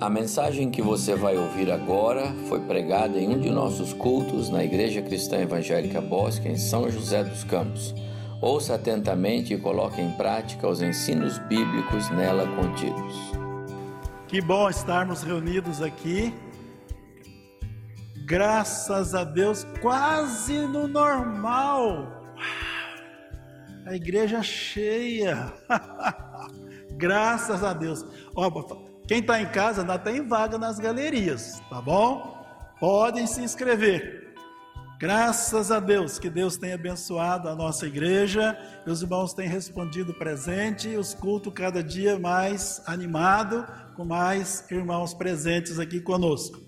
A 0.00 0.10
mensagem 0.10 0.72
que 0.72 0.82
você 0.82 1.14
vai 1.14 1.36
ouvir 1.36 1.70
agora 1.70 2.34
foi 2.48 2.60
pregada 2.60 3.16
em 3.16 3.28
um 3.28 3.38
de 3.38 3.48
nossos 3.48 3.92
cultos 3.92 4.50
na 4.50 4.64
Igreja 4.64 5.00
Cristã 5.00 5.38
Evangélica 5.38 6.00
Bosque, 6.00 6.48
em 6.48 6.58
São 6.58 6.90
José 6.90 7.22
dos 7.22 7.44
Campos. 7.44 7.94
Ouça 8.42 8.74
atentamente 8.74 9.54
e 9.54 9.58
coloque 9.58 10.00
em 10.00 10.10
prática 10.10 10.68
os 10.68 10.82
ensinos 10.82 11.38
bíblicos 11.38 12.10
nela 12.10 12.44
contidos. 12.56 13.14
Que 14.26 14.40
bom 14.40 14.68
estarmos 14.68 15.22
reunidos 15.22 15.80
aqui. 15.80 16.34
Graças 18.26 19.14
a 19.14 19.22
Deus, 19.22 19.64
quase 19.80 20.58
no 20.66 20.88
normal. 20.88 22.34
A 23.86 23.94
igreja 23.94 24.42
cheia. 24.42 25.52
Graças 26.96 27.62
a 27.62 27.72
Deus. 27.72 28.04
Ó, 28.34 28.50
quem 29.06 29.18
está 29.18 29.40
em 29.40 29.46
casa 29.46 29.82
ainda 29.82 29.98
tem 29.98 30.26
vaga 30.26 30.56
nas 30.56 30.78
galerias, 30.78 31.60
tá 31.68 31.80
bom? 31.80 32.42
Podem 32.80 33.26
se 33.26 33.42
inscrever. 33.42 34.34
Graças 34.98 35.70
a 35.70 35.78
Deus 35.78 36.18
que 36.18 36.30
Deus 36.30 36.56
tem 36.56 36.72
abençoado 36.72 37.48
a 37.48 37.54
nossa 37.54 37.86
igreja, 37.86 38.56
os 38.86 39.02
irmãos 39.02 39.34
têm 39.34 39.46
respondido 39.46 40.14
presente, 40.14 40.96
os 40.96 41.12
cultos 41.12 41.52
cada 41.54 41.82
dia 41.82 42.18
mais 42.18 42.80
animado, 42.86 43.66
com 43.94 44.04
mais 44.04 44.64
irmãos 44.70 45.12
presentes 45.12 45.78
aqui 45.78 46.00
conosco. 46.00 46.58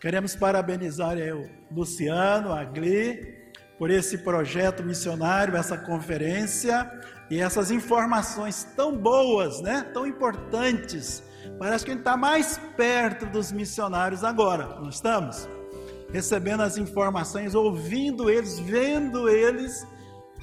Queremos 0.00 0.34
parabenizar 0.36 1.16
o 1.16 1.48
Luciano, 1.74 2.52
a 2.52 2.64
Gli, 2.64 3.38
por 3.78 3.90
esse 3.90 4.18
projeto 4.18 4.82
missionário, 4.82 5.56
essa 5.56 5.78
conferência 5.78 6.90
e 7.30 7.40
essas 7.40 7.70
informações 7.70 8.64
tão 8.76 8.96
boas, 8.96 9.60
né? 9.62 9.88
Tão 9.94 10.06
importantes 10.06 11.22
Parece 11.58 11.84
que 11.84 11.90
a 11.90 11.94
gente 11.94 12.00
está 12.00 12.16
mais 12.16 12.58
perto 12.76 13.26
dos 13.26 13.52
missionários 13.52 14.24
agora, 14.24 14.78
não 14.80 14.88
estamos? 14.88 15.48
Recebendo 16.12 16.62
as 16.62 16.76
informações, 16.76 17.54
ouvindo 17.54 18.30
eles, 18.30 18.58
vendo 18.58 19.28
eles, 19.28 19.86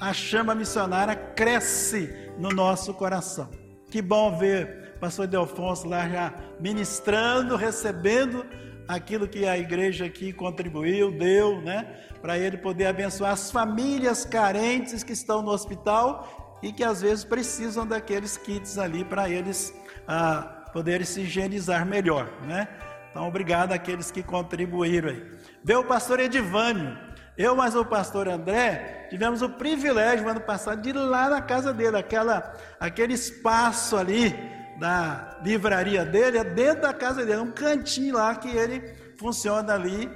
a 0.00 0.12
chama 0.12 0.54
missionária 0.54 1.14
cresce 1.14 2.32
no 2.38 2.50
nosso 2.50 2.94
coração. 2.94 3.50
Que 3.90 4.00
bom 4.00 4.38
ver 4.38 4.94
o 4.96 5.00
pastor 5.00 5.26
Delfonso 5.26 5.88
lá 5.88 6.08
já 6.08 6.34
ministrando, 6.60 7.56
recebendo 7.56 8.46
aquilo 8.86 9.28
que 9.28 9.44
a 9.46 9.58
igreja 9.58 10.06
aqui 10.06 10.32
contribuiu, 10.32 11.10
deu, 11.10 11.60
né? 11.60 11.96
Para 12.22 12.38
ele 12.38 12.56
poder 12.56 12.86
abençoar 12.86 13.32
as 13.32 13.50
famílias 13.50 14.24
carentes 14.24 15.02
que 15.02 15.12
estão 15.12 15.42
no 15.42 15.50
hospital 15.50 16.37
e 16.62 16.72
que 16.72 16.84
às 16.84 17.02
vezes 17.02 17.24
precisam 17.24 17.86
daqueles 17.86 18.36
kits 18.36 18.78
ali 18.78 19.04
para 19.04 19.28
eles 19.28 19.74
ah, 20.06 20.68
poderem 20.72 21.06
se 21.06 21.22
higienizar 21.22 21.86
melhor, 21.86 22.28
né? 22.46 22.68
Então, 23.10 23.26
obrigado 23.26 23.72
àqueles 23.72 24.10
que 24.10 24.22
contribuíram 24.22 25.08
aí. 25.10 25.38
Veio 25.64 25.80
o 25.80 25.84
pastor 25.84 26.20
Edivânio. 26.20 26.96
Eu 27.36 27.54
mais 27.54 27.74
o 27.76 27.84
pastor 27.84 28.28
André 28.28 29.06
tivemos 29.10 29.42
o 29.42 29.48
privilégio 29.48 30.28
ano 30.28 30.40
passado 30.40 30.82
de 30.82 30.90
ir 30.90 30.92
lá 30.92 31.30
na 31.30 31.40
casa 31.40 31.72
dele, 31.72 31.96
aquela, 31.96 32.52
aquele 32.80 33.14
espaço 33.14 33.96
ali 33.96 34.36
da 34.78 35.38
livraria 35.42 36.04
dele, 36.04 36.38
é 36.38 36.44
dentro 36.44 36.82
da 36.82 36.92
casa 36.92 37.24
dele, 37.24 37.40
um 37.40 37.50
cantinho 37.50 38.16
lá 38.16 38.34
que 38.34 38.48
ele 38.48 38.82
funciona 39.18 39.74
ali, 39.74 40.10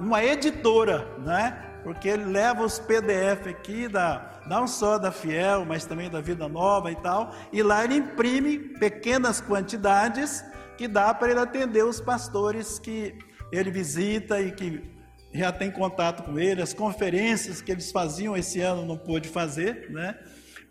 uma 0.00 0.22
editora, 0.24 1.06
né? 1.18 1.73
Porque 1.84 2.08
ele 2.08 2.24
leva 2.24 2.64
os 2.64 2.78
PDF 2.78 3.46
aqui 3.46 3.86
da, 3.86 4.40
não 4.46 4.66
só 4.66 4.98
da 4.98 5.12
Fiel, 5.12 5.64
mas 5.66 5.84
também 5.84 6.10
da 6.10 6.20
Vida 6.20 6.48
Nova 6.48 6.90
e 6.90 6.96
tal, 6.96 7.32
e 7.52 7.62
lá 7.62 7.84
ele 7.84 7.96
imprime 7.96 8.58
pequenas 8.58 9.40
quantidades 9.40 10.42
que 10.76 10.88
dá 10.88 11.12
para 11.14 11.30
ele 11.30 11.40
atender 11.40 11.84
os 11.84 12.00
pastores 12.00 12.78
que 12.78 13.16
ele 13.52 13.70
visita 13.70 14.40
e 14.40 14.50
que 14.50 14.82
já 15.32 15.52
tem 15.52 15.70
contato 15.70 16.22
com 16.22 16.38
ele, 16.38 16.62
as 16.62 16.72
conferências 16.72 17.60
que 17.60 17.70
eles 17.70 17.92
faziam 17.92 18.36
esse 18.36 18.60
ano 18.60 18.86
não 18.86 18.96
pôde 18.96 19.28
fazer, 19.28 19.90
né? 19.90 20.16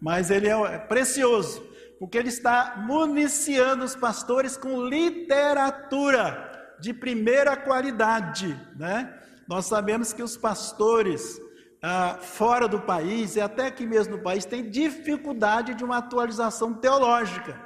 Mas 0.01 0.31
ele 0.31 0.49
é 0.49 0.77
precioso, 0.79 1.61
porque 1.99 2.17
ele 2.17 2.29
está 2.29 2.83
municiando 2.88 3.85
os 3.85 3.95
pastores 3.95 4.57
com 4.57 4.83
literatura 4.85 6.75
de 6.79 6.93
primeira 6.93 7.55
qualidade, 7.55 8.59
né? 8.75 9.13
Nós 9.47 9.65
sabemos 9.65 10.13
que 10.13 10.23
os 10.23 10.37
pastores 10.37 11.39
ah, 11.81 12.17
fora 12.21 12.67
do 12.67 12.79
país 12.79 13.35
e 13.35 13.41
até 13.41 13.67
aqui 13.67 13.85
mesmo 13.85 14.15
no 14.17 14.23
país 14.23 14.45
tem 14.45 14.69
dificuldade 14.69 15.73
de 15.73 15.83
uma 15.83 15.97
atualização 15.97 16.73
teológica. 16.73 17.59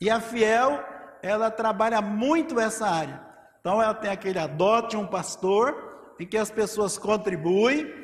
E 0.00 0.08
a 0.08 0.20
Fiel, 0.20 0.80
ela 1.22 1.50
trabalha 1.50 2.00
muito 2.00 2.60
essa 2.60 2.86
área. 2.86 3.20
Então 3.60 3.82
ela 3.82 3.94
tem 3.94 4.10
aquele 4.10 4.38
adote 4.38 4.96
um 4.96 5.06
pastor 5.06 6.14
em 6.20 6.26
que 6.26 6.36
as 6.36 6.50
pessoas 6.50 6.96
contribuem 6.96 7.98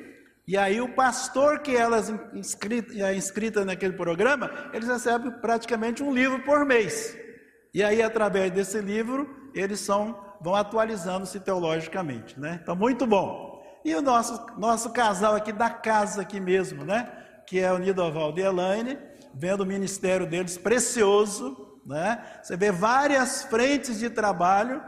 e 0.47 0.59
aí 0.59 0.81
o 0.81 0.95
pastor 0.95 1.61
que 1.61 1.75
elas 1.75 2.11
é 2.11 3.15
inscrita 3.15 3.65
naquele 3.65 3.95
programa, 3.95 4.51
eles 4.73 4.89
recebem 4.89 5.31
praticamente 5.31 6.03
um 6.03 6.13
livro 6.13 6.41
por 6.41 6.67
mês. 6.67 7.17
E 7.73 7.83
aí 7.83 8.03
através 8.03 8.51
desse 8.51 8.81
livro 8.81 9.51
eles 9.55 9.81
são 9.81 10.24
vão 10.45 10.55
atualizando-se 10.55 11.41
teologicamente, 11.41 12.39
né? 12.39 12.61
Então 12.63 12.77
muito 12.77 13.07
bom. 13.07 13.65
E 13.83 13.95
o 13.95 14.03
nosso, 14.03 14.45
nosso 14.59 14.91
casal 14.91 15.35
aqui 15.35 15.51
da 15.51 15.71
casa 15.71 16.21
aqui 16.21 16.39
mesmo, 16.39 16.85
né? 16.85 17.11
Que 17.47 17.61
é 17.61 17.73
o 17.73 17.79
Nidovaldo 17.79 18.39
e 18.39 18.43
Elaine, 18.43 18.99
vendo 19.33 19.63
o 19.63 19.67
ministério 19.67 20.27
deles 20.27 20.59
precioso, 20.59 21.81
né? 21.87 22.23
Você 22.43 22.59
vê 22.59 22.71
várias 22.71 23.45
frentes 23.45 23.99
de 23.99 24.11
trabalho. 24.11 24.83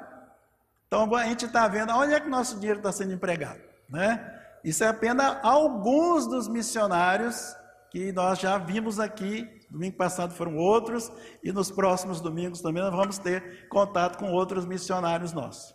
Então 0.87 1.15
a 1.15 1.25
gente 1.25 1.47
está 1.47 1.67
vendo 1.67 1.91
onde 1.95 2.13
é 2.13 2.21
que 2.21 2.29
nosso 2.29 2.57
dinheiro 2.57 2.81
está 2.81 2.93
sendo 2.93 3.15
empregado, 3.15 3.61
né? 3.89 4.35
Isso 4.63 4.85
é 4.85 4.89
apenas 4.89 5.39
alguns 5.43 6.27
dos 6.27 6.49
missionários 6.49 7.57
que 7.91 8.13
nós 8.13 8.39
já 8.39 8.59
vimos 8.59 9.01
aqui. 9.01 9.49
Domingo 9.71 9.97
passado 9.97 10.35
foram 10.35 10.57
outros, 10.57 11.11
e 11.43 11.53
nos 11.53 11.71
próximos 11.71 12.21
domingos 12.21 12.61
também 12.61 12.83
nós 12.83 12.95
vamos 12.95 13.19
ter 13.19 13.69
contato 13.69 14.19
com 14.19 14.33
outros 14.33 14.65
missionários 14.65 15.33
nossos. 15.33 15.75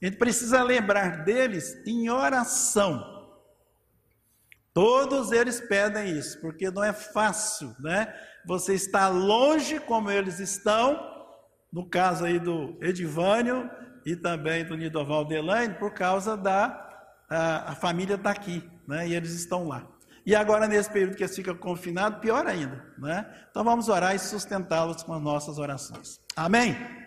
A 0.00 0.04
gente 0.04 0.16
precisa 0.16 0.62
lembrar 0.62 1.24
deles 1.24 1.80
em 1.86 2.08
oração. 2.08 3.22
Todos 4.74 5.32
eles 5.32 5.60
pedem 5.60 6.18
isso, 6.18 6.40
porque 6.40 6.70
não 6.70 6.82
é 6.82 6.92
fácil, 6.92 7.74
né? 7.78 8.12
Você 8.46 8.74
está 8.74 9.08
longe 9.08 9.78
como 9.78 10.10
eles 10.10 10.38
estão, 10.38 10.98
no 11.72 11.88
caso 11.88 12.24
aí 12.24 12.38
do 12.38 12.76
Edivânio 12.80 13.70
e 14.04 14.16
também 14.16 14.64
do 14.64 14.76
Nidoval 14.76 15.24
Delaine, 15.24 15.74
por 15.74 15.92
causa 15.92 16.36
da 16.36 16.88
a, 17.28 17.72
a 17.72 17.74
família 17.74 18.16
está 18.16 18.30
aqui, 18.30 18.62
né? 18.86 19.08
E 19.08 19.14
eles 19.14 19.32
estão 19.32 19.68
lá. 19.68 19.86
E 20.24 20.36
agora, 20.36 20.68
nesse 20.68 20.90
período 20.90 21.16
que 21.16 21.22
eles 21.24 21.34
ficam 21.34 21.56
confinados, 21.56 22.20
pior 22.20 22.46
ainda, 22.46 22.84
né? 22.98 23.26
Então 23.50 23.64
vamos 23.64 23.88
orar 23.88 24.14
e 24.14 24.18
sustentá-los 24.18 25.02
com 25.02 25.12
as 25.12 25.22
nossas 25.22 25.58
orações. 25.58 26.20
Amém? 26.36 26.76
Amém? 26.76 27.02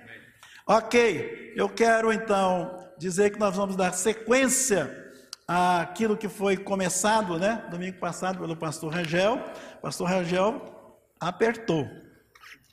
Ok, 0.68 1.54
eu 1.56 1.70
quero 1.70 2.12
então 2.12 2.90
dizer 2.98 3.32
que 3.32 3.40
nós 3.40 3.56
vamos 3.56 3.76
dar 3.76 3.94
sequência 3.94 5.04
àquilo 5.48 6.18
que 6.18 6.28
foi 6.28 6.58
começado, 6.58 7.38
né, 7.38 7.66
domingo 7.70 8.00
passado 8.00 8.40
pelo 8.40 8.58
pastor 8.58 8.94
Rangel. 8.94 9.40
pastor 9.82 10.10
Rangel 10.10 11.00
apertou. 11.20 11.88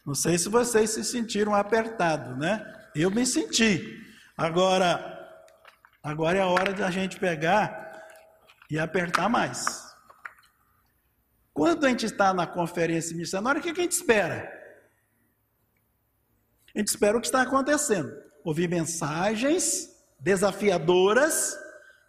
Não 0.05 0.15
sei 0.15 0.39
se 0.39 0.49
vocês 0.49 0.91
se 0.91 1.05
sentiram 1.05 1.55
apertados, 1.55 2.37
né? 2.37 2.65
Eu 2.95 3.11
me 3.11 3.25
senti. 3.25 4.01
Agora, 4.37 5.21
agora 6.03 6.39
é 6.39 6.41
a 6.41 6.47
hora 6.47 6.73
de 6.73 6.83
a 6.83 6.91
gente 6.91 7.21
pegar 7.21 8.03
e 8.69 8.79
apertar 8.79 9.29
mais. 9.29 9.92
Quando 11.53 11.85
a 11.85 11.89
gente 11.89 12.07
está 12.07 12.33
na 12.33 12.47
conferência 12.47 13.17
missionária, 13.17 13.61
o 13.61 13.63
que 13.63 13.71
a 13.71 13.75
gente 13.75 13.93
espera? 13.93 14.51
A 16.75 16.79
gente 16.79 16.89
espera 16.89 17.17
o 17.17 17.21
que 17.21 17.27
está 17.27 17.43
acontecendo. 17.43 18.11
Ouvir 18.43 18.69
mensagens 18.69 19.91
desafiadoras, 20.19 21.57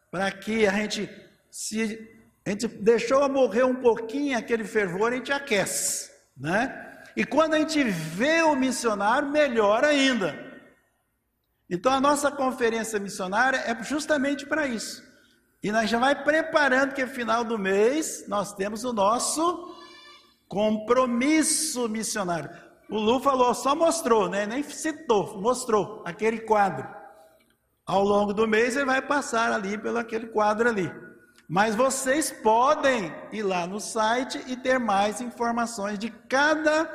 para 0.09 0.31
que 0.31 0.65
a 0.65 0.71
gente, 0.71 1.09
se 1.51 2.09
a 2.45 2.49
gente 2.51 2.67
deixou 2.67 3.27
morrer 3.27 3.63
um 3.63 3.75
pouquinho 3.75 4.37
aquele 4.37 4.63
fervor, 4.63 5.11
a 5.11 5.15
gente 5.15 5.31
aquece, 5.31 6.11
né? 6.37 7.03
E 7.15 7.25
quando 7.25 7.55
a 7.55 7.59
gente 7.59 7.83
vê 7.83 8.41
o 8.41 8.55
missionário, 8.55 9.29
melhor 9.29 9.83
ainda. 9.83 10.53
Então 11.69 11.91
a 11.91 11.99
nossa 11.99 12.31
conferência 12.31 12.99
missionária 12.99 13.57
é 13.57 13.83
justamente 13.83 14.45
para 14.45 14.67
isso. 14.67 15.02
E 15.63 15.71
nós 15.71 15.89
já 15.89 15.97
vai 15.97 16.13
preparando 16.23 16.93
que 16.93 17.07
final 17.07 17.45
do 17.45 17.57
mês 17.57 18.27
nós 18.27 18.53
temos 18.53 18.83
o 18.83 18.91
nosso 18.91 19.73
compromisso 20.45 21.87
missionário. 21.87 22.49
O 22.89 22.99
Lu 22.99 23.21
falou, 23.21 23.53
só 23.53 23.73
mostrou, 23.73 24.27
né? 24.27 24.45
Nem 24.45 24.61
citou, 24.61 25.39
mostrou 25.39 26.03
aquele 26.05 26.41
quadro. 26.41 26.85
Ao 27.85 28.03
longo 28.03 28.33
do 28.33 28.45
mês 28.45 28.75
ele 28.75 28.85
vai 28.85 29.01
passar 29.01 29.53
ali 29.53 29.77
pelo 29.77 29.97
aquele 29.97 30.27
quadro 30.27 30.67
ali. 30.67 30.91
Mas 31.47 31.75
vocês 31.75 32.29
podem 32.29 33.13
ir 33.31 33.43
lá 33.43 33.65
no 33.65 33.79
site 33.79 34.43
e 34.47 34.57
ter 34.57 34.77
mais 34.79 35.21
informações 35.21 35.97
de 35.97 36.09
cada 36.09 36.91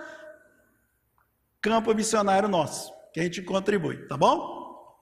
campo 1.62 1.94
missionário 1.94 2.50
nosso. 2.50 2.93
que 3.15 3.20
a 3.20 3.23
gente 3.23 3.41
contribui, 3.43 4.06
tá 4.06 4.17
bom? 4.17 4.94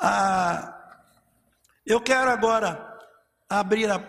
Ah, 0.00 0.74
eu 1.86 2.00
quero 2.00 2.30
agora 2.30 2.87
abrir 3.48 3.90
a, 3.90 4.02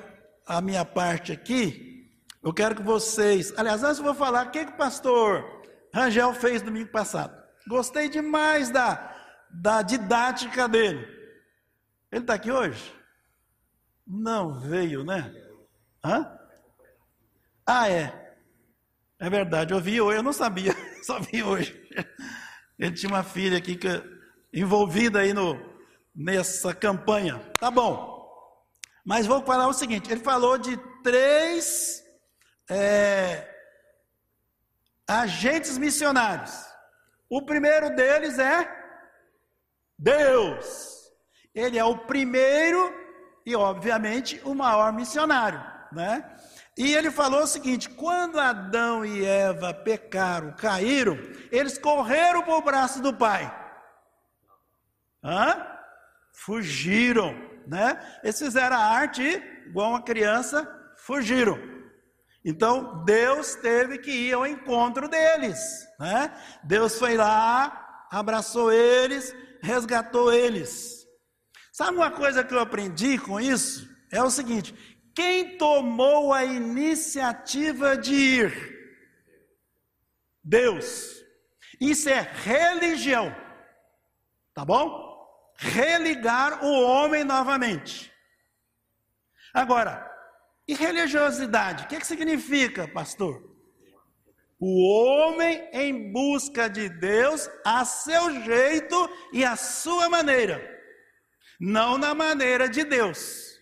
a 0.46 0.62
minha 0.62 0.84
parte 0.84 1.32
aqui. 1.32 2.10
Eu 2.44 2.54
quero 2.54 2.76
que 2.76 2.82
vocês. 2.82 3.54
Aliás, 3.58 3.84
antes 3.84 4.00
eu 4.00 4.04
vou 4.04 4.14
falar 4.14 4.48
o 4.48 4.52
que, 4.52 4.66
que 4.66 4.72
o 4.72 4.78
pastor 4.78 5.46
Rangel 5.94 6.34
fez 6.34 6.62
domingo 6.62 6.92
passado. 6.92 7.38
Gostei 7.68 8.10
demais 8.10 8.70
da, 8.70 9.16
da 9.50 9.82
didática 9.82 10.68
dele. 10.68 11.06
Ele 12.12 12.22
está 12.22 12.34
aqui 12.34 12.52
hoje? 12.52 12.94
Não 14.06 14.60
veio, 14.60 15.04
né? 15.04 15.32
Hã? 16.04 16.32
Ah, 17.66 17.90
é. 17.90 18.28
É 19.20 19.30
verdade, 19.30 19.74
eu 19.74 19.82
vi 19.82 20.00
hoje, 20.00 20.18
eu 20.18 20.24
não 20.24 20.32
sabia, 20.32 20.74
só 21.04 21.20
vi 21.20 21.44
hoje. 21.44 21.78
Ele 22.80 22.94
tinha 22.94 23.12
uma 23.12 23.22
filha 23.22 23.58
aqui 23.58 23.76
que, 23.76 23.88
envolvida 24.54 25.20
aí 25.20 25.34
no, 25.34 25.60
nessa 26.16 26.74
campanha. 26.74 27.38
Tá 27.60 27.70
bom. 27.70 28.19
Mas 29.10 29.26
vou 29.26 29.42
falar 29.42 29.68
o 29.68 29.74
seguinte: 29.74 30.12
ele 30.12 30.22
falou 30.22 30.56
de 30.56 30.78
três 31.02 32.04
é, 32.70 33.44
agentes 35.08 35.80
missionários. 35.80 36.54
O 37.28 37.42
primeiro 37.44 37.96
deles 37.96 38.38
é 38.38 38.72
Deus. 39.98 41.12
Ele 41.56 41.80
é 41.80 41.84
o 41.84 41.98
primeiro 41.98 42.94
e, 43.44 43.56
obviamente, 43.56 44.40
o 44.46 44.54
maior 44.54 44.94
missionário, 44.94 45.60
né? 45.92 46.24
E 46.78 46.94
ele 46.94 47.10
falou 47.10 47.42
o 47.42 47.48
seguinte: 47.48 47.90
quando 47.90 48.40
Adão 48.40 49.04
e 49.04 49.26
Eva 49.26 49.74
pecaram, 49.74 50.56
caíram, 50.56 51.18
eles 51.52 51.80
correram 51.80 52.44
para 52.44 52.58
o 52.58 52.62
braço 52.62 53.02
do 53.02 53.12
pai. 53.12 53.52
Hã? 55.24 55.66
Fugiram, 56.32 57.49
né? 57.70 58.20
Eles 58.24 58.40
fizeram 58.40 58.76
a 58.76 58.80
arte 58.80 59.24
igual 59.68 59.92
uma 59.92 60.02
criança, 60.02 60.68
fugiram. 60.98 61.58
Então 62.44 63.04
Deus 63.06 63.56
teve 63.56 64.00
que 64.00 64.12
ir 64.12 64.34
ao 64.34 64.48
encontro 64.48 65.08
deles, 65.08 65.60
né? 66.00 66.34
Deus 66.64 66.98
foi 66.98 67.16
lá, 67.16 68.08
abraçou 68.12 68.72
eles, 68.72 69.36
resgatou 69.62 70.34
eles. 70.34 71.06
Sabe 71.72 71.98
uma 71.98 72.12
coisa 72.12 72.44
que 72.44 72.54
eu 72.54 72.60
aprendi 72.60 73.20
com 73.20 73.40
isso? 73.40 73.88
É 74.12 74.24
o 74.24 74.32
seguinte: 74.32 74.74
quem 75.14 75.58
tomou 75.58 76.34
a 76.34 76.44
iniciativa 76.44 77.96
de 77.96 78.16
ir? 78.16 78.80
Deus. 80.44 81.20
Isso 81.80 82.10
é 82.10 82.22
religião. 82.22 83.34
Tá 84.54 84.66
bom? 84.66 85.09
Religar 85.62 86.64
o 86.64 86.84
homem 86.84 87.26
novamente. 87.26 88.10
Agora, 89.54 90.10
e 90.66 90.74
religiosidade? 90.74 91.84
O 91.84 91.88
que, 91.88 92.00
que 92.00 92.08
significa, 92.08 92.88
pastor? 92.88 93.44
O 94.58 94.82
homem 94.88 95.70
em 95.74 96.14
busca 96.14 96.70
de 96.70 96.88
Deus 96.88 97.50
a 97.66 97.84
seu 97.84 98.42
jeito 98.44 99.10
e 99.34 99.44
a 99.44 99.56
sua 99.58 100.08
maneira, 100.08 100.62
não 101.60 101.98
na 101.98 102.14
maneira 102.14 102.70
de 102.70 102.84
Deus. 102.86 103.60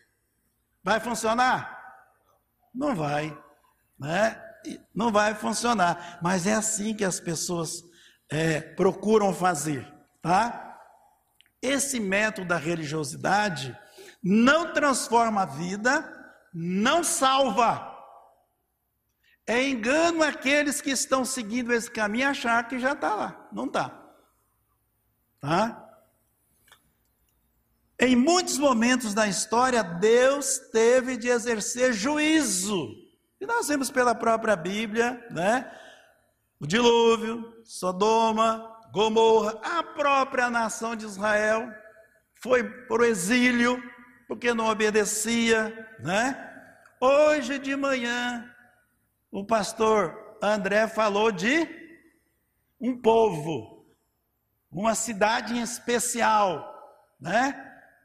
Vai 0.83 0.99
funcionar? 0.99 1.77
Não 2.73 2.95
vai, 2.95 3.35
né? 3.99 4.39
Não 4.93 5.11
vai 5.11 5.33
funcionar. 5.33 6.19
Mas 6.21 6.45
é 6.45 6.53
assim 6.53 6.95
que 6.95 7.05
as 7.05 7.19
pessoas 7.19 7.83
é, 8.29 8.59
procuram 8.59 9.33
fazer, 9.33 9.87
tá? 10.21 10.66
Esse 11.61 11.99
método 11.99 12.47
da 12.47 12.57
religiosidade 12.57 13.77
não 14.21 14.73
transforma 14.73 15.43
a 15.43 15.45
vida, 15.45 16.35
não 16.53 17.03
salva. 17.03 17.95
É 19.45 19.65
engano 19.67 20.23
aqueles 20.23 20.81
que 20.81 20.91
estão 20.91 21.23
seguindo 21.23 21.73
esse 21.73 21.89
caminho 21.89 22.29
achar 22.29 22.67
que 22.67 22.79
já 22.79 22.91
está 22.91 23.15
lá. 23.15 23.47
Não 23.51 23.65
está. 23.65 23.89
Tá? 25.39 25.87
Em 27.99 28.15
muitos 28.15 28.57
momentos 28.57 29.13
da 29.13 29.27
história, 29.27 29.81
Deus 29.81 30.59
teve 30.71 31.17
de 31.17 31.29
exercer 31.29 31.93
juízo. 31.93 32.93
E 33.39 33.45
nós 33.45 33.67
vemos 33.67 33.89
pela 33.89 34.13
própria 34.13 34.55
Bíblia, 34.55 35.25
né? 35.31 35.71
O 36.59 36.67
dilúvio, 36.67 37.53
Sodoma, 37.63 38.76
Gomorra, 38.97 39.59
a 39.61 39.83
própria 39.83 40.49
nação 40.49 40.95
de 40.95 41.05
Israel 41.05 41.71
foi 42.41 42.63
para 42.63 43.03
o 43.03 43.05
exílio 43.05 43.79
porque 44.27 44.55
não 44.55 44.65
obedecia, 44.65 45.87
né? 45.99 46.35
Hoje 46.99 47.59
de 47.59 47.75
manhã, 47.75 48.51
o 49.31 49.45
pastor 49.45 50.39
André 50.41 50.87
falou 50.87 51.31
de 51.31 51.67
um 52.81 52.99
povo, 52.99 53.85
uma 54.71 54.95
cidade 54.95 55.55
em 55.55 55.61
especial, 55.61 56.67
né? 57.21 57.53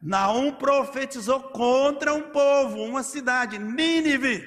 Naum 0.03 0.53
profetizou 0.53 1.41
contra 1.41 2.12
um 2.12 2.31
povo, 2.33 2.83
uma 2.83 3.03
cidade, 3.03 3.59
Nínive. 3.59 4.47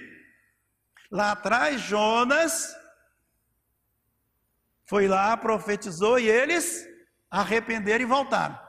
Lá 1.10 1.32
atrás, 1.32 1.82
Jonas 1.82 2.72
foi 4.88 5.08
lá, 5.08 5.36
profetizou 5.36 6.20
e 6.20 6.30
eles 6.30 6.86
arrependeram 7.30 8.04
e 8.04 8.08
voltaram. 8.08 8.60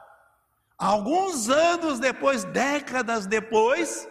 Alguns 0.77 1.49
anos 1.49 1.99
depois, 1.99 2.43
décadas 2.43 3.25
depois, 3.25 4.07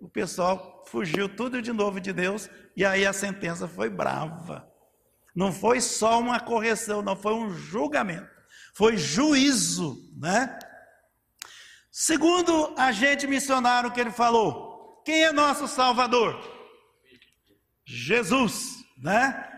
o 0.00 0.08
pessoal 0.08 0.84
fugiu 0.86 1.28
tudo 1.28 1.60
de 1.60 1.72
novo 1.72 2.00
de 2.00 2.12
Deus 2.12 2.48
e 2.76 2.84
aí 2.84 3.06
a 3.06 3.12
sentença 3.12 3.66
foi 3.66 3.90
brava. 3.90 4.70
Não 5.34 5.52
foi 5.52 5.80
só 5.80 6.18
uma 6.18 6.40
correção, 6.40 7.02
não 7.02 7.16
foi 7.16 7.34
um 7.34 7.50
julgamento, 7.50 8.30
foi 8.74 8.96
juízo, 8.96 9.96
né? 10.16 10.58
Segundo 11.90 12.74
agente 12.78 13.26
missionário 13.26 13.90
que 13.90 14.00
ele 14.00 14.10
falou, 14.10 15.02
quem 15.04 15.24
é 15.24 15.32
nosso 15.32 15.66
Salvador? 15.66 16.38
Jesus, 17.86 18.84
né? 18.98 19.55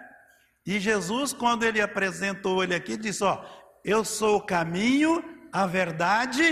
E 0.69 0.79
Jesus, 0.79 1.33
quando 1.33 1.63
ele 1.63 1.81
apresentou 1.81 2.63
ele 2.63 2.75
aqui, 2.75 2.95
disse: 2.95 3.25
Ó, 3.25 3.43
eu 3.83 4.05
sou 4.05 4.37
o 4.37 4.43
caminho, 4.45 5.25
a 5.51 5.67
verdade 5.67 6.45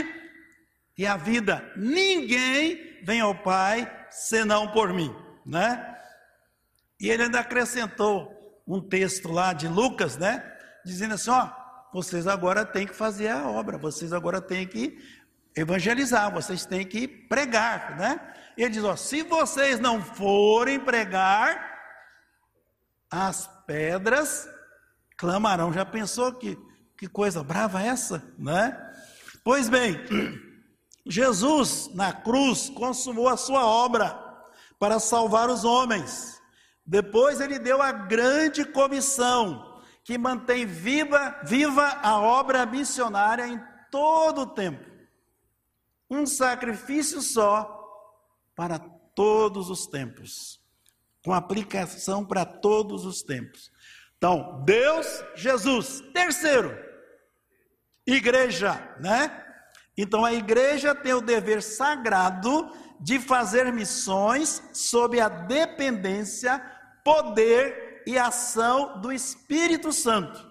e 0.96 1.06
a 1.06 1.18
vida. 1.18 1.70
Ninguém 1.76 2.98
vem 3.04 3.20
ao 3.20 3.34
Pai 3.34 3.86
senão 4.08 4.72
por 4.72 4.94
mim, 4.94 5.14
né? 5.44 5.94
E 6.98 7.10
ele 7.10 7.24
ainda 7.24 7.40
acrescentou 7.40 8.32
um 8.66 8.80
texto 8.80 9.30
lá 9.30 9.52
de 9.52 9.68
Lucas, 9.68 10.16
né? 10.16 10.42
Dizendo 10.82 11.12
assim: 11.12 11.28
Ó, 11.28 11.50
vocês 11.92 12.26
agora 12.26 12.64
têm 12.64 12.86
que 12.86 12.96
fazer 12.96 13.28
a 13.28 13.46
obra, 13.46 13.76
vocês 13.76 14.14
agora 14.14 14.40
têm 14.40 14.66
que 14.66 14.98
evangelizar, 15.54 16.32
vocês 16.32 16.64
têm 16.64 16.86
que 16.86 17.06
pregar, 17.06 17.98
né? 17.98 18.18
Ele 18.56 18.70
diz: 18.70 18.82
ó, 18.82 18.96
se 18.96 19.22
vocês 19.24 19.78
não 19.78 20.02
forem 20.02 20.80
pregar, 20.80 21.76
as 23.10 23.55
pedras 23.66 24.48
clamarão. 25.16 25.72
Já 25.72 25.84
pensou 25.84 26.32
que, 26.32 26.58
que 26.96 27.08
coisa 27.08 27.42
brava 27.42 27.82
essa, 27.82 28.22
né? 28.38 28.76
Pois 29.44 29.68
bem, 29.68 29.98
Jesus 31.06 31.90
na 31.94 32.12
cruz 32.12 32.70
consumou 32.70 33.28
a 33.28 33.36
sua 33.36 33.64
obra 33.64 34.18
para 34.78 34.98
salvar 34.98 35.48
os 35.50 35.64
homens. 35.64 36.40
Depois 36.84 37.40
ele 37.40 37.58
deu 37.58 37.82
a 37.82 37.92
grande 37.92 38.64
comissão 38.64 39.80
que 40.04 40.16
mantém 40.16 40.64
viva, 40.64 41.40
viva 41.44 41.98
a 42.02 42.18
obra 42.18 42.64
missionária 42.64 43.46
em 43.46 43.60
todo 43.90 44.42
o 44.42 44.46
tempo 44.46 44.96
um 46.08 46.26
sacrifício 46.26 47.20
só 47.20 47.72
para 48.54 48.78
todos 48.78 49.70
os 49.70 49.86
tempos, 49.86 50.55
com 51.26 51.34
aplicação 51.34 52.24
para 52.24 52.44
todos 52.44 53.04
os 53.04 53.20
tempos. 53.20 53.72
Então, 54.16 54.62
Deus, 54.64 55.24
Jesus. 55.34 56.00
Terceiro, 56.14 56.78
igreja, 58.06 58.96
né? 59.00 59.44
Então 59.98 60.24
a 60.24 60.32
igreja 60.32 60.94
tem 60.94 61.14
o 61.14 61.20
dever 61.20 61.60
sagrado 61.60 62.70
de 63.00 63.18
fazer 63.18 63.72
missões 63.72 64.62
sob 64.72 65.18
a 65.18 65.28
dependência, 65.28 66.64
poder 67.02 68.04
e 68.06 68.16
ação 68.16 69.00
do 69.00 69.12
Espírito 69.12 69.92
Santo, 69.92 70.48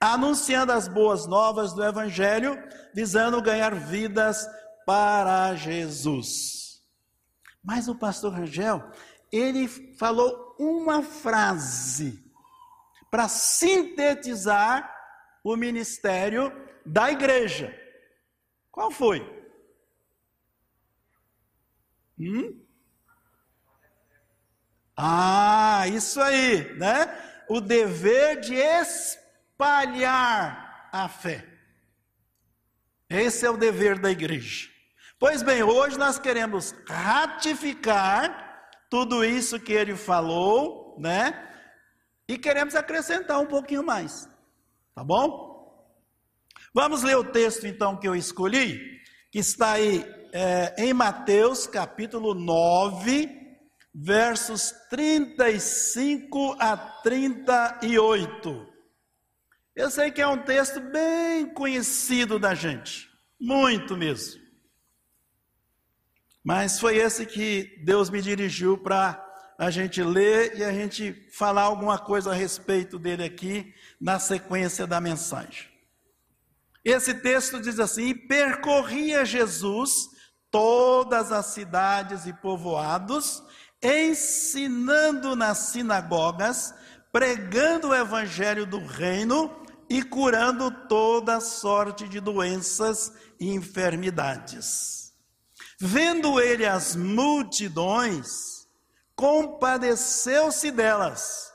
anunciando 0.00 0.72
as 0.72 0.88
boas 0.88 1.26
novas 1.26 1.74
do 1.74 1.84
Evangelho 1.84 2.56
visando 2.94 3.42
ganhar 3.42 3.74
vidas 3.74 4.48
para 4.86 5.54
Jesus. 5.54 6.80
Mas 7.62 7.88
o 7.88 7.96
pastor 7.96 8.32
Rangel, 8.32 8.80
ele 9.36 9.68
falou 9.96 10.56
uma 10.58 11.02
frase 11.02 12.24
para 13.10 13.28
sintetizar 13.28 14.94
o 15.42 15.56
ministério 15.56 16.52
da 16.84 17.10
igreja. 17.10 17.74
Qual 18.70 18.90
foi? 18.90 19.20
Hum? 22.18 22.62
Ah, 24.96 25.86
isso 25.88 26.20
aí, 26.20 26.74
né? 26.76 27.44
O 27.48 27.60
dever 27.60 28.40
de 28.40 28.54
espalhar 28.54 30.08
a 30.90 31.08
fé. 31.08 31.46
Esse 33.08 33.46
é 33.46 33.50
o 33.50 33.56
dever 33.56 33.98
da 33.98 34.10
igreja. 34.10 34.68
Pois 35.18 35.42
bem, 35.42 35.62
hoje 35.62 35.98
nós 35.98 36.18
queremos 36.18 36.74
ratificar 36.88 38.45
tudo 38.90 39.24
isso 39.24 39.60
que 39.60 39.72
ele 39.72 39.96
falou, 39.96 40.96
né? 40.98 41.42
E 42.28 42.38
queremos 42.38 42.74
acrescentar 42.74 43.40
um 43.40 43.46
pouquinho 43.46 43.84
mais. 43.84 44.28
Tá 44.94 45.04
bom? 45.04 45.46
Vamos 46.72 47.02
ler 47.02 47.16
o 47.16 47.24
texto 47.24 47.66
então 47.66 47.96
que 47.96 48.06
eu 48.06 48.14
escolhi, 48.14 49.00
que 49.30 49.38
está 49.38 49.72
aí 49.72 50.04
é, 50.32 50.74
em 50.84 50.92
Mateus 50.92 51.66
capítulo 51.66 52.34
9, 52.34 53.58
versos 53.94 54.72
35 54.90 56.56
a 56.58 56.76
38. 56.76 58.66
Eu 59.74 59.90
sei 59.90 60.10
que 60.10 60.20
é 60.20 60.26
um 60.26 60.42
texto 60.42 60.80
bem 60.80 61.52
conhecido 61.52 62.38
da 62.38 62.54
gente, 62.54 63.08
muito 63.40 63.96
mesmo. 63.96 64.45
Mas 66.46 66.78
foi 66.78 66.98
esse 66.98 67.26
que 67.26 67.76
Deus 67.84 68.08
me 68.08 68.22
dirigiu 68.22 68.78
para 68.78 69.20
a 69.58 69.68
gente 69.68 70.00
ler 70.00 70.56
e 70.56 70.62
a 70.62 70.72
gente 70.72 71.12
falar 71.32 71.62
alguma 71.62 71.98
coisa 71.98 72.30
a 72.30 72.34
respeito 72.34 73.00
dele 73.00 73.24
aqui 73.24 73.74
na 74.00 74.20
sequência 74.20 74.86
da 74.86 75.00
mensagem. 75.00 75.66
Esse 76.84 77.14
texto 77.14 77.60
diz 77.60 77.80
assim: 77.80 78.14
percorria 78.14 79.24
Jesus 79.24 80.08
todas 80.48 81.32
as 81.32 81.46
cidades 81.46 82.26
e 82.26 82.32
povoados, 82.32 83.42
ensinando 83.82 85.34
nas 85.34 85.58
sinagogas, 85.58 86.72
pregando 87.10 87.88
o 87.88 87.94
evangelho 87.94 88.64
do 88.64 88.78
reino 88.78 89.50
e 89.90 90.00
curando 90.00 90.70
toda 90.70 91.40
sorte 91.40 92.08
de 92.08 92.20
doenças 92.20 93.12
e 93.40 93.50
enfermidades. 93.52 94.95
Vendo 95.78 96.40
ele 96.40 96.64
as 96.64 96.96
multidões, 96.96 98.66
compadeceu-se 99.14 100.70
delas, 100.70 101.52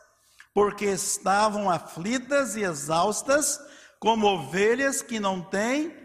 porque 0.54 0.86
estavam 0.86 1.70
aflitas 1.70 2.56
e 2.56 2.62
exaustas, 2.62 3.60
como 4.00 4.28
ovelhas 4.28 5.02
que 5.02 5.20
não 5.20 5.42
têm 5.42 5.96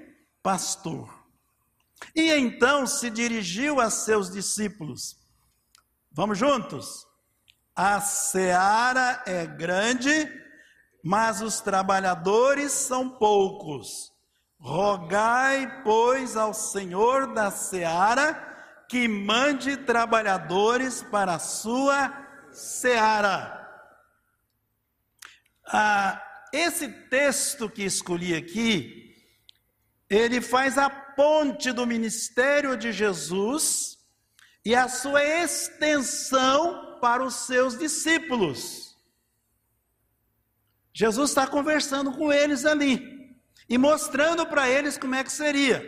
pastor. 0.43 1.13
E 2.15 2.31
então 2.33 2.87
se 2.87 3.11
dirigiu 3.11 3.81
a 3.81 3.91
seus 3.91 4.31
discípulos: 4.31 5.17
Vamos 6.13 6.39
juntos? 6.39 7.07
A 7.75 8.01
seara 8.01 9.23
é 9.27 9.47
grande, 9.47 10.11
mas 11.05 11.43
os 11.43 11.61
trabalhadores 11.61 12.73
são 12.73 13.11
poucos. 13.11 14.16
Rogai, 14.59 15.83
pois, 15.83 16.37
ao 16.37 16.53
Senhor 16.53 17.33
da 17.33 17.51
seara 17.51 18.45
que 18.89 19.09
mande 19.09 19.77
trabalhadores 19.77 21.03
para 21.03 21.35
a 21.35 21.39
sua 21.39 22.13
seara. 22.53 23.63
Ah, 25.67 26.23
esse 26.53 26.89
texto 26.89 27.69
que 27.69 27.85
escolhi 27.85 28.35
aqui, 28.35 29.15
ele 30.09 30.41
faz 30.41 30.79
a 30.79 30.89
ponte 30.89 31.73
do 31.73 31.87
ministério 31.87 32.77
de 32.77 32.93
Jesus 32.93 33.99
e 34.65 34.75
a 34.75 34.89
sua 34.89 35.25
extensão 35.25 36.99
para 37.01 37.25
os 37.25 37.35
seus 37.47 37.77
discípulos. 37.77 38.97
Jesus 40.95 41.31
está 41.31 41.47
conversando 41.47 42.13
com 42.13 42.33
eles 42.33 42.65
ali 42.65 43.16
e 43.69 43.77
mostrando 43.77 44.47
para 44.47 44.69
eles 44.69 44.97
como 44.97 45.15
é 45.15 45.25
que 45.25 45.33
seria. 45.33 45.85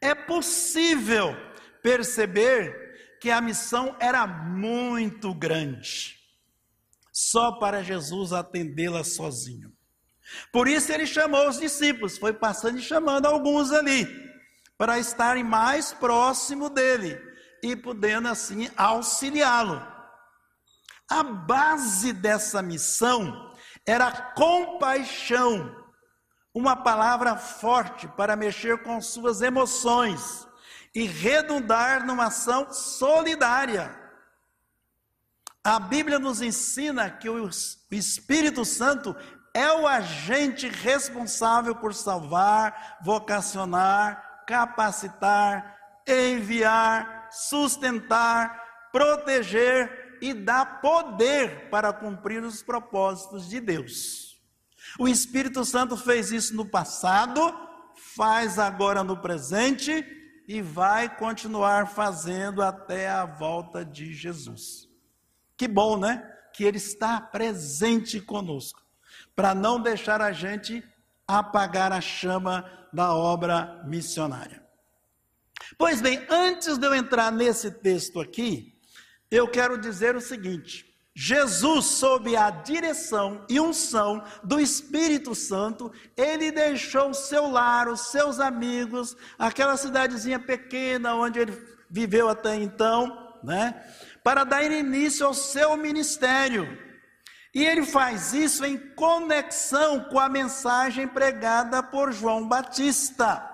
É 0.00 0.14
possível 0.14 1.36
perceber 1.82 3.18
que 3.20 3.30
a 3.30 3.40
missão 3.40 3.96
era 4.00 4.26
muito 4.26 5.34
grande, 5.34 6.16
só 7.12 7.52
para 7.52 7.82
Jesus 7.82 8.32
atendê-la 8.32 9.04
sozinho. 9.04 9.72
Por 10.52 10.68
isso 10.68 10.92
ele 10.92 11.06
chamou 11.06 11.48
os 11.48 11.58
discípulos, 11.58 12.16
foi 12.16 12.32
passando 12.32 12.78
e 12.78 12.82
chamando 12.82 13.26
alguns 13.26 13.72
ali, 13.72 14.06
para 14.78 14.98
estarem 14.98 15.44
mais 15.44 15.92
próximo 15.92 16.70
dele 16.70 17.20
e 17.62 17.76
podendo 17.76 18.28
assim 18.28 18.70
auxiliá-lo. 18.76 19.86
A 21.10 21.22
base 21.22 22.12
dessa 22.12 22.62
missão 22.62 23.52
era 23.86 24.10
compaixão, 24.32 25.79
uma 26.54 26.76
palavra 26.76 27.36
forte 27.36 28.08
para 28.08 28.36
mexer 28.36 28.82
com 28.82 29.00
suas 29.00 29.40
emoções 29.40 30.46
e 30.94 31.06
redundar 31.06 32.04
numa 32.04 32.26
ação 32.26 32.72
solidária. 32.72 33.96
A 35.62 35.78
Bíblia 35.78 36.18
nos 36.18 36.40
ensina 36.40 37.10
que 37.10 37.28
o 37.28 37.48
Espírito 37.90 38.64
Santo 38.64 39.14
é 39.54 39.70
o 39.72 39.86
agente 39.86 40.68
responsável 40.68 41.74
por 41.74 41.94
salvar, 41.94 42.98
vocacionar, 43.02 44.44
capacitar, 44.46 45.76
enviar, 46.06 47.28
sustentar, 47.30 48.88
proteger 48.90 50.18
e 50.20 50.34
dá 50.34 50.64
poder 50.64 51.68
para 51.70 51.92
cumprir 51.92 52.42
os 52.42 52.62
propósitos 52.62 53.48
de 53.48 53.60
Deus. 53.60 54.19
O 54.98 55.08
Espírito 55.08 55.64
Santo 55.64 55.96
fez 55.96 56.30
isso 56.30 56.54
no 56.54 56.64
passado, 56.64 57.40
faz 57.94 58.58
agora 58.58 59.04
no 59.04 59.16
presente 59.16 60.04
e 60.48 60.60
vai 60.60 61.14
continuar 61.16 61.88
fazendo 61.88 62.62
até 62.62 63.08
a 63.08 63.24
volta 63.24 63.84
de 63.84 64.12
Jesus. 64.12 64.88
Que 65.56 65.68
bom, 65.68 65.98
né? 65.98 66.28
Que 66.52 66.64
Ele 66.64 66.78
está 66.78 67.20
presente 67.20 68.20
conosco, 68.20 68.82
para 69.36 69.54
não 69.54 69.80
deixar 69.80 70.20
a 70.20 70.32
gente 70.32 70.82
apagar 71.26 71.92
a 71.92 72.00
chama 72.00 72.68
da 72.92 73.14
obra 73.14 73.82
missionária. 73.86 74.60
Pois 75.78 76.00
bem, 76.00 76.26
antes 76.28 76.76
de 76.76 76.86
eu 76.86 76.94
entrar 76.94 77.30
nesse 77.30 77.70
texto 77.70 78.20
aqui, 78.20 78.76
eu 79.30 79.46
quero 79.48 79.78
dizer 79.78 80.16
o 80.16 80.20
seguinte: 80.20 80.89
Jesus, 81.22 81.84
sob 81.84 82.34
a 82.34 82.48
direção 82.48 83.44
e 83.46 83.60
unção 83.60 84.24
do 84.42 84.58
Espírito 84.58 85.34
Santo, 85.34 85.92
ele 86.16 86.50
deixou 86.50 87.10
o 87.10 87.14
seu 87.14 87.46
lar, 87.46 87.88
os 87.88 88.10
seus 88.10 88.40
amigos, 88.40 89.14
aquela 89.38 89.76
cidadezinha 89.76 90.38
pequena 90.38 91.14
onde 91.14 91.38
ele 91.38 91.62
viveu 91.90 92.26
até 92.26 92.54
então, 92.54 93.36
né? 93.44 93.84
Para 94.24 94.44
dar 94.44 94.64
início 94.64 95.26
ao 95.26 95.34
seu 95.34 95.76
ministério. 95.76 96.66
E 97.54 97.66
ele 97.66 97.84
faz 97.84 98.32
isso 98.32 98.64
em 98.64 98.78
conexão 98.94 100.02
com 100.04 100.18
a 100.18 100.26
mensagem 100.26 101.06
pregada 101.06 101.82
por 101.82 102.12
João 102.12 102.48
Batista. 102.48 103.46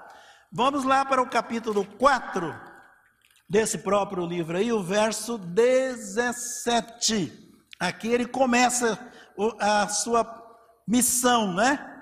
Vamos 0.53 0.85
lá 0.85 1.05
para 1.05 1.21
o 1.21 1.29
capítulo 1.29 1.85
4 1.99 2.55
desse 3.51 3.79
próprio 3.79 4.25
livro 4.25 4.57
aí, 4.57 4.73
o 4.73 4.85
verso 4.85 5.37
17. 5.37 7.46
Aqui 7.79 8.09
ele 8.09 8.27
começa 8.27 8.99
a 9.61 9.87
sua 9.89 10.25
missão, 10.87 11.53
né? 11.53 11.93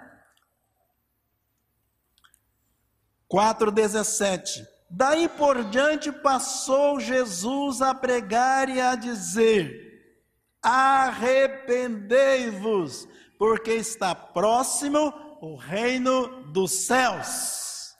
4,17. 3.30 4.64
Daí 4.88 5.28
por 5.28 5.64
diante 5.64 6.12
passou 6.12 7.00
Jesus 7.00 7.82
a 7.82 7.92
pregar 7.92 8.68
e 8.68 8.80
a 8.80 8.94
dizer: 8.94 10.22
Arrependei-vos, 10.62 13.08
porque 13.36 13.72
está 13.72 14.14
próximo 14.14 15.12
o 15.40 15.56
reino 15.56 16.44
dos 16.52 16.86
céus. 16.86 17.96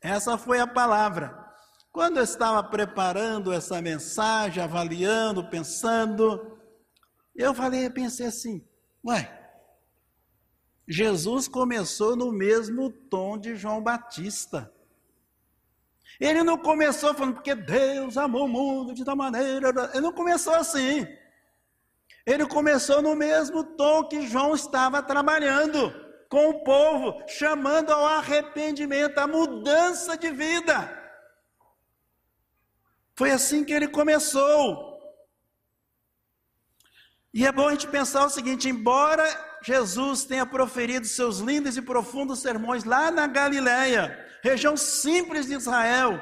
Essa 0.00 0.38
foi 0.38 0.58
a 0.58 0.66
palavra. 0.66 1.36
Quando 1.92 2.16
eu 2.16 2.24
estava 2.24 2.62
preparando 2.62 3.52
essa 3.52 3.82
mensagem, 3.82 4.62
avaliando, 4.62 5.50
pensando, 5.50 6.57
eu 7.42 7.54
falei, 7.54 7.88
pensei 7.88 8.26
assim, 8.26 8.66
ué, 9.04 9.34
Jesus 10.86 11.46
começou 11.46 12.16
no 12.16 12.32
mesmo 12.32 12.90
tom 12.90 13.38
de 13.38 13.54
João 13.54 13.82
Batista. 13.82 14.72
Ele 16.18 16.42
não 16.42 16.58
começou 16.58 17.14
falando 17.14 17.34
porque 17.34 17.54
Deus 17.54 18.16
amou 18.16 18.46
o 18.46 18.48
mundo 18.48 18.92
de 18.92 19.04
tal 19.04 19.14
maneira. 19.14 19.68
Ele 19.92 20.00
não 20.00 20.12
começou 20.12 20.54
assim. 20.54 21.06
Ele 22.26 22.46
começou 22.46 23.00
no 23.00 23.14
mesmo 23.14 23.62
tom 23.62 24.08
que 24.08 24.26
João 24.26 24.54
estava 24.54 25.02
trabalhando. 25.02 25.94
com 26.28 26.50
o 26.50 26.62
povo, 26.62 27.22
chamando 27.26 27.90
ao 27.90 28.04
arrependimento, 28.04 29.18
à 29.18 29.26
mudança 29.26 30.16
de 30.16 30.30
vida. 30.30 30.94
Foi 33.16 33.30
assim 33.30 33.64
que 33.64 33.72
ele 33.72 33.88
começou. 33.88 34.97
E 37.32 37.46
é 37.46 37.52
bom 37.52 37.68
a 37.68 37.72
gente 37.72 37.86
pensar 37.88 38.24
o 38.24 38.30
seguinte: 38.30 38.68
embora 38.68 39.24
Jesus 39.62 40.24
tenha 40.24 40.46
proferido 40.46 41.06
seus 41.06 41.38
lindos 41.38 41.76
e 41.76 41.82
profundos 41.82 42.40
sermões 42.40 42.84
lá 42.84 43.10
na 43.10 43.26
Galiléia, 43.26 44.26
região 44.42 44.76
simples 44.76 45.46
de 45.46 45.54
Israel, 45.54 46.20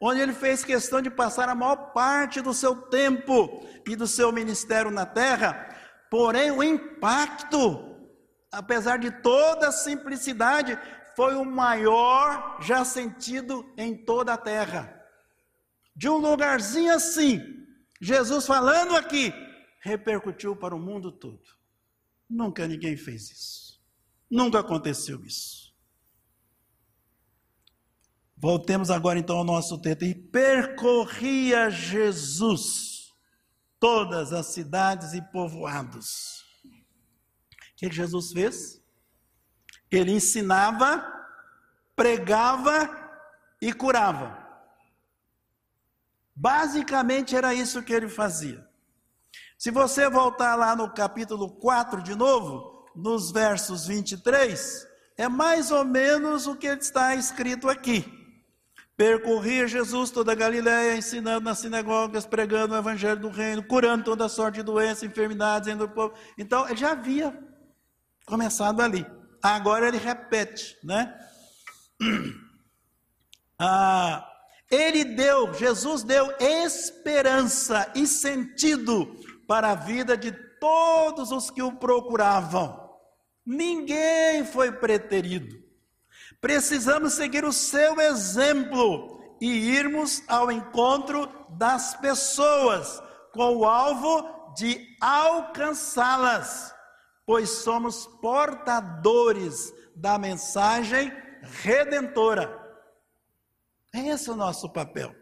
onde 0.00 0.20
ele 0.20 0.32
fez 0.32 0.64
questão 0.64 1.02
de 1.02 1.10
passar 1.10 1.48
a 1.48 1.54
maior 1.54 1.92
parte 1.92 2.40
do 2.40 2.54
seu 2.54 2.76
tempo 2.76 3.66
e 3.86 3.96
do 3.96 4.06
seu 4.06 4.32
ministério 4.32 4.90
na 4.90 5.04
terra, 5.04 5.68
porém 6.10 6.50
o 6.50 6.62
impacto, 6.62 7.96
apesar 8.50 8.98
de 8.98 9.10
toda 9.10 9.68
a 9.68 9.72
simplicidade, 9.72 10.78
foi 11.16 11.34
o 11.34 11.44
maior 11.44 12.58
já 12.60 12.84
sentido 12.84 13.68
em 13.76 13.96
toda 14.04 14.34
a 14.34 14.38
terra. 14.38 14.94
De 15.96 16.08
um 16.08 16.16
lugarzinho 16.16 16.94
assim, 16.94 17.42
Jesus 18.00 18.46
falando 18.46 18.94
aqui, 18.94 19.34
repercutiu 19.80 20.56
para 20.56 20.74
o 20.74 20.80
mundo 20.80 21.12
todo. 21.12 21.42
Nunca 22.28 22.66
ninguém 22.66 22.96
fez 22.96 23.30
isso. 23.30 23.82
Nunca 24.30 24.60
aconteceu 24.60 25.24
isso. 25.24 25.74
Voltemos 28.36 28.90
agora 28.90 29.18
então 29.18 29.38
ao 29.38 29.44
nosso 29.44 29.80
texto. 29.80 30.04
E 30.04 30.14
percorria 30.14 31.70
Jesus 31.70 33.14
todas 33.80 34.32
as 34.32 34.46
cidades 34.46 35.12
e 35.12 35.22
povoados. 35.22 36.42
O 36.64 37.76
que 37.76 37.90
Jesus 37.90 38.32
fez? 38.32 38.82
Ele 39.90 40.12
ensinava, 40.12 41.04
pregava 41.96 42.88
e 43.60 43.72
curava. 43.72 44.46
Basicamente 46.34 47.34
era 47.34 47.54
isso 47.54 47.82
que 47.82 47.92
ele 47.92 48.08
fazia. 48.08 48.67
Se 49.58 49.72
você 49.72 50.08
voltar 50.08 50.54
lá 50.54 50.76
no 50.76 50.88
capítulo 50.88 51.50
4 51.50 52.00
de 52.00 52.14
novo, 52.14 52.88
nos 52.94 53.32
versos 53.32 53.88
23, 53.88 54.86
é 55.16 55.28
mais 55.28 55.72
ou 55.72 55.84
menos 55.84 56.46
o 56.46 56.54
que 56.54 56.68
está 56.68 57.16
escrito 57.16 57.68
aqui. 57.68 58.06
Percorria 58.96 59.66
Jesus 59.66 60.12
toda 60.12 60.30
a 60.30 60.36
Galiléia, 60.36 60.96
ensinando 60.96 61.40
nas 61.40 61.58
sinagogas, 61.58 62.24
pregando 62.24 62.72
o 62.72 62.78
evangelho 62.78 63.20
do 63.20 63.30
reino, 63.30 63.66
curando 63.66 64.04
toda 64.04 64.28
sorte 64.28 64.56
de 64.56 64.62
doenças, 64.62 65.02
enfermidades 65.02 65.68
entre 65.68 65.86
o 65.86 65.88
povo. 65.88 66.14
Então, 66.38 66.64
ele 66.68 66.76
já 66.76 66.92
havia 66.92 67.36
começado 68.26 68.80
ali. 68.80 69.04
Agora 69.42 69.88
ele 69.88 69.98
repete, 69.98 70.76
né? 70.84 71.14
Ah, 73.60 74.24
ele 74.70 75.04
deu, 75.04 75.52
Jesus 75.52 76.04
deu 76.04 76.32
esperança 76.38 77.90
e 77.92 78.06
sentido 78.06 79.18
para 79.48 79.70
a 79.70 79.74
vida 79.74 80.14
de 80.14 80.30
todos 80.30 81.32
os 81.32 81.50
que 81.50 81.62
o 81.62 81.72
procuravam. 81.72 82.86
Ninguém 83.44 84.44
foi 84.44 84.70
preterido. 84.70 85.56
Precisamos 86.38 87.14
seguir 87.14 87.46
o 87.46 87.52
seu 87.52 87.98
exemplo 87.98 89.18
e 89.40 89.48
irmos 89.48 90.22
ao 90.28 90.52
encontro 90.52 91.28
das 91.48 91.94
pessoas, 91.94 93.02
com 93.32 93.56
o 93.56 93.64
alvo 93.64 94.52
de 94.54 94.96
alcançá-las, 95.00 96.74
pois 97.24 97.48
somos 97.48 98.06
portadores 98.20 99.72
da 99.96 100.18
mensagem 100.18 101.10
redentora. 101.62 102.54
Esse 103.94 104.28
é 104.28 104.32
o 104.32 104.36
nosso 104.36 104.70
papel. 104.70 105.14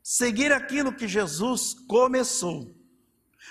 Seguir 0.00 0.52
aquilo 0.52 0.94
que 0.94 1.08
Jesus 1.08 1.74
começou. 1.88 2.73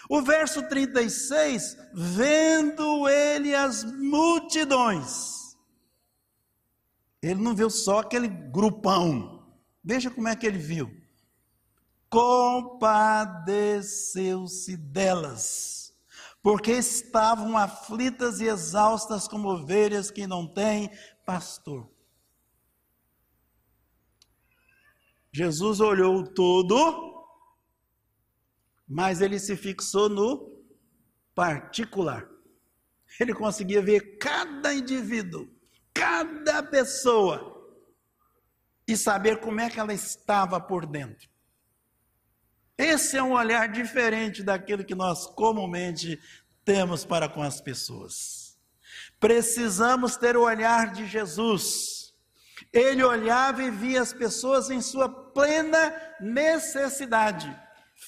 O 0.09 0.21
verso 0.21 0.67
36, 0.67 1.77
vendo 1.93 3.07
ele 3.07 3.55
as 3.55 3.83
multidões, 3.83 5.55
ele 7.21 7.41
não 7.41 7.55
viu 7.55 7.69
só 7.69 7.99
aquele 7.99 8.27
grupão. 8.27 9.47
Veja 9.81 10.11
como 10.11 10.27
é 10.27 10.35
que 10.35 10.45
ele 10.45 10.57
viu. 10.57 10.91
Compadeceu-se 12.09 14.75
delas, 14.75 15.95
porque 16.41 16.73
estavam 16.73 17.57
aflitas 17.57 18.41
e 18.41 18.45
exaustas 18.45 19.25
como 19.27 19.47
ovelhas 19.49 20.11
que 20.11 20.27
não 20.27 20.45
têm 20.45 20.91
pastor. 21.25 21.89
Jesus 25.31 25.79
olhou 25.79 26.23
todo, 26.23 27.12
mas 28.87 29.21
ele 29.21 29.39
se 29.39 29.55
fixou 29.55 30.09
no 30.09 30.63
particular. 31.33 32.27
Ele 33.19 33.33
conseguia 33.33 33.81
ver 33.81 34.17
cada 34.17 34.73
indivíduo 34.73 35.53
cada 35.93 36.63
pessoa 36.63 37.53
e 38.87 38.97
saber 38.97 39.39
como 39.39 39.61
é 39.61 39.69
que 39.69 39.79
ela 39.79 39.93
estava 39.93 40.59
por 40.59 40.85
dentro. 40.85 41.29
Esse 42.77 43.17
é 43.17 43.23
um 43.23 43.33
olhar 43.33 43.71
diferente 43.71 44.41
daquilo 44.41 44.83
que 44.83 44.95
nós 44.95 45.27
comumente 45.27 46.19
temos 46.65 47.05
para 47.05 47.29
com 47.29 47.43
as 47.43 47.61
pessoas. 47.61 48.57
Precisamos 49.19 50.17
ter 50.17 50.35
o 50.35 50.41
olhar 50.41 50.91
de 50.91 51.05
Jesus. 51.05 52.13
Ele 52.73 53.03
olhava 53.03 53.61
e 53.61 53.69
via 53.69 54.01
as 54.01 54.11
pessoas 54.11 54.69
em 54.69 54.81
sua 54.81 55.07
plena 55.07 55.93
necessidade 56.19 57.55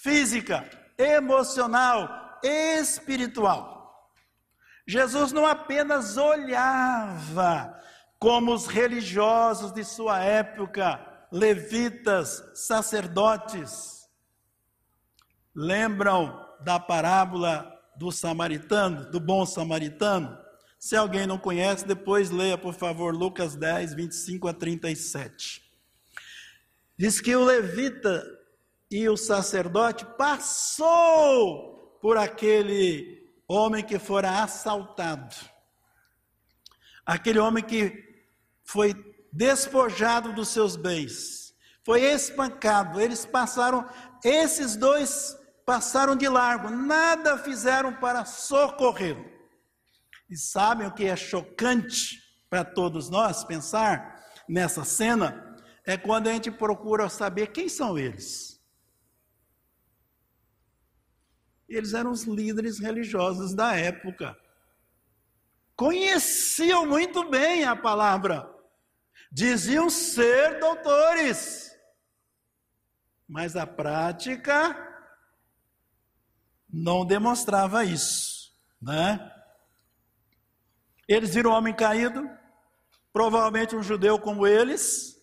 física, 0.06 0.70
emocional, 1.00 2.40
espiritual. 2.44 4.08
Jesus 4.88 5.32
não 5.32 5.48
apenas 5.48 6.16
olhava 6.16 7.76
como 8.20 8.54
os 8.54 8.68
religiosos 8.68 9.74
de 9.74 9.84
sua 9.84 10.20
época, 10.20 11.04
levitas, 11.32 12.44
sacerdotes, 12.54 14.08
lembram 15.56 16.40
da 16.62 16.80
parábola 16.80 17.74
do 17.98 18.12
samaritano, 18.12 19.10
do 19.10 19.20
bom 19.20 19.44
samaritano? 19.44 20.38
Se 20.78 20.96
alguém 20.96 21.26
não 21.26 21.40
conhece, 21.40 21.84
depois 21.84 22.30
leia, 22.30 22.60
por 22.60 22.76
favor, 22.76 23.12
Lucas 23.16 23.56
10, 23.56 23.96
25 23.96 24.48
a 24.50 24.54
37. 24.54 25.64
Diz 26.96 27.20
que 27.20 27.36
o 27.36 27.44
levita 27.44 28.35
e 28.96 29.10
o 29.10 29.18
sacerdote 29.18 30.06
passou 30.18 32.00
por 32.02 32.18
aquele 32.18 33.30
homem 33.46 33.84
que 33.84 34.00
fora 34.00 34.42
assaltado, 34.42 35.36
aquele 37.06 37.40
homem 37.40 37.62
que 37.62 37.92
foi 38.64 38.94
despojado 39.34 40.32
dos 40.32 40.48
seus 40.48 40.78
bens, 40.78 41.54
foi 41.84 42.04
espancado. 42.04 43.02
Eles 43.02 43.26
passaram, 43.26 43.86
esses 44.24 44.78
dois 44.78 45.38
passaram 45.66 46.16
de 46.16 46.30
largo, 46.30 46.70
nada 46.70 47.38
fizeram 47.38 47.94
para 47.96 48.24
socorrê-lo. 48.24 49.26
E 50.30 50.38
sabem 50.38 50.88
o 50.88 50.94
que 50.94 51.04
é 51.04 51.18
chocante 51.18 52.18
para 52.50 52.64
todos 52.64 53.10
nós 53.10 53.44
pensar 53.44 54.24
nessa 54.48 54.86
cena? 54.86 55.54
É 55.86 55.98
quando 55.98 56.28
a 56.28 56.32
gente 56.32 56.50
procura 56.50 57.10
saber 57.10 57.48
quem 57.48 57.68
são 57.68 57.98
eles. 57.98 58.55
Eles 61.68 61.94
eram 61.94 62.12
os 62.12 62.24
líderes 62.24 62.80
religiosos 62.80 63.54
da 63.54 63.76
época. 63.76 64.38
Conheciam 65.76 66.86
muito 66.86 67.30
bem 67.30 67.66
a 67.66 67.76
palavra. 67.76 68.50
Diziam 69.32 69.90
ser 69.90 70.60
doutores. 70.60 71.72
Mas 73.28 73.56
a 73.56 73.66
prática 73.66 74.76
não 76.70 77.06
demonstrava 77.06 77.84
isso, 77.84 78.54
né? 78.82 79.32
Eles 81.08 81.34
viram 81.34 81.52
um 81.52 81.54
homem 81.54 81.74
caído, 81.74 82.30
provavelmente 83.12 83.76
um 83.76 83.84
judeu 83.84 84.20
como 84.20 84.46
eles, 84.46 85.16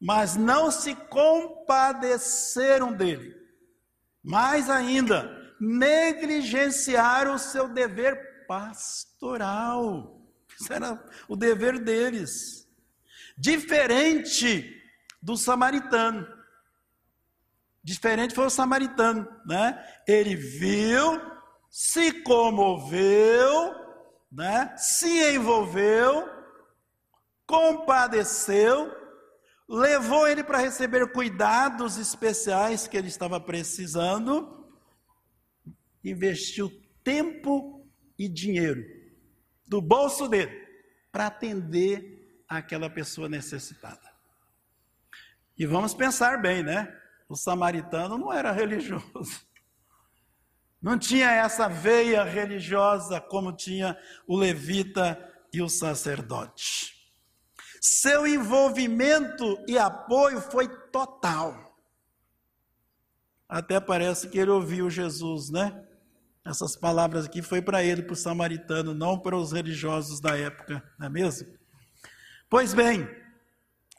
mas 0.00 0.36
não 0.36 0.70
se 0.70 0.94
compadeceram 0.94 2.92
dele. 2.92 3.34
Mais 4.22 4.70
ainda, 4.70 5.37
negligenciaram 5.60 7.34
o 7.34 7.38
seu 7.38 7.68
dever 7.68 8.46
pastoral. 8.46 10.20
Isso 10.58 10.72
era 10.72 11.02
o 11.28 11.36
dever 11.36 11.78
deles. 11.78 12.68
Diferente 13.36 14.74
do 15.22 15.36
samaritano. 15.36 16.26
Diferente 17.82 18.34
foi 18.34 18.46
o 18.46 18.50
samaritano, 18.50 19.26
né? 19.46 19.82
Ele 20.06 20.34
viu, 20.34 21.20
se 21.70 22.12
comoveu, 22.22 23.74
né, 24.30 24.74
se 24.76 25.34
envolveu, 25.34 26.28
compadeceu, 27.46 28.94
levou 29.68 30.26
ele 30.26 30.44
para 30.44 30.58
receber 30.58 31.12
cuidados 31.12 31.96
especiais 31.96 32.86
que 32.86 32.96
ele 32.96 33.08
estava 33.08 33.40
precisando, 33.40 34.57
investiu 36.04 36.70
tempo 37.02 37.86
e 38.18 38.28
dinheiro 38.28 38.84
do 39.66 39.80
bolso 39.80 40.28
dele 40.28 40.66
para 41.12 41.26
atender 41.26 42.42
aquela 42.48 42.88
pessoa 42.88 43.28
necessitada. 43.28 44.08
E 45.56 45.66
vamos 45.66 45.92
pensar 45.92 46.40
bem, 46.40 46.62
né? 46.62 46.94
O 47.28 47.36
samaritano 47.36 48.16
não 48.16 48.32
era 48.32 48.52
religioso. 48.52 49.46
Não 50.80 50.96
tinha 50.96 51.30
essa 51.30 51.68
veia 51.68 52.22
religiosa 52.22 53.20
como 53.20 53.52
tinha 53.52 53.98
o 54.26 54.36
levita 54.36 55.18
e 55.52 55.60
o 55.60 55.68
sacerdote. 55.68 56.94
Seu 57.80 58.26
envolvimento 58.26 59.58
e 59.66 59.76
apoio 59.76 60.40
foi 60.40 60.68
total. 60.90 61.76
Até 63.48 63.80
parece 63.80 64.28
que 64.28 64.38
ele 64.38 64.50
ouviu 64.50 64.88
Jesus, 64.88 65.50
né? 65.50 65.87
Essas 66.48 66.74
palavras 66.74 67.26
aqui 67.26 67.42
foi 67.42 67.60
para 67.60 67.84
ele, 67.84 68.02
para 68.02 68.14
o 68.14 68.16
samaritano, 68.16 68.94
não 68.94 69.18
para 69.18 69.36
os 69.36 69.52
religiosos 69.52 70.18
da 70.18 70.34
época, 70.34 70.82
não 70.98 71.06
é 71.06 71.10
mesmo? 71.10 71.46
Pois 72.48 72.72
bem, 72.72 73.06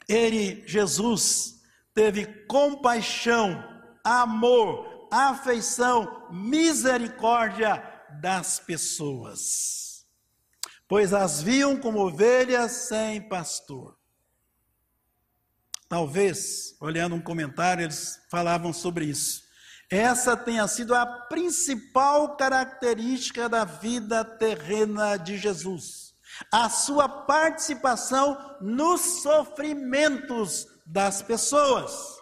ele, 0.08 0.66
Jesus, 0.66 1.60
teve 1.94 2.26
compaixão, 2.46 3.64
amor, 4.02 5.08
afeição, 5.12 6.28
misericórdia 6.32 7.80
das 8.20 8.58
pessoas, 8.58 10.04
pois 10.88 11.14
as 11.14 11.40
viam 11.40 11.76
como 11.78 12.00
ovelhas 12.00 12.72
sem 12.72 13.28
pastor. 13.28 13.96
Talvez, 15.88 16.76
olhando 16.80 17.14
um 17.14 17.20
comentário, 17.20 17.84
eles 17.84 18.20
falavam 18.28 18.72
sobre 18.72 19.04
isso. 19.04 19.49
Essa 19.90 20.36
tenha 20.36 20.68
sido 20.68 20.94
a 20.94 21.04
principal 21.04 22.36
característica 22.36 23.48
da 23.48 23.64
vida 23.64 24.24
terrena 24.24 25.16
de 25.16 25.36
Jesus. 25.36 26.14
A 26.52 26.68
sua 26.68 27.08
participação 27.08 28.56
nos 28.60 29.22
sofrimentos 29.22 30.64
das 30.86 31.22
pessoas. 31.22 32.20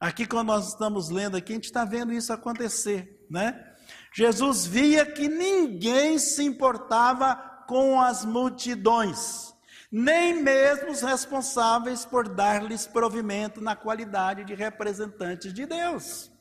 Aqui, 0.00 0.26
quando 0.26 0.48
nós 0.48 0.68
estamos 0.68 1.10
lendo 1.10 1.36
aqui, 1.36 1.52
a 1.52 1.56
gente 1.56 1.66
está 1.66 1.84
vendo 1.84 2.12
isso 2.12 2.32
acontecer, 2.32 3.24
né? 3.30 3.72
Jesus 4.14 4.66
via 4.66 5.06
que 5.06 5.28
ninguém 5.28 6.18
se 6.18 6.42
importava 6.42 7.36
com 7.68 8.00
as 8.00 8.24
multidões, 8.24 9.51
nem 9.92 10.42
mesmo 10.42 10.90
os 10.90 11.02
responsáveis 11.02 12.06
por 12.06 12.26
dar-lhes 12.26 12.86
provimento 12.86 13.60
na 13.60 13.76
qualidade 13.76 14.42
de 14.42 14.54
representantes 14.54 15.52
de 15.52 15.66
Deus. 15.66 16.32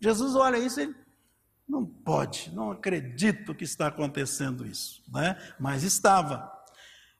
Jesus 0.00 0.34
olha 0.34 0.56
isso 0.56 0.80
e 0.80 0.94
não 1.68 1.84
pode, 1.84 2.50
não 2.54 2.70
acredito 2.70 3.54
que 3.54 3.64
está 3.64 3.88
acontecendo 3.88 4.66
isso, 4.66 5.02
né? 5.12 5.36
Mas 5.60 5.82
estava. 5.82 6.50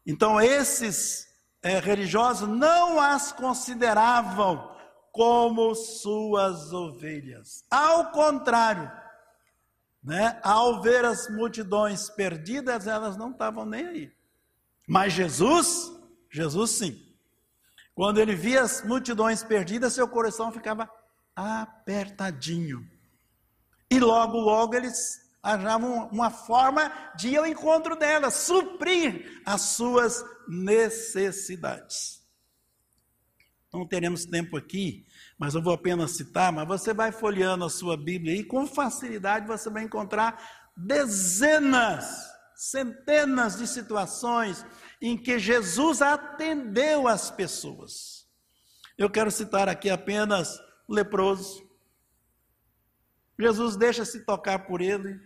Então 0.06 0.40
esses 0.40 1.26
é, 1.62 1.78
religiosos 1.78 2.48
não 2.48 2.98
as 2.98 3.32
consideravam 3.32 4.74
como 5.12 5.74
suas 5.74 6.72
ovelhas. 6.72 7.64
Ao 7.70 8.12
contrário, 8.12 8.90
né, 10.02 10.38
ao 10.42 10.80
ver 10.80 11.04
as 11.04 11.28
multidões 11.28 12.08
perdidas, 12.08 12.86
elas 12.86 13.16
não 13.16 13.30
estavam 13.32 13.66
nem 13.66 13.86
aí. 13.86 14.15
Mas 14.86 15.12
Jesus, 15.12 15.92
Jesus 16.30 16.70
sim. 16.70 17.02
Quando 17.94 18.18
ele 18.18 18.34
via 18.34 18.62
as 18.62 18.84
multidões 18.84 19.42
perdidas, 19.42 19.94
seu 19.94 20.06
coração 20.06 20.52
ficava 20.52 20.88
apertadinho. 21.34 22.86
E 23.90 23.98
logo, 23.98 24.38
logo 24.38 24.74
eles 24.74 25.18
achavam 25.42 26.08
uma 26.08 26.30
forma 26.30 26.92
de 27.16 27.28
ir 27.28 27.36
ao 27.36 27.46
encontro 27.46 27.96
dela, 27.96 28.30
suprir 28.30 29.40
as 29.44 29.62
suas 29.62 30.24
necessidades. 30.48 32.24
Não 33.72 33.86
teremos 33.86 34.24
tempo 34.24 34.56
aqui, 34.56 35.06
mas 35.38 35.54
eu 35.54 35.62
vou 35.62 35.74
apenas 35.74 36.16
citar, 36.16 36.50
mas 36.52 36.66
você 36.66 36.94
vai 36.94 37.12
folheando 37.12 37.64
a 37.64 37.70
sua 37.70 37.96
Bíblia 37.96 38.34
e 38.34 38.44
com 38.44 38.66
facilidade 38.66 39.46
você 39.46 39.68
vai 39.68 39.84
encontrar 39.84 40.70
dezenas, 40.76 42.06
centenas 42.56 43.58
de 43.58 43.66
situações 43.66 44.64
em 45.00 45.16
que 45.16 45.38
Jesus 45.38 46.02
atendeu 46.02 47.06
as 47.06 47.30
pessoas. 47.30 48.26
Eu 48.96 49.10
quero 49.10 49.30
citar 49.30 49.68
aqui 49.68 49.90
apenas 49.90 50.58
o 50.88 50.94
leproso. 50.94 51.64
Jesus 53.38 53.76
deixa 53.76 54.04
se 54.04 54.24
tocar 54.24 54.66
por 54.66 54.80
ele, 54.80 55.20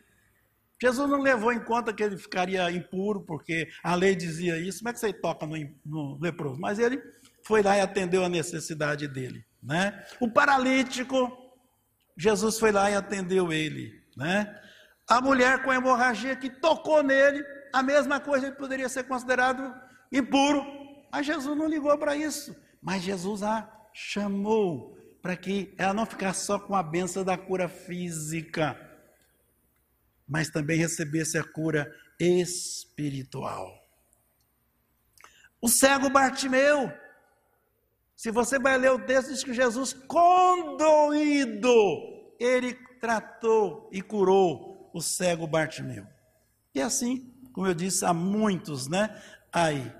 Jesus 0.83 1.11
não 1.11 1.21
levou 1.21 1.53
em 1.53 1.63
conta 1.63 1.93
que 1.93 2.03
ele 2.03 2.17
ficaria 2.17 2.71
impuro, 2.71 3.21
porque 3.21 3.69
a 3.83 3.95
lei 3.95 4.17
dizia 4.17 4.59
isso. 4.59 4.79
Como 4.79 4.89
é 4.89 4.93
que 4.95 4.99
você 4.99 5.13
toca 5.13 5.47
no, 5.47 5.57
no 5.85 6.19
leproso? 6.19 6.59
Mas 6.59 6.79
ele 6.79 7.01
foi 7.45 7.63
lá 7.63 7.77
e 7.77 7.83
atendeu 7.83 8.25
a 8.25 8.29
necessidade 8.31 9.07
dele. 9.07 9.45
Né? 9.63 10.03
O 10.19 10.31
paralítico, 10.31 11.31
Jesus 12.17 12.59
foi 12.59 12.73
lá 12.73 12.91
e 12.91 12.95
atendeu 12.95 13.53
ele. 13.53 13.93
Né? 14.17 14.59
A 15.11 15.21
mulher 15.21 15.63
com 15.63 15.73
hemorragia 15.73 16.37
que 16.37 16.49
tocou 16.49 17.03
nele, 17.03 17.45
a 17.73 17.83
mesma 17.83 18.21
coisa, 18.21 18.47
ele 18.47 18.57
poderia 18.57 18.89
ser 18.89 19.05
considerado 19.05 19.75
impuro. 20.11 20.65
Mas 21.13 21.27
Jesus 21.27 21.57
não 21.59 21.67
ligou 21.67 21.97
para 21.99 22.17
isso. 22.17 22.57
Mas 22.81 23.03
Jesus 23.03 23.43
a 23.43 23.71
chamou 23.93 24.97
para 25.21 25.37
que 25.37 25.75
ela 25.77 25.93
não 25.93 26.07
ficasse 26.07 26.47
só 26.47 26.59
com 26.59 26.75
a 26.75 26.83
benção 26.83 27.25
da 27.25 27.37
cura 27.37 27.69
física 27.69 28.89
mas 30.31 30.49
também 30.49 30.79
recebesse 30.79 31.37
a 31.37 31.43
cura 31.43 31.93
espiritual. 32.21 33.69
O 35.61 35.69
cego 35.69 36.09
Bartimeu, 36.09 36.91
se 38.15 38.31
você 38.31 38.57
vai 38.57 38.79
ler 38.79 38.93
o 38.93 39.05
texto, 39.05 39.31
diz 39.31 39.43
que 39.43 39.53
Jesus, 39.53 39.93
condoído, 39.93 41.75
ele 42.39 42.75
tratou 43.01 43.91
e 43.93 44.01
curou 44.01 44.70
o 44.93 45.01
cego 45.01 45.47
Bartimeu. 45.47 46.07
E 46.75 46.81
assim, 46.81 47.33
como 47.53 47.67
eu 47.67 47.75
disse, 47.75 48.05
há 48.05 48.13
muitos, 48.13 48.89
né? 48.89 49.21
Aí. 49.53 49.93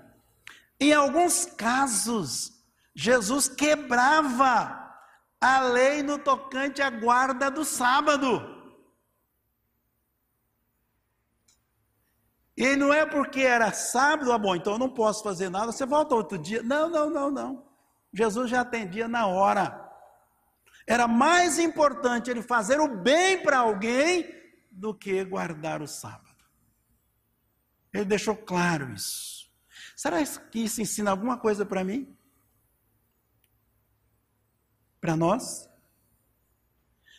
Em 0.79 0.93
alguns 0.93 1.45
casos, 1.45 2.63
Jesus 2.95 3.47
quebrava 3.47 4.79
a 5.39 5.59
lei 5.61 6.01
no 6.01 6.17
tocante 6.17 6.81
à 6.81 6.89
guarda 6.89 7.51
do 7.51 7.63
sábado. 7.63 8.59
E 12.55 12.75
não 12.75 12.93
é 12.93 13.05
porque 13.05 13.41
era 13.41 13.71
sábado, 13.71 14.31
ah, 14.31 14.37
bom, 14.37 14.55
então 14.55 14.73
eu 14.73 14.79
não 14.79 14.89
posso 14.89 15.23
fazer 15.23 15.49
nada, 15.49 15.71
você 15.71 15.85
volta 15.85 16.15
outro 16.15 16.37
dia. 16.37 16.61
Não, 16.61 16.89
não, 16.89 17.09
não, 17.09 17.31
não. 17.31 17.65
Jesus 18.13 18.49
já 18.49 18.61
atendia 18.61 19.07
na 19.07 19.25
hora. 19.25 19.89
Era 20.85 21.07
mais 21.07 21.57
importante 21.57 22.29
ele 22.29 22.41
fazer 22.41 22.79
o 22.79 22.87
bem 22.87 23.41
para 23.41 23.59
alguém 23.59 24.40
do 24.71 24.93
que 24.93 25.23
guardar 25.25 25.81
o 25.81 25.87
sábado. 25.87 26.43
Ele 27.93 28.05
deixou 28.05 28.35
claro 28.35 28.91
isso. 28.93 29.51
Será 29.95 30.23
que 30.25 30.59
isso 30.59 30.81
ensina 30.81 31.11
alguma 31.11 31.37
coisa 31.37 31.65
para 31.65 31.83
mim? 31.83 32.17
Para 34.99 35.15
nós? 35.17 35.69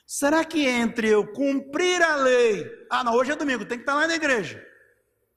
Será 0.07 0.45
que 0.45 0.67
entre 0.67 1.09
eu 1.09 1.33
cumprir 1.33 2.03
a 2.03 2.17
lei, 2.17 2.87
ah, 2.91 3.05
não, 3.05 3.15
hoje 3.15 3.33
é 3.33 3.37
domingo, 3.37 3.65
tem 3.65 3.79
que 3.79 3.83
estar 3.83 3.95
lá 3.95 4.07
na 4.07 4.15
igreja. 4.15 4.67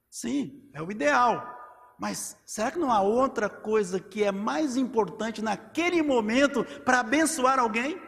Sim, 0.09 0.69
é 0.73 0.81
o 0.81 0.91
ideal. 0.91 1.53
Mas 1.97 2.37
será 2.45 2.71
que 2.71 2.79
não 2.79 2.91
há 2.91 3.01
outra 3.01 3.49
coisa 3.49 3.99
que 3.99 4.23
é 4.23 4.31
mais 4.31 4.75
importante 4.75 5.41
naquele 5.41 6.01
momento 6.01 6.65
para 6.81 6.99
abençoar 6.99 7.57
alguém? 7.57 8.01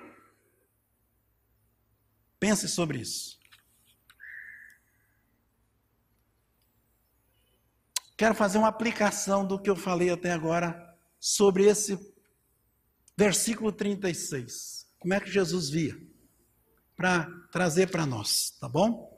Pense 2.40 2.68
sobre 2.68 3.00
isso. 3.00 3.38
Quero 8.18 8.34
fazer 8.34 8.58
uma 8.58 8.70
aplicação 8.70 9.46
do 9.46 9.60
que 9.60 9.70
eu 9.70 9.76
falei 9.76 10.10
até 10.10 10.32
agora 10.32 10.98
sobre 11.20 11.66
esse 11.66 12.00
versículo 13.16 13.72
36. 13.72 14.88
Como 14.98 15.14
é 15.14 15.20
que 15.20 15.30
Jesus 15.30 15.70
via? 15.70 15.96
Para 16.96 17.30
trazer 17.52 17.92
para 17.92 18.08
nós, 18.08 18.50
tá 18.60 18.68
bom? 18.68 19.16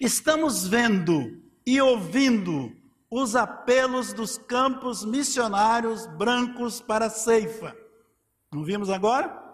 Estamos 0.00 0.66
vendo 0.66 1.42
e 1.66 1.78
ouvindo 1.78 2.74
os 3.10 3.36
apelos 3.36 4.14
dos 4.14 4.38
campos 4.38 5.04
missionários 5.04 6.06
brancos 6.16 6.80
para 6.80 7.06
a 7.06 7.10
ceifa. 7.10 7.76
Não 8.50 8.64
vimos 8.64 8.88
agora? 8.88 9.46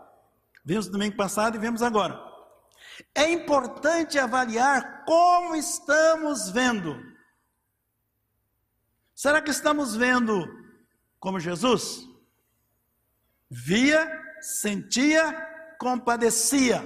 Vimos 0.64 0.86
domingo 0.88 1.16
passado 1.16 1.56
e 1.56 1.60
vimos 1.60 1.82
agora. 1.82 2.20
É 3.12 3.32
importante 3.32 4.20
avaliar 4.20 5.04
como 5.04 5.56
estamos 5.56 6.48
vendo. 6.48 7.13
Será 9.14 9.40
que 9.40 9.50
estamos 9.50 9.94
vendo 9.94 10.44
como 11.20 11.38
Jesus? 11.38 12.08
Via, 13.48 14.10
sentia, 14.40 15.32
compadecia. 15.78 16.82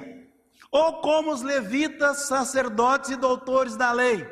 Ou 0.71 1.01
como 1.01 1.33
os 1.33 1.41
levitas, 1.41 2.27
sacerdotes 2.27 3.11
e 3.11 3.17
doutores 3.17 3.77
da 3.77 3.91
lei, 3.91 4.29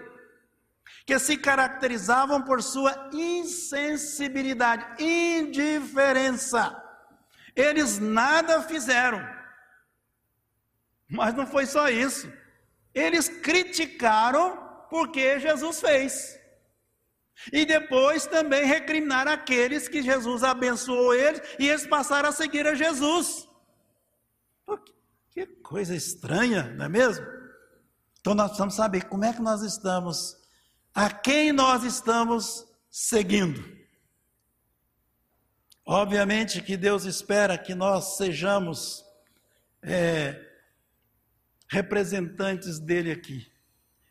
que 1.06 1.18
se 1.18 1.38
caracterizavam 1.38 2.42
por 2.42 2.62
sua 2.62 3.08
insensibilidade, 3.12 5.02
indiferença. 5.02 6.82
Eles 7.54 7.98
nada 7.98 8.62
fizeram. 8.62 9.26
Mas 11.08 11.32
não 11.32 11.46
foi 11.46 11.64
só 11.64 11.88
isso. 11.88 12.30
Eles 12.92 13.28
criticaram 13.28 14.58
porque 14.90 15.40
Jesus 15.40 15.80
fez. 15.80 16.38
E 17.52 17.64
depois 17.64 18.26
também 18.26 18.64
recriminaram 18.64 19.32
aqueles 19.32 19.88
que 19.88 20.02
Jesus 20.02 20.42
abençoou 20.42 21.14
eles 21.14 21.40
e 21.58 21.68
eles 21.68 21.86
passaram 21.86 22.28
a 22.28 22.32
seguir 22.32 22.66
a 22.66 22.74
Jesus. 22.74 23.48
que 25.30 25.46
coisa 25.46 25.94
estranha, 25.94 26.64
não 26.74 26.86
é 26.86 26.88
mesmo? 26.88 27.26
Então 28.20 28.34
nós 28.34 28.48
precisamos 28.48 28.74
saber 28.74 29.04
como 29.04 29.24
é 29.24 29.32
que 29.32 29.42
nós 29.42 29.62
estamos, 29.62 30.36
a 30.94 31.10
quem 31.10 31.52
nós 31.52 31.84
estamos 31.84 32.66
seguindo. 32.90 33.76
Obviamente 35.84 36.60
que 36.60 36.76
Deus 36.76 37.04
espera 37.04 37.56
que 37.56 37.74
nós 37.74 38.16
sejamos 38.16 39.04
é, 39.82 40.44
representantes 41.68 42.80
dele 42.80 43.12
aqui 43.12 43.46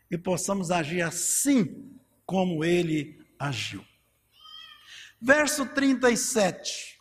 e 0.10 0.18
possamos 0.18 0.72
agir 0.72 1.02
assim 1.02 1.95
como 2.26 2.64
ele 2.64 3.26
agiu. 3.38 3.86
Verso 5.22 5.66
37. 5.68 7.00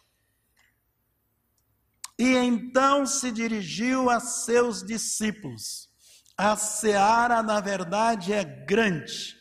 E 2.19 2.37
então 2.37 3.07
se 3.07 3.33
dirigiu 3.33 4.09
a 4.09 4.21
seus 4.21 4.83
discípulos. 4.83 5.91
A 6.37 6.57
seara, 6.57 7.43
na 7.43 7.61
verdade, 7.61 8.33
é 8.33 8.45
grande, 8.45 9.37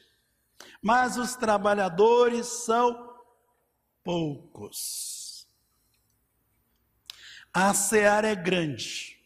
mas 0.81 1.17
os 1.17 1.35
trabalhadores 1.35 2.45
são 2.65 3.13
poucos. 4.03 5.47
A 7.53 7.73
seara 7.73 8.27
é 8.27 8.35
grande. 8.35 9.19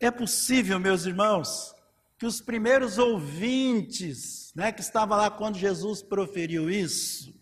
É 0.00 0.10
possível, 0.10 0.78
meus 0.78 1.06
irmãos, 1.06 1.74
que 2.18 2.26
os 2.26 2.40
primeiros 2.40 2.98
ouvintes, 2.98 4.52
né, 4.54 4.72
que 4.72 4.80
estavam 4.80 5.16
lá 5.16 5.30
quando 5.30 5.56
Jesus 5.56 6.02
proferiu 6.02 6.68
isso, 6.68 7.32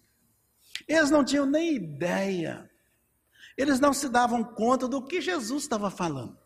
eles 0.86 1.10
não 1.10 1.24
tinham 1.24 1.46
nem 1.46 1.74
ideia, 1.74 2.70
eles 3.56 3.80
não 3.80 3.94
se 3.94 4.08
davam 4.08 4.44
conta 4.44 4.86
do 4.86 5.02
que 5.02 5.20
Jesus 5.20 5.62
estava 5.62 5.90
falando. 5.90 6.38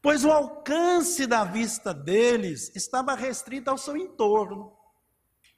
Pois 0.00 0.24
o 0.24 0.30
alcance 0.30 1.26
da 1.26 1.44
vista 1.44 1.92
deles 1.92 2.70
estava 2.76 3.14
restrito 3.14 3.68
ao 3.68 3.76
seu 3.76 3.96
entorno, 3.96 4.72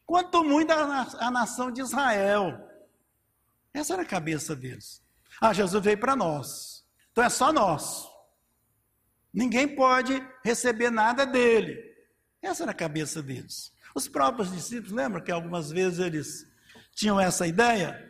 quanto 0.07 0.43
muito 0.43 0.73
a, 0.73 1.31
nação 1.31 1.71
de 1.71 1.83
Israel. 1.83 2.67
Essa 3.75 3.93
era 3.93 4.03
a 4.03 4.07
cabeça 4.07 4.57
deles. 4.57 5.03
Ah, 5.41 5.53
Jesus 5.53 5.85
veio 5.85 6.01
para 6.01 6.17
nós, 6.17 6.85
então 7.13 7.23
é 7.23 7.29
só 7.29 7.53
nós. 7.53 8.10
Ninguém 9.33 9.75
pode 9.75 10.23
receber 10.45 10.91
nada 10.91 11.25
dele. 11.25 11.79
Essa 12.43 12.65
era 12.65 12.73
a 12.73 12.75
cabeça 12.75 13.23
deles. 13.23 13.73
Os 13.95 14.09
próprios 14.09 14.53
discípulos, 14.53 14.93
lembra 14.93 15.21
que 15.21 15.31
algumas 15.31 15.71
vezes 15.71 15.99
eles 15.99 16.47
tinham 16.95 17.21
essa 17.21 17.47
ideia? 17.47 18.09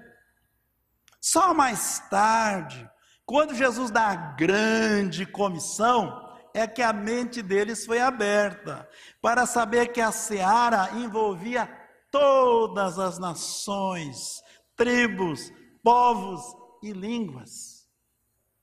Só 1.20 1.52
mais 1.52 1.98
tarde, 2.08 2.88
quando 3.26 3.54
Jesus 3.54 3.90
dá 3.90 4.08
a 4.08 4.34
grande 4.34 5.26
comissão, 5.26 6.28
é 6.54 6.66
que 6.66 6.82
a 6.82 6.92
mente 6.92 7.42
deles 7.42 7.86
foi 7.86 8.00
aberta 8.00 8.88
para 9.20 9.46
saber 9.46 9.88
que 9.88 10.00
a 10.00 10.10
seara 10.10 10.90
envolvia 10.94 11.68
todas 12.10 12.98
as 12.98 13.18
nações, 13.18 14.42
tribos, 14.74 15.52
povos 15.82 16.40
e 16.82 16.92
línguas. 16.92 17.88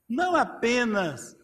Não 0.09 0.35
apenas 0.35 1.36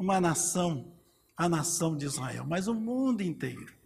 uma 0.00 0.18
nação, 0.18 0.96
a 1.36 1.46
nação 1.46 1.94
de 1.94 2.06
Israel, 2.06 2.46
mas 2.48 2.66
o 2.66 2.74
mundo 2.74 3.20
inteiro. 3.20 3.78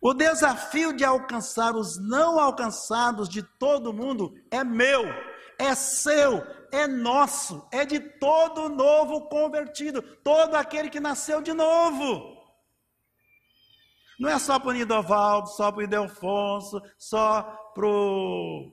O 0.00 0.14
desafio 0.14 0.92
de 0.96 1.04
alcançar 1.04 1.74
os 1.74 1.98
não 1.98 2.38
alcançados 2.38 3.28
de 3.28 3.42
todo 3.42 3.92
mundo 3.92 4.32
é 4.48 4.62
meu, 4.62 5.02
é 5.58 5.74
seu, 5.74 6.38
é 6.70 6.86
nosso, 6.86 7.66
é 7.72 7.84
de 7.84 7.98
todo 7.98 8.68
novo 8.68 9.28
convertido, 9.28 10.02
todo 10.22 10.54
aquele 10.54 10.88
que 10.88 11.00
nasceu 11.00 11.42
de 11.42 11.52
novo. 11.52 12.40
Não 14.20 14.30
é 14.30 14.38
só 14.38 14.56
para 14.58 14.68
o 14.68 14.72
Nidovaldo, 14.72 15.48
só 15.48 15.72
para 15.72 15.80
o 15.80 15.82
Idelfonso, 15.84 16.80
só 16.96 17.42
para 17.74 17.86
o 17.86 18.72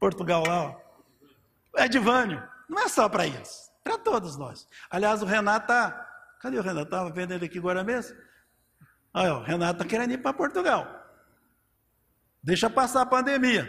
Portugal 0.00 0.42
lá, 0.46 0.70
ó. 0.70 1.82
Edivânio. 1.82 2.42
Não 2.68 2.82
é 2.82 2.88
só 2.88 3.08
para 3.08 3.26
eles, 3.26 3.70
para 3.82 3.96
todos 3.96 4.36
nós. 4.36 4.68
Aliás, 4.90 5.22
o 5.22 5.26
Renato 5.26 5.64
está. 5.64 6.06
Cadê 6.40 6.58
o 6.58 6.62
Renato? 6.62 6.84
Estava 6.84 7.10
vendo 7.10 7.32
ele 7.32 7.46
aqui 7.46 7.58
agora 7.58 7.82
mesmo? 7.82 8.16
Olha, 9.14 9.34
o 9.34 9.42
Renato 9.42 9.80
está 9.80 9.84
querendo 9.84 10.12
ir 10.12 10.18
para 10.18 10.34
Portugal. 10.34 10.86
Deixa 12.42 12.68
passar 12.68 13.02
a 13.02 13.06
pandemia. 13.06 13.66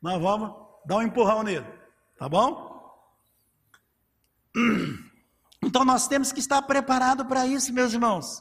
Nós 0.00 0.20
vamos 0.20 0.54
dar 0.86 0.96
um 0.96 1.02
empurrão 1.02 1.42
nele. 1.42 1.66
Tá 2.18 2.28
bom? 2.28 2.68
Então 5.60 5.84
nós 5.84 6.06
temos 6.06 6.30
que 6.30 6.38
estar 6.38 6.62
preparados 6.62 7.26
para 7.26 7.44
isso, 7.44 7.72
meus 7.72 7.92
irmãos. 7.92 8.40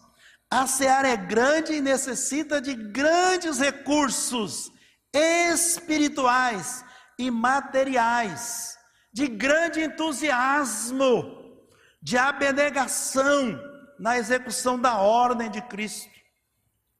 A 0.51 0.67
seara 0.67 1.10
é 1.10 1.17
grande 1.17 1.73
e 1.73 1.82
necessita 1.82 2.62
de 2.62 2.75
grandes 2.75 3.58
recursos 3.58 4.71
espirituais 5.12 6.86
e 7.17 7.32
materiais 7.32 8.77
de 9.17 9.27
grande 9.27 9.82
entusiasmo, 9.82 11.60
de 11.99 12.15
abnegação 12.15 13.60
na 13.97 14.15
execução 14.15 14.80
da 14.80 14.99
ordem 14.99 15.49
de 15.49 15.60
Cristo. 15.60 16.15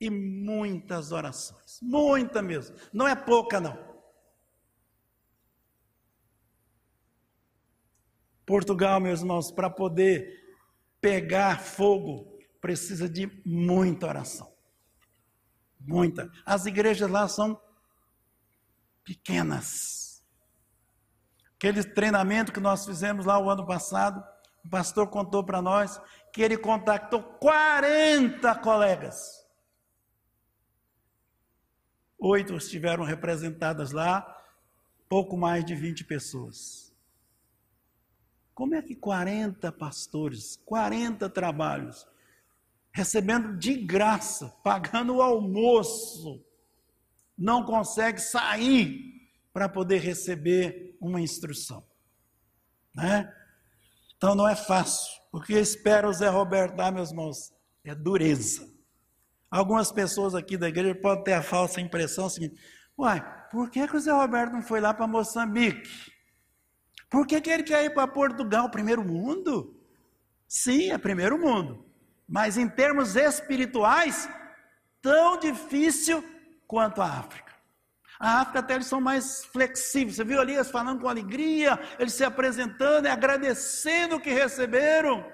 E 0.02 0.10
muitas 0.10 1.12
orações, 1.12 1.80
muita 1.80 2.42
mesmo, 2.42 2.76
não 2.92 3.08
é 3.08 3.16
pouca 3.16 3.60
não. 3.60 3.78
Portugal, 8.48 9.00
meus 9.00 9.20
irmãos, 9.20 9.52
para 9.52 9.70
poder 9.70 10.44
pegar 11.00 11.62
fogo, 11.62 12.36
precisa 12.60 13.08
de 13.08 13.28
muita 13.46 14.08
oração. 14.08 14.52
Muita. 15.80 16.32
As 16.44 16.66
igrejas 16.66 17.12
lá 17.12 17.28
são 17.28 17.62
pequenas. 19.04 20.07
Aquele 21.58 21.84
treinamento 21.84 22.54
que 22.54 22.60
nós 22.60 22.86
fizemos 22.86 23.26
lá 23.26 23.40
o 23.40 23.50
ano 23.50 23.66
passado, 23.66 24.24
o 24.64 24.70
pastor 24.70 25.08
contou 25.08 25.44
para 25.44 25.60
nós 25.60 26.00
que 26.32 26.44
ele 26.44 26.56
contactou 26.56 27.24
40 27.24 28.54
colegas. 28.60 29.44
Oito 32.20 32.56
estiveram 32.56 33.04
representadas 33.04 33.92
lá, 33.92 34.40
pouco 35.10 35.36
mais 35.36 35.66
de 35.66 35.74
20 35.74 36.04
pessoas. 36.04 36.94
Como 38.54 38.76
é 38.76 38.82
que 38.82 38.96
40 38.96 39.72
pastores, 39.72 40.58
40 40.64 41.28
trabalhos, 41.28 42.08
recebendo 42.92 43.58
de 43.58 43.74
graça, 43.74 44.50
pagando 44.64 45.16
o 45.16 45.22
almoço, 45.24 46.44
não 47.36 47.64
consegue 47.64 48.22
sair 48.22 49.17
para 49.58 49.68
poder 49.68 49.98
receber 49.98 50.96
uma 51.02 51.20
instrução. 51.20 51.84
Né? 52.94 53.28
Então 54.16 54.36
não 54.36 54.48
é 54.48 54.56
fácil. 54.56 55.12
O 55.32 55.42
que 55.42 55.54
espera 55.54 56.08
o 56.08 56.14
Zé 56.14 56.28
Roberto 56.30 56.76
dar, 56.76 56.92
meus 56.92 57.10
irmãos, 57.10 57.52
é 57.84 57.96
dureza. 57.96 58.72
Algumas 59.50 59.92
pessoas 59.92 60.36
aqui 60.36 60.58
da 60.58 60.70
igreja 60.70 60.94
podem 60.94 61.24
ter 61.24 61.34
a 61.34 61.42
falsa 61.42 61.82
impressão 61.82 62.30
seguinte: 62.30 62.62
uai, 62.96 63.20
por 63.50 63.72
que, 63.72 63.88
que 63.88 63.96
o 63.96 64.00
Zé 64.00 64.12
Roberto 64.12 64.54
não 64.54 64.62
foi 64.62 64.80
lá 64.80 64.94
para 64.94 65.08
Moçambique? 65.08 65.90
Por 67.10 67.26
que, 67.26 67.42
que 67.42 67.50
ele 67.50 67.64
quer 67.64 67.84
ir 67.84 67.96
para 67.96 68.08
Portugal, 68.08 68.70
primeiro 68.70 69.04
mundo? 69.04 69.76
Sim, 70.48 70.92
é 70.92 71.00
primeiro 71.00 71.36
mundo. 71.36 71.84
Mas 72.28 72.60
em 72.60 72.70
termos 72.70 73.16
espirituais, 73.16 74.30
tão 75.02 75.40
difícil 75.40 76.24
quanto 76.68 77.02
a 77.02 77.08
África. 77.08 77.47
A 78.20 78.42
África 78.42 78.60
até 78.60 78.76
eles 78.76 78.88
são 78.88 79.00
mais 79.00 79.46
flexíveis. 79.46 80.16
Você 80.16 80.24
viu 80.24 80.40
ali 80.40 80.56
eles 80.56 80.72
falando 80.72 81.02
com 81.02 81.08
alegria, 81.08 81.80
eles 82.00 82.14
se 82.14 82.24
apresentando 82.24 83.06
e 83.06 83.10
agradecendo 83.10 84.16
o 84.16 84.20
que 84.20 84.32
receberam. 84.32 85.26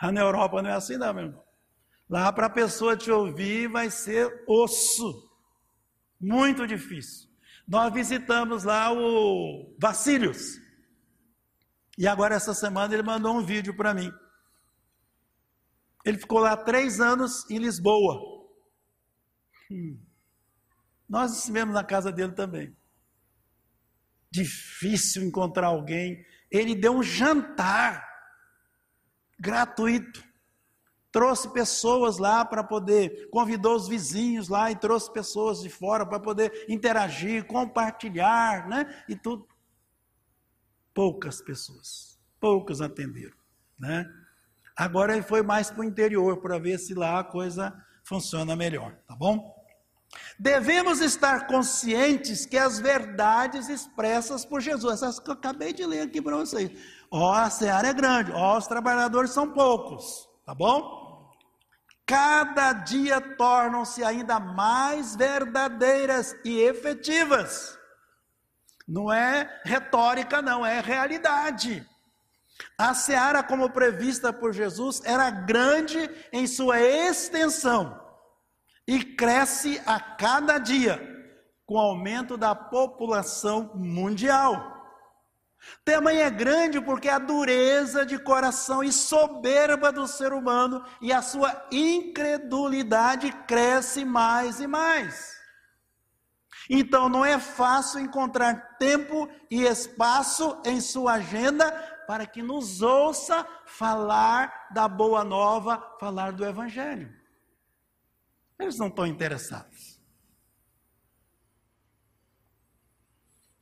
Ah, 0.00 0.10
na 0.10 0.20
Europa 0.20 0.62
não 0.62 0.70
é 0.70 0.74
assim, 0.74 0.96
não, 0.96 1.12
meu 1.12 1.24
irmão. 1.24 1.44
Lá 2.08 2.32
para 2.32 2.46
a 2.46 2.50
pessoa 2.50 2.96
te 2.96 3.10
ouvir 3.10 3.68
vai 3.68 3.90
ser 3.90 4.44
osso. 4.46 5.30
Muito 6.20 6.66
difícil. 6.66 7.28
Nós 7.66 7.92
visitamos 7.92 8.64
lá 8.64 8.92
o 8.92 9.74
Vacílios. 9.78 10.60
E 11.96 12.06
agora, 12.06 12.34
essa 12.34 12.52
semana, 12.52 12.92
ele 12.92 13.02
mandou 13.02 13.36
um 13.36 13.44
vídeo 13.44 13.74
para 13.76 13.94
mim. 13.94 14.12
Ele 16.04 16.18
ficou 16.18 16.40
lá 16.40 16.56
três 16.56 17.00
anos 17.00 17.48
em 17.48 17.58
Lisboa. 17.58 18.20
Hum. 19.70 20.03
Nós 21.08 21.36
estivemos 21.36 21.74
na 21.74 21.84
casa 21.84 22.10
dele 22.10 22.32
também. 22.32 22.76
Difícil 24.30 25.22
encontrar 25.22 25.68
alguém. 25.68 26.24
Ele 26.50 26.74
deu 26.74 26.96
um 26.96 27.02
jantar 27.02 28.04
gratuito. 29.38 30.24
Trouxe 31.12 31.48
pessoas 31.52 32.18
lá 32.18 32.44
para 32.44 32.64
poder, 32.64 33.28
convidou 33.30 33.76
os 33.76 33.86
vizinhos 33.86 34.48
lá 34.48 34.72
e 34.72 34.76
trouxe 34.76 35.12
pessoas 35.12 35.60
de 35.60 35.70
fora 35.70 36.04
para 36.04 36.18
poder 36.18 36.64
interagir, 36.68 37.46
compartilhar, 37.46 38.66
né? 38.66 39.04
E 39.08 39.14
tudo. 39.14 39.46
Poucas 40.92 41.40
pessoas, 41.40 42.18
poucas 42.40 42.80
atenderam, 42.80 43.36
né? 43.78 44.12
Agora 44.76 45.12
ele 45.12 45.22
foi 45.22 45.40
mais 45.40 45.70
para 45.70 45.82
o 45.82 45.84
interior 45.84 46.40
para 46.40 46.58
ver 46.58 46.78
se 46.78 46.94
lá 46.94 47.20
a 47.20 47.24
coisa 47.24 47.72
funciona 48.02 48.56
melhor, 48.56 48.96
tá 49.06 49.14
bom? 49.14 49.53
Devemos 50.38 51.00
estar 51.00 51.46
conscientes 51.46 52.44
que 52.44 52.58
as 52.58 52.80
verdades 52.80 53.68
expressas 53.68 54.44
por 54.44 54.60
Jesus, 54.60 54.94
essas 54.94 55.20
que 55.20 55.30
eu 55.30 55.34
acabei 55.34 55.72
de 55.72 55.86
ler 55.86 56.02
aqui 56.02 56.20
para 56.20 56.36
vocês. 56.36 56.70
Ó, 57.10 57.32
a 57.32 57.48
seara 57.48 57.88
é 57.88 57.92
grande, 57.92 58.32
ó, 58.32 58.58
os 58.58 58.66
trabalhadores 58.66 59.30
são 59.30 59.50
poucos, 59.50 60.28
tá 60.44 60.54
bom? 60.54 61.32
Cada 62.04 62.72
dia 62.72 63.20
tornam-se 63.20 64.02
ainda 64.02 64.38
mais 64.38 65.14
verdadeiras 65.14 66.36
e 66.44 66.60
efetivas. 66.60 67.78
Não 68.86 69.10
é 69.12 69.62
retórica, 69.64 70.42
não, 70.42 70.66
é 70.66 70.80
realidade. 70.80 71.88
A 72.76 72.92
seara, 72.92 73.42
como 73.42 73.70
prevista 73.70 74.32
por 74.32 74.52
Jesus, 74.52 75.00
era 75.04 75.30
grande 75.30 76.10
em 76.32 76.46
sua 76.46 76.80
extensão 76.80 78.03
e 78.86 79.02
cresce 79.02 79.80
a 79.86 79.98
cada 79.98 80.58
dia 80.58 81.00
com 81.66 81.74
o 81.74 81.78
aumento 81.78 82.36
da 82.36 82.54
população 82.54 83.70
mundial. 83.74 84.72
Tamanho 85.84 86.20
é 86.20 86.30
grande 86.30 86.80
porque 86.80 87.08
a 87.08 87.18
dureza 87.18 88.04
de 88.04 88.18
coração 88.18 88.84
e 88.84 88.92
soberba 88.92 89.90
do 89.90 90.06
ser 90.06 90.32
humano 90.32 90.84
e 91.00 91.12
a 91.12 91.22
sua 91.22 91.66
incredulidade 91.72 93.32
cresce 93.46 94.04
mais 94.04 94.60
e 94.60 94.66
mais. 94.66 95.34
Então 96.68 97.08
não 97.08 97.24
é 97.24 97.38
fácil 97.38 98.00
encontrar 98.00 98.76
tempo 98.78 99.28
e 99.50 99.64
espaço 99.64 100.60
em 100.64 100.80
sua 100.80 101.14
agenda 101.14 101.70
para 102.06 102.26
que 102.26 102.42
nos 102.42 102.82
ouça 102.82 103.46
falar 103.66 104.68
da 104.70 104.86
boa 104.86 105.24
nova, 105.24 105.96
falar 105.98 106.32
do 106.32 106.44
evangelho. 106.44 107.23
Eles 108.64 108.78
não 108.78 108.88
estão 108.88 109.06
interessados. 109.06 110.00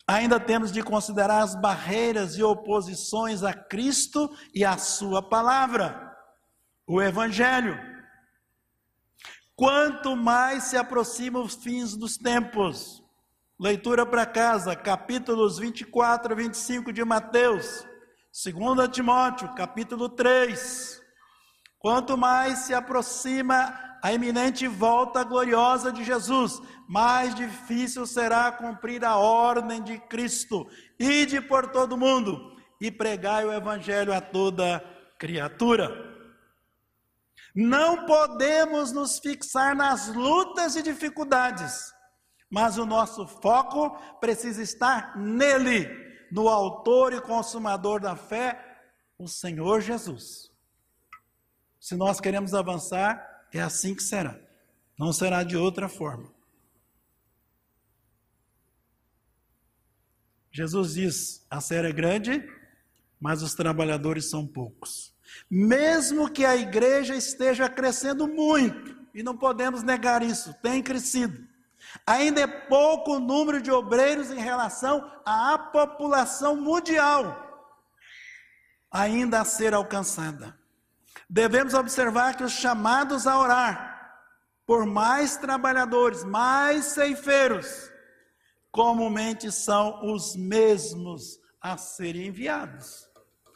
Ainda 0.07 0.39
temos 0.39 0.71
de 0.71 0.81
considerar 0.81 1.43
as 1.43 1.57
barreiras 1.57 2.37
e 2.37 2.43
oposições 2.43 3.43
a 3.43 3.53
Cristo 3.53 4.31
e 4.55 4.65
a 4.65 4.79
Sua 4.79 5.21
palavra, 5.21 6.17
o 6.87 7.03
Evangelho. 7.03 7.77
Quanto 9.57 10.15
mais 10.15 10.65
se 10.65 10.77
aproximam 10.77 11.43
os 11.43 11.57
fins 11.57 11.97
dos 11.97 12.17
tempos, 12.17 13.03
leitura 13.59 14.07
para 14.07 14.25
casa, 14.25 14.77
capítulos 14.77 15.59
24 15.59 16.33
e 16.33 16.37
25 16.45 16.93
de 16.93 17.05
Mateus, 17.05 17.85
2 18.33 18.89
Timóteo, 18.89 19.53
capítulo 19.55 20.09
3. 20.09 21.01
Quanto 21.81 22.17
mais 22.17 22.61
se 22.61 22.75
aproxima 22.75 23.92
a 24.03 24.13
iminente 24.13 24.67
volta 24.67 25.23
gloriosa 25.23 25.93
de 25.93 26.03
Jesus, 26.03 26.61
mais 26.89 27.37
difícil 27.37 28.05
será 28.05 28.51
cumprir 28.51 29.05
a 29.05 29.17
ordem 29.17 29.81
de 29.81 29.97
Cristo. 29.97 30.69
Ide 30.99 31.41
por 31.41 31.71
todo 31.71 31.97
mundo 31.97 32.57
e 32.81 32.91
pregai 32.91 33.45
o 33.45 33.53
evangelho 33.53 34.13
a 34.13 34.21
toda 34.21 34.85
criatura. 35.17 35.89
Não 37.55 38.05
podemos 38.05 38.91
nos 38.91 39.21
fixar 39.21 39.77
nas 39.77 40.09
lutas 40.09 40.75
e 40.75 40.83
dificuldades, 40.83 41.95
mas 42.51 42.79
o 42.79 42.85
nosso 42.85 43.25
foco 43.29 43.91
precisa 44.19 44.61
estar 44.61 45.17
nele, 45.17 45.89
no 46.33 46.49
autor 46.49 47.13
e 47.13 47.21
consumador 47.21 48.01
da 48.01 48.17
fé, 48.17 48.83
o 49.17 49.29
Senhor 49.29 49.81
Jesus. 49.81 50.51
Se 51.79 51.95
nós 51.95 52.21
queremos 52.21 52.53
avançar, 52.53 53.32
é 53.53 53.61
assim 53.61 53.95
que 53.95 54.03
será. 54.03 54.39
Não 54.99 55.13
será 55.13 55.43
de 55.43 55.57
outra 55.57 55.89
forma. 55.89 56.33
Jesus 60.51 60.95
diz: 60.95 61.47
a 61.51 61.61
série 61.61 61.89
é 61.89 61.93
grande, 61.93 62.43
mas 63.21 63.43
os 63.43 63.55
trabalhadores 63.55 64.29
são 64.29 64.47
poucos. 64.47 65.15
Mesmo 65.51 66.31
que 66.31 66.45
a 66.45 66.57
igreja 66.57 67.17
esteja 67.17 67.69
crescendo 67.69 68.29
muito, 68.29 68.97
e 69.15 69.23
não 69.23 69.37
podemos 69.37 69.83
negar 69.83 70.23
isso, 70.23 70.55
tem 70.63 70.83
crescido. 70.83 71.47
Ainda 72.07 72.41
é 72.41 72.47
pouco 72.47 73.17
o 73.17 73.21
número 73.21 73.61
de 73.61 73.71
obreiros 73.71 74.31
em 74.31 74.39
relação 74.39 75.11
à 75.25 75.59
população 75.59 76.57
mundial 76.57 77.51
ainda 78.93 79.41
a 79.41 79.45
ser 79.45 79.73
alcançada. 79.73 80.57
Devemos 81.35 81.73
observar 81.73 82.37
que 82.37 82.45
os 82.45 82.53
chamados 82.53 83.27
a 83.27 83.39
orar 83.39 83.91
por 84.67 84.85
mais 84.85 85.35
trabalhadores, 85.39 86.23
mais 86.25 86.85
ceifeiros, 86.85 87.91
comumente 88.71 89.51
são 89.51 90.13
os 90.13 90.37
mesmos 90.37 91.41
a 91.59 91.79
serem 91.79 92.27
enviados. 92.27 93.09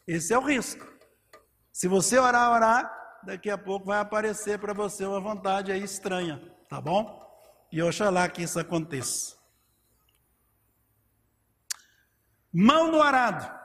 Esse 0.06 0.32
é 0.32 0.38
o 0.38 0.42
risco. 0.42 0.90
Se 1.70 1.86
você 1.86 2.18
orar, 2.18 2.50
orar, 2.50 3.20
daqui 3.22 3.50
a 3.50 3.58
pouco 3.58 3.84
vai 3.84 4.00
aparecer 4.00 4.58
para 4.58 4.72
você 4.72 5.04
uma 5.04 5.20
vontade 5.20 5.70
aí 5.70 5.82
estranha, 5.82 6.40
tá 6.70 6.80
bom? 6.80 7.22
E 7.70 7.82
oxalá 7.82 8.26
que 8.26 8.42
isso 8.42 8.58
aconteça. 8.58 9.36
Mão 12.50 12.90
no 12.90 13.02
arado. 13.02 13.55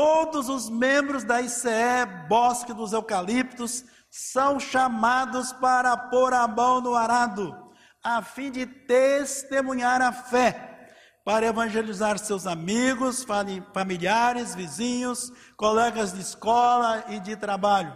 Todos 0.00 0.48
os 0.48 0.70
membros 0.70 1.24
da 1.24 1.42
ICE 1.42 2.06
Bosque 2.28 2.72
dos 2.72 2.92
Eucaliptos 2.92 3.84
são 4.08 4.60
chamados 4.60 5.52
para 5.54 5.96
pôr 5.96 6.32
a 6.32 6.46
mão 6.46 6.80
no 6.80 6.94
arado, 6.94 7.52
a 8.00 8.22
fim 8.22 8.48
de 8.52 8.64
testemunhar 8.64 10.00
a 10.00 10.12
fé, 10.12 10.88
para 11.24 11.46
evangelizar 11.46 12.16
seus 12.16 12.46
amigos, 12.46 13.26
familiares, 13.74 14.54
vizinhos, 14.54 15.32
colegas 15.56 16.12
de 16.12 16.20
escola 16.20 17.06
e 17.08 17.18
de 17.18 17.34
trabalho. 17.34 17.92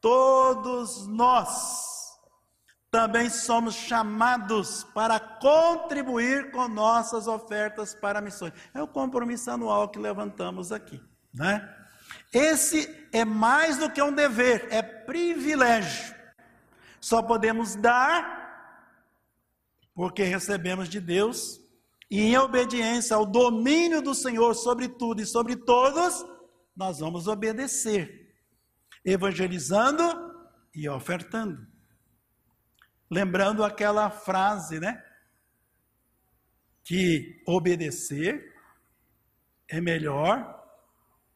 Todos 0.00 1.06
nós 1.08 2.08
também 2.90 3.28
somos 3.28 3.74
chamados 3.74 4.82
para 4.94 5.20
contribuir 5.20 6.52
com 6.52 6.66
nossas 6.68 7.26
ofertas 7.26 7.94
para 7.94 8.22
missões. 8.22 8.54
É 8.72 8.82
o 8.82 8.88
compromisso 8.88 9.50
anual 9.50 9.90
que 9.90 9.98
levantamos 9.98 10.72
aqui. 10.72 10.98
Né? 11.32 11.76
Esse 12.32 13.08
é 13.12 13.24
mais 13.24 13.78
do 13.78 13.90
que 13.90 14.02
um 14.02 14.12
dever, 14.12 14.66
é 14.70 14.82
privilégio. 14.82 16.14
Só 17.00 17.22
podemos 17.22 17.74
dar 17.74 18.38
porque 19.94 20.22
recebemos 20.22 20.88
de 20.88 21.00
Deus 21.00 21.60
e 22.10 22.20
em 22.20 22.38
obediência 22.38 23.16
ao 23.16 23.26
domínio 23.26 24.00
do 24.00 24.14
Senhor 24.14 24.54
sobre 24.54 24.88
tudo 24.88 25.20
e 25.20 25.26
sobre 25.26 25.56
todos, 25.56 26.24
nós 26.74 27.00
vamos 27.00 27.26
obedecer, 27.26 28.32
evangelizando 29.04 30.04
e 30.74 30.88
ofertando. 30.88 31.66
Lembrando 33.10 33.64
aquela 33.64 34.10
frase, 34.10 34.78
né? 34.78 35.02
Que 36.84 37.42
obedecer 37.46 38.54
é 39.68 39.80
melhor 39.80 40.57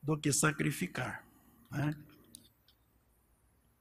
do 0.03 0.19
que 0.19 0.33
sacrificar. 0.33 1.25
Né? 1.71 1.95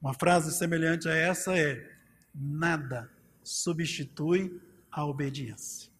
Uma 0.00 0.14
frase 0.14 0.52
semelhante 0.52 1.08
a 1.08 1.14
essa 1.14 1.56
é: 1.56 1.90
nada 2.34 3.10
substitui 3.42 4.60
a 4.90 5.04
obediência. 5.04 5.90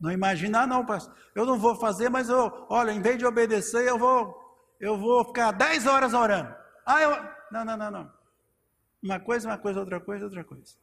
Não 0.00 0.10
imagina, 0.10 0.62
ah, 0.62 0.66
não, 0.66 0.84
pastor, 0.84 1.16
eu 1.34 1.46
não 1.46 1.58
vou 1.58 1.76
fazer, 1.76 2.10
mas 2.10 2.28
eu, 2.28 2.66
olha, 2.68 2.90
em 2.90 3.00
vez 3.00 3.16
de 3.16 3.24
obedecer, 3.24 3.88
eu 3.88 3.98
vou, 3.98 4.34
eu 4.78 4.98
vou 4.98 5.24
ficar 5.24 5.52
10 5.52 5.86
horas 5.86 6.12
orando. 6.12 6.54
Ah, 6.84 7.00
eu. 7.00 7.10
Não, 7.50 7.64
não, 7.64 7.76
não, 7.76 7.90
não. 7.90 8.12
Uma 9.02 9.20
coisa, 9.20 9.48
uma 9.48 9.58
coisa, 9.58 9.80
outra 9.80 10.00
coisa, 10.00 10.24
outra 10.24 10.44
coisa. 10.44 10.74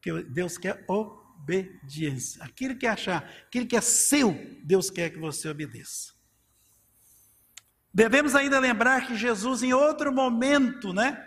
Que 0.00 0.22
Deus 0.24 0.56
quer 0.56 0.84
obediência. 0.88 2.42
Aquilo 2.42 2.76
que 2.76 2.86
achar, 2.86 3.22
aquilo 3.46 3.66
que 3.66 3.76
é 3.76 3.80
seu, 3.80 4.32
Deus 4.62 4.88
quer 4.88 5.10
que 5.10 5.18
você 5.18 5.48
obedeça. 5.48 6.15
Devemos 7.96 8.34
ainda 8.34 8.58
lembrar 8.58 9.06
que 9.06 9.14
Jesus, 9.16 9.62
em 9.62 9.72
outro 9.72 10.12
momento, 10.12 10.92
né? 10.92 11.26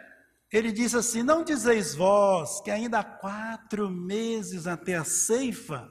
Ele 0.53 0.71
diz 0.71 0.93
assim: 0.93 1.23
Não 1.23 1.43
dizeis 1.43 1.95
vós 1.95 2.61
que 2.61 2.69
ainda 2.69 2.99
há 2.99 3.03
quatro 3.03 3.89
meses 3.89 4.67
até 4.67 4.95
a 4.95 5.03
ceifa? 5.03 5.89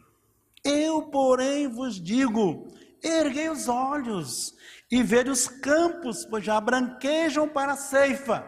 Eu, 0.65 1.03
porém, 1.11 1.67
vos 1.67 2.01
digo: 2.01 2.69
erguei 3.03 3.51
os 3.51 3.67
olhos 3.67 4.55
e 4.89 5.03
vede 5.03 5.31
os 5.31 5.49
campos, 5.49 6.25
pois 6.25 6.45
já 6.45 6.61
branquejam 6.61 7.49
para 7.49 7.73
a 7.73 7.77
ceifa. 7.77 8.47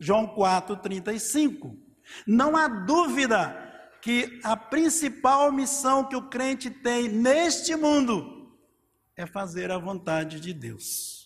João 0.00 0.34
4,35. 0.34 1.78
Não 2.26 2.56
há 2.56 2.66
dúvida 2.66 3.56
que 4.02 4.40
a 4.42 4.56
principal 4.56 5.52
missão 5.52 6.02
que 6.02 6.16
o 6.16 6.28
crente 6.28 6.70
tem 6.70 7.08
neste 7.08 7.76
mundo 7.76 8.52
é 9.16 9.26
fazer 9.26 9.70
a 9.70 9.78
vontade 9.78 10.40
de 10.40 10.52
Deus, 10.52 11.17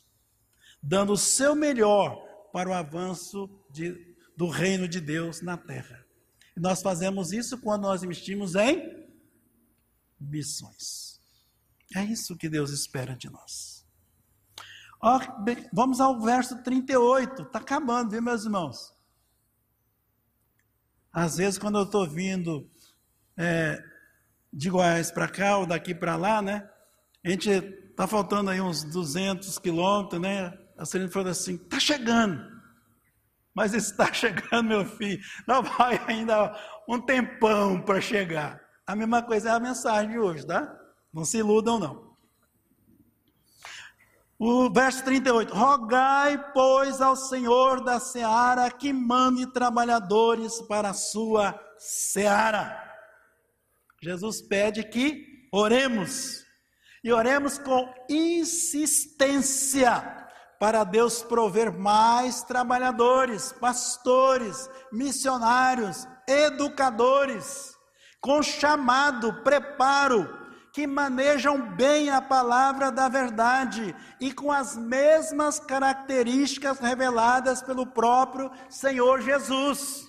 dando 0.82 1.12
o 1.12 1.16
seu 1.16 1.54
melhor 1.54 2.16
para 2.52 2.68
o 2.68 2.74
avanço 2.74 3.48
de, 3.70 4.16
do 4.36 4.48
reino 4.48 4.88
de 4.88 5.00
Deus 5.00 5.40
na 5.40 5.56
terra. 5.56 6.04
E 6.56 6.60
nós 6.60 6.82
fazemos 6.82 7.32
isso 7.32 7.58
quando 7.58 7.82
nós 7.82 8.02
investimos 8.02 8.54
em 8.54 9.06
missões. 10.20 11.20
É 11.94 12.02
isso 12.04 12.36
que 12.36 12.48
Deus 12.48 12.70
espera 12.70 13.16
de 13.16 13.30
nós. 13.30 13.86
vamos 15.72 16.00
ao 16.00 16.20
verso 16.20 16.62
38, 16.62 17.42
está 17.42 17.58
acabando, 17.58 18.10
viu, 18.10 18.22
meus 18.22 18.44
irmãos? 18.44 18.92
Às 21.12 21.36
vezes, 21.36 21.58
quando 21.58 21.78
eu 21.78 21.84
estou 21.84 22.08
vindo 22.08 22.68
é, 23.36 23.82
de 24.52 24.70
Goiás 24.70 25.10
para 25.10 25.28
cá 25.28 25.58
ou 25.58 25.66
daqui 25.66 25.94
para 25.94 26.16
lá, 26.16 26.40
né? 26.40 26.68
A 27.24 27.28
gente 27.30 27.50
está 27.50 28.06
faltando 28.06 28.50
aí 28.50 28.60
uns 28.60 28.82
200 28.82 29.58
quilômetros, 29.58 30.20
né? 30.20 30.58
A 30.82 30.84
Celina 30.84 31.10
falou 31.10 31.30
assim: 31.30 31.54
está 31.54 31.78
chegando. 31.78 32.44
Mas 33.54 33.72
está 33.72 34.10
chegando, 34.12 34.64
meu 34.64 34.84
filho. 34.84 35.22
Não 35.46 35.62
vai 35.62 36.02
ainda 36.08 36.52
um 36.88 37.00
tempão 37.00 37.80
para 37.80 38.00
chegar. 38.00 38.60
A 38.84 38.96
mesma 38.96 39.22
coisa 39.22 39.50
é 39.50 39.52
a 39.52 39.60
mensagem 39.60 40.10
de 40.10 40.18
hoje, 40.18 40.44
tá? 40.44 40.76
Não 41.14 41.24
se 41.24 41.38
iludam, 41.38 41.78
não. 41.78 42.16
O 44.36 44.68
verso 44.72 45.04
38: 45.04 45.54
Rogai, 45.54 46.52
pois, 46.52 47.00
ao 47.00 47.14
Senhor 47.14 47.84
da 47.84 48.00
seara 48.00 48.68
que 48.68 48.92
mande 48.92 49.46
trabalhadores 49.52 50.60
para 50.62 50.90
a 50.90 50.94
sua 50.94 51.56
seara. 51.78 52.76
Jesus 54.02 54.42
pede 54.42 54.82
que 54.82 55.46
oremos, 55.52 56.44
e 57.04 57.12
oremos 57.12 57.56
com 57.56 57.88
insistência, 58.10 60.21
para 60.62 60.84
Deus 60.84 61.24
prover 61.24 61.76
mais 61.76 62.44
trabalhadores, 62.44 63.52
pastores, 63.52 64.70
missionários, 64.92 66.06
educadores, 66.24 67.76
com 68.20 68.40
chamado, 68.40 69.42
preparo, 69.42 70.38
que 70.72 70.86
manejam 70.86 71.74
bem 71.74 72.10
a 72.10 72.22
palavra 72.22 72.92
da 72.92 73.08
verdade 73.08 73.92
e 74.20 74.32
com 74.32 74.52
as 74.52 74.76
mesmas 74.76 75.58
características 75.58 76.78
reveladas 76.78 77.60
pelo 77.60 77.84
próprio 77.84 78.48
Senhor 78.70 79.20
Jesus. 79.20 80.08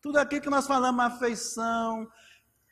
Tudo 0.00 0.16
aquilo 0.16 0.40
que 0.40 0.48
nós 0.48 0.66
falamos, 0.66 1.04
afeição, 1.04 2.08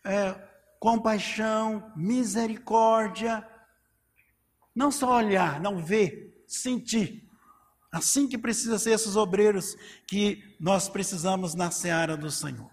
é, 0.02 0.34
compaixão, 0.78 1.92
misericórdia. 1.94 3.46
Não 4.74 4.90
só 4.90 5.18
olhar, 5.18 5.60
não 5.60 5.76
ver, 5.76 6.39
sentir. 6.54 7.28
Assim 7.92 8.28
que 8.28 8.38
precisa 8.38 8.78
ser 8.78 8.90
esses 8.90 9.16
obreiros 9.16 9.76
que 10.06 10.56
nós 10.60 10.88
precisamos 10.88 11.54
na 11.54 11.70
seara 11.70 12.16
do 12.16 12.30
Senhor. 12.30 12.70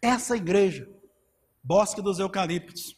Essa 0.00 0.36
igreja, 0.36 0.88
Bosque 1.62 2.00
dos 2.00 2.18
Eucaliptos, 2.18 2.96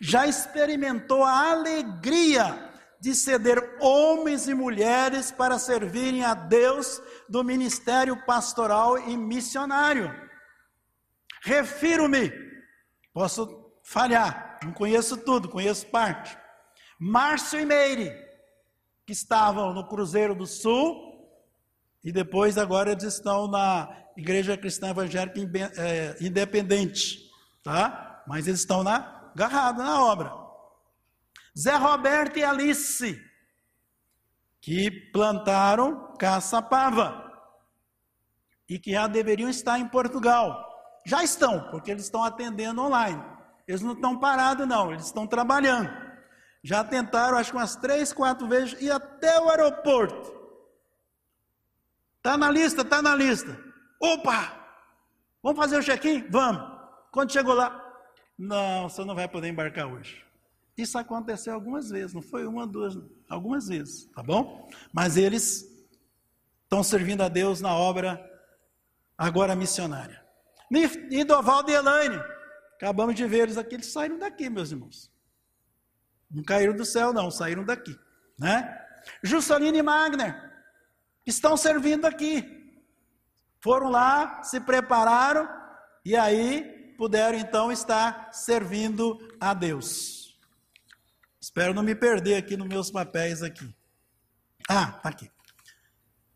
já 0.00 0.26
experimentou 0.26 1.22
a 1.22 1.50
alegria 1.50 2.72
de 3.00 3.14
ceder 3.14 3.78
homens 3.80 4.48
e 4.48 4.54
mulheres 4.54 5.30
para 5.30 5.58
servirem 5.58 6.24
a 6.24 6.34
Deus 6.34 7.00
do 7.28 7.42
ministério 7.42 8.24
pastoral 8.24 8.98
e 9.08 9.16
missionário. 9.16 10.12
Refiro-me, 11.42 12.32
posso 13.12 13.72
falhar, 13.82 14.60
não 14.62 14.72
conheço 14.72 15.16
tudo, 15.16 15.48
conheço 15.48 15.86
parte. 15.86 16.36
Márcio 16.98 17.58
e 17.58 17.66
Meire, 17.66 18.12
que 19.06 19.12
estavam 19.12 19.72
no 19.72 19.86
Cruzeiro 19.86 20.34
do 20.34 20.46
Sul, 20.46 21.12
e 22.04 22.10
depois 22.12 22.58
agora 22.58 22.92
eles 22.92 23.04
estão 23.04 23.48
na 23.48 23.88
Igreja 24.16 24.56
Cristã 24.56 24.90
Evangélica 24.90 25.40
é, 25.76 26.16
Independente, 26.20 27.30
tá? 27.62 28.22
Mas 28.26 28.46
eles 28.46 28.60
estão 28.60 28.82
na 28.82 29.22
agarrados 29.34 29.84
na 29.84 30.04
obra. 30.04 30.32
Zé 31.58 31.74
Roberto 31.76 32.38
e 32.38 32.44
Alice, 32.44 33.20
que 34.60 34.90
plantaram 35.12 36.14
caça-pava 36.18 37.30
e 38.68 38.78
que 38.78 38.92
já 38.92 39.06
deveriam 39.06 39.50
estar 39.50 39.78
em 39.78 39.88
Portugal. 39.88 40.68
Já 41.04 41.22
estão, 41.24 41.68
porque 41.70 41.90
eles 41.90 42.04
estão 42.04 42.22
atendendo 42.22 42.82
online. 42.82 43.22
Eles 43.66 43.80
não 43.80 43.92
estão 43.92 44.18
parados, 44.18 44.66
não, 44.66 44.92
eles 44.92 45.06
estão 45.06 45.26
trabalhando. 45.26 45.90
Já 46.62 46.84
tentaram, 46.84 47.36
acho 47.36 47.50
que 47.50 47.56
umas 47.56 47.74
três, 47.76 48.12
quatro 48.12 48.46
vezes, 48.46 48.80
ir 48.80 48.90
até 48.90 49.40
o 49.40 49.48
aeroporto. 49.48 50.32
Está 52.18 52.36
na 52.36 52.50
lista, 52.50 52.82
está 52.82 53.02
na 53.02 53.14
lista. 53.14 53.58
Opa! 54.00 54.60
Vamos 55.42 55.58
fazer 55.58 55.76
o 55.76 55.82
check-in? 55.82 56.28
Vamos. 56.30 56.62
Quando 57.10 57.32
chegou 57.32 57.52
lá, 57.52 57.82
não, 58.38 58.88
você 58.88 59.04
não 59.04 59.14
vai 59.14 59.28
poder 59.28 59.48
embarcar 59.48 59.86
hoje. 59.86 60.24
Isso 60.76 60.96
aconteceu 60.96 61.52
algumas 61.52 61.90
vezes, 61.90 62.14
não 62.14 62.22
foi 62.22 62.46
uma, 62.46 62.66
duas, 62.66 62.96
algumas 63.28 63.68
vezes, 63.68 64.06
tá 64.14 64.22
bom? 64.22 64.70
Mas 64.92 65.16
eles 65.16 65.66
estão 66.62 66.82
servindo 66.82 67.22
a 67.22 67.28
Deus 67.28 67.60
na 67.60 67.74
obra 67.74 68.24
agora 69.18 69.54
missionária. 69.54 70.24
Nidovaldo 70.70 71.70
e 71.70 71.74
Elaine. 71.74 72.20
Acabamos 72.76 73.14
de 73.14 73.26
ver 73.26 73.40
eles 73.40 73.58
aqui, 73.58 73.74
eles 73.74 73.92
saíram 73.92 74.18
daqui, 74.18 74.48
meus 74.48 74.70
irmãos. 74.70 75.11
Não 76.32 76.42
caíram 76.42 76.74
do 76.74 76.84
céu, 76.84 77.12
não, 77.12 77.30
saíram 77.30 77.64
daqui. 77.64 77.98
Né? 78.38 78.78
Juscelino 79.22 79.76
e 79.76 79.82
Magner 79.82 80.50
estão 81.26 81.56
servindo 81.56 82.06
aqui. 82.06 82.60
Foram 83.60 83.90
lá, 83.90 84.42
se 84.42 84.60
prepararam 84.60 85.48
e 86.04 86.16
aí 86.16 86.94
puderam 86.96 87.38
então 87.38 87.70
estar 87.70 88.32
servindo 88.32 89.18
a 89.40 89.54
Deus. 89.54 90.38
Espero 91.40 91.74
não 91.74 91.82
me 91.82 91.94
perder 91.94 92.36
aqui 92.36 92.56
nos 92.56 92.68
meus 92.68 92.90
papéis 92.90 93.42
aqui. 93.42 93.72
Ah, 94.68 94.92
tá 94.92 95.08
aqui. 95.08 95.30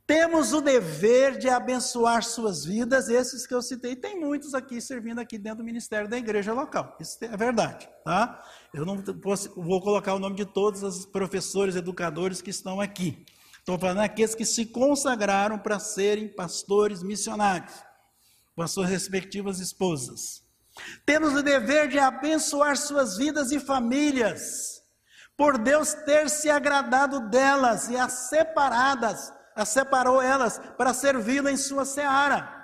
Temos 0.07 0.53
o 0.53 0.61
dever 0.61 1.37
de 1.37 1.49
abençoar 1.49 2.23
suas 2.23 2.65
vidas, 2.65 3.09
esses 3.09 3.45
que 3.45 3.53
eu 3.53 3.61
citei, 3.61 3.97
tem 3.97 4.21
muitos 4.21 4.55
aqui 4.55 4.81
servindo 4.81 5.19
aqui 5.19 5.37
dentro 5.37 5.59
do 5.59 5.65
ministério 5.65 6.09
da 6.09 6.17
igreja 6.17 6.53
local. 6.53 6.97
Isso 7.01 7.19
é 7.25 7.37
verdade, 7.37 7.89
tá? 8.05 8.41
Eu 8.73 8.87
não 8.87 9.03
vou 9.57 9.81
colocar 9.83 10.15
o 10.15 10.21
nome 10.21 10.37
de 10.37 10.45
todos 10.45 10.85
os 10.85 11.05
professores, 11.05 11.75
educadores 11.75 12.41
que 12.41 12.51
estão 12.51 12.81
aqui. 12.81 13.27
Estou 13.59 13.77
falando 13.77 13.99
aqueles 13.99 14.33
que 14.33 14.45
se 14.45 14.67
consagraram 14.67 15.59
para 15.59 15.81
serem 15.81 16.29
pastores 16.29 17.03
missionários, 17.03 17.75
com 18.55 18.63
as 18.63 18.71
suas 18.71 18.89
respectivas 18.89 19.59
esposas. 19.59 20.41
Temos 21.05 21.35
o 21.35 21.43
dever 21.43 21.89
de 21.89 21.99
abençoar 21.99 22.77
suas 22.77 23.17
vidas 23.17 23.51
e 23.51 23.59
famílias, 23.59 24.81
por 25.37 25.59
Deus 25.59 25.95
ter 25.95 26.31
se 26.31 26.49
agradado 26.49 27.29
delas 27.29 27.89
e 27.89 27.97
as 27.97 28.29
separadas 28.29 29.35
separou 29.65 30.21
elas 30.21 30.61
para 30.77 30.93
servi-lo 30.93 31.49
em 31.49 31.57
sua 31.57 31.85
seara. 31.85 32.55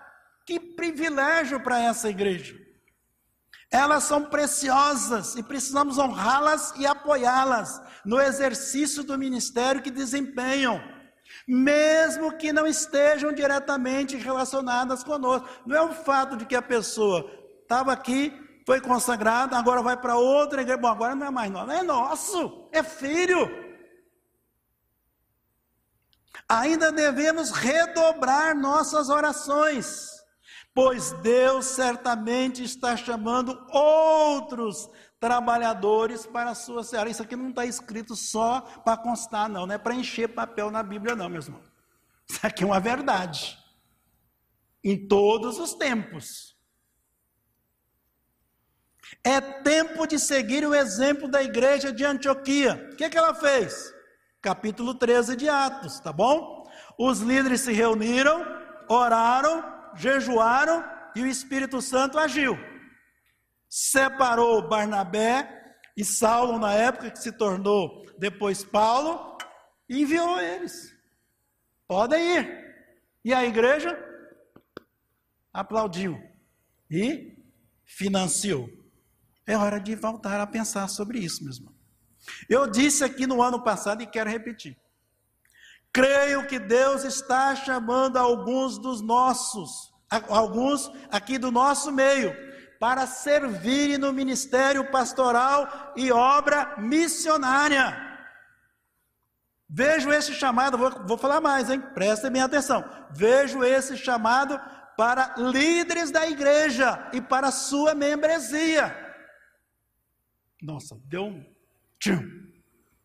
Que 0.44 0.58
privilégio 0.58 1.60
para 1.60 1.80
essa 1.80 2.08
igreja. 2.08 2.54
Elas 3.70 4.04
são 4.04 4.24
preciosas 4.24 5.34
e 5.34 5.42
precisamos 5.42 5.96
honrá-las 5.96 6.74
e 6.76 6.86
apoiá-las 6.86 7.80
no 8.04 8.20
exercício 8.20 9.02
do 9.02 9.16
ministério 9.16 9.80
que 9.80 9.90
desempenham, 9.90 10.82
mesmo 11.48 12.36
que 12.36 12.52
não 12.52 12.66
estejam 12.66 13.32
diretamente 13.32 14.16
relacionadas 14.16 15.02
conosco. 15.02 15.48
Não 15.64 15.74
é 15.74 15.80
o 15.80 15.94
fato 15.94 16.36
de 16.36 16.44
que 16.44 16.54
a 16.54 16.60
pessoa 16.60 17.24
estava 17.62 17.92
aqui, 17.92 18.38
foi 18.66 18.80
consagrado, 18.80 19.56
agora 19.56 19.80
vai 19.80 19.96
para 19.96 20.16
outra 20.16 20.60
igreja. 20.60 20.78
Bom, 20.78 20.88
agora 20.88 21.14
não 21.14 21.28
é 21.28 21.30
mais 21.30 21.50
nosso, 21.50 21.70
é 21.70 21.82
nosso, 21.82 22.68
é 22.72 22.82
filho. 22.82 23.61
Ainda 26.48 26.90
devemos 26.90 27.50
redobrar 27.50 28.56
nossas 28.56 29.08
orações, 29.08 30.22
pois 30.74 31.12
Deus 31.20 31.66
certamente 31.66 32.62
está 32.62 32.96
chamando 32.96 33.58
outros 33.70 34.88
trabalhadores 35.20 36.26
para 36.26 36.50
a 36.50 36.54
sua 36.54 36.82
seara. 36.82 37.08
Isso 37.08 37.22
aqui 37.22 37.36
não 37.36 37.50
está 37.50 37.64
escrito 37.64 38.16
só 38.16 38.60
para 38.60 38.96
constar, 38.96 39.48
não, 39.48 39.66
não 39.66 39.74
é 39.74 39.78
para 39.78 39.94
encher 39.94 40.28
papel 40.28 40.70
na 40.70 40.82
Bíblia, 40.82 41.14
não, 41.14 41.28
meus 41.28 41.46
irmãos. 41.46 41.70
Isso 42.28 42.40
aqui 42.42 42.64
é 42.64 42.66
uma 42.66 42.80
verdade. 42.80 43.58
Em 44.82 45.06
todos 45.06 45.58
os 45.58 45.74
tempos. 45.74 46.56
É 49.22 49.40
tempo 49.40 50.06
de 50.06 50.18
seguir 50.18 50.66
o 50.66 50.74
exemplo 50.74 51.28
da 51.28 51.42
igreja 51.42 51.92
de 51.92 52.04
Antioquia. 52.04 52.90
O 52.92 52.96
que, 52.96 53.08
que 53.08 53.18
ela 53.18 53.34
fez? 53.34 53.91
Capítulo 54.42 54.92
13 54.92 55.36
de 55.36 55.48
Atos, 55.48 56.00
tá 56.00 56.12
bom? 56.12 56.68
Os 56.98 57.20
líderes 57.20 57.60
se 57.60 57.72
reuniram, 57.72 58.44
oraram, 58.88 59.62
jejuaram 59.94 60.84
e 61.14 61.22
o 61.22 61.26
Espírito 61.26 61.80
Santo 61.80 62.18
agiu. 62.18 62.58
Separou 63.68 64.68
Barnabé 64.68 65.76
e 65.96 66.04
Saulo 66.04 66.58
na 66.58 66.74
época 66.74 67.12
que 67.12 67.20
se 67.20 67.30
tornou 67.30 68.04
depois 68.18 68.64
Paulo 68.64 69.38
e 69.88 70.02
enviou 70.02 70.40
eles. 70.40 70.92
Podem 71.86 72.36
ir. 72.36 72.62
E 73.24 73.32
a 73.32 73.44
igreja 73.44 73.96
aplaudiu 75.52 76.20
e 76.90 77.38
financiou. 77.84 78.68
É 79.46 79.56
hora 79.56 79.78
de 79.78 79.94
voltar 79.94 80.40
a 80.40 80.46
pensar 80.48 80.88
sobre 80.88 81.20
isso, 81.20 81.44
meu 81.44 81.52
irmão. 81.52 81.71
Eu 82.48 82.66
disse 82.66 83.04
aqui 83.04 83.26
no 83.26 83.42
ano 83.42 83.62
passado 83.62 84.02
e 84.02 84.06
quero 84.06 84.30
repetir. 84.30 84.76
Creio 85.92 86.46
que 86.46 86.58
Deus 86.58 87.04
está 87.04 87.54
chamando 87.54 88.16
alguns 88.16 88.78
dos 88.78 89.02
nossos, 89.02 89.92
alguns 90.28 90.90
aqui 91.10 91.36
do 91.36 91.50
nosso 91.50 91.92
meio, 91.92 92.34
para 92.80 93.06
servirem 93.06 93.98
no 93.98 94.12
ministério 94.12 94.90
pastoral 94.90 95.92
e 95.96 96.10
obra 96.10 96.76
missionária. 96.78 98.10
Vejo 99.68 100.10
esse 100.12 100.34
chamado, 100.34 100.76
vou, 100.76 100.90
vou 101.06 101.18
falar 101.18 101.40
mais, 101.40 101.70
hein? 101.70 101.80
Prestem 101.94 102.30
minha 102.30 102.44
atenção. 102.44 102.84
Vejo 103.10 103.62
esse 103.64 103.96
chamado 103.96 104.60
para 104.96 105.34
líderes 105.36 106.10
da 106.10 106.26
igreja 106.26 107.08
e 107.12 107.20
para 107.20 107.50
sua 107.50 107.94
membresia. 107.94 108.94
Nossa, 110.60 111.00
deu 111.04 111.24
um 111.24 111.51
tchum, 112.02 112.20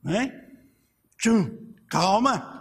né? 0.04 0.24
Tchum, 1.20 1.76
calma. 1.90 2.56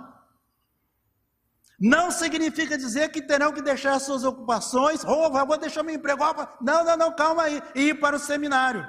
Não 1.78 2.11
significa 2.11 2.78
dizer 2.78 3.11
que 3.11 3.20
terão 3.20 3.53
que 3.53 3.61
deixar 3.61 3.99
suas 3.99 4.24
ocupações, 4.24 5.05
ou 5.05 5.26
oh, 5.26 5.47
vou 5.47 5.59
deixar 5.59 5.82
meu 5.82 5.95
emprego. 5.95 6.22
Não, 6.61 6.84
não, 6.84 6.97
não, 6.97 7.16
calma 7.16 7.45
aí, 7.45 7.62
e 7.74 7.89
ir 7.89 8.01
para 8.01 8.16
o 8.16 8.18
seminário. 8.18 8.87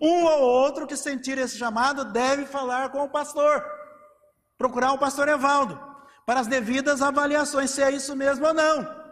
Um 0.00 0.24
ou 0.24 0.40
outro 0.42 0.86
que 0.86 0.96
sentir 0.96 1.38
esse 1.38 1.56
chamado 1.56 2.04
deve 2.12 2.46
falar 2.46 2.90
com 2.90 3.02
o 3.02 3.08
pastor 3.08 3.64
procurar 4.56 4.92
o 4.92 4.98
pastor 4.98 5.28
Evaldo 5.28 5.78
para 6.24 6.40
as 6.40 6.46
devidas 6.46 7.02
avaliações, 7.02 7.70
se 7.70 7.82
é 7.82 7.90
isso 7.90 8.16
mesmo 8.16 8.46
ou 8.46 8.54
não. 8.54 9.04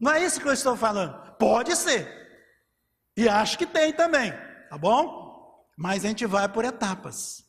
Não 0.00 0.12
é 0.12 0.24
isso 0.24 0.40
que 0.40 0.48
eu 0.48 0.52
estou 0.52 0.76
falando. 0.76 1.14
Pode 1.38 1.76
ser. 1.76 2.08
E 3.16 3.28
acho 3.28 3.58
que 3.58 3.66
tem 3.66 3.92
também, 3.92 4.32
tá 4.68 4.76
bom? 4.76 5.17
Mas 5.78 6.04
a 6.04 6.08
gente 6.08 6.26
vai 6.26 6.48
por 6.48 6.64
etapas. 6.64 7.46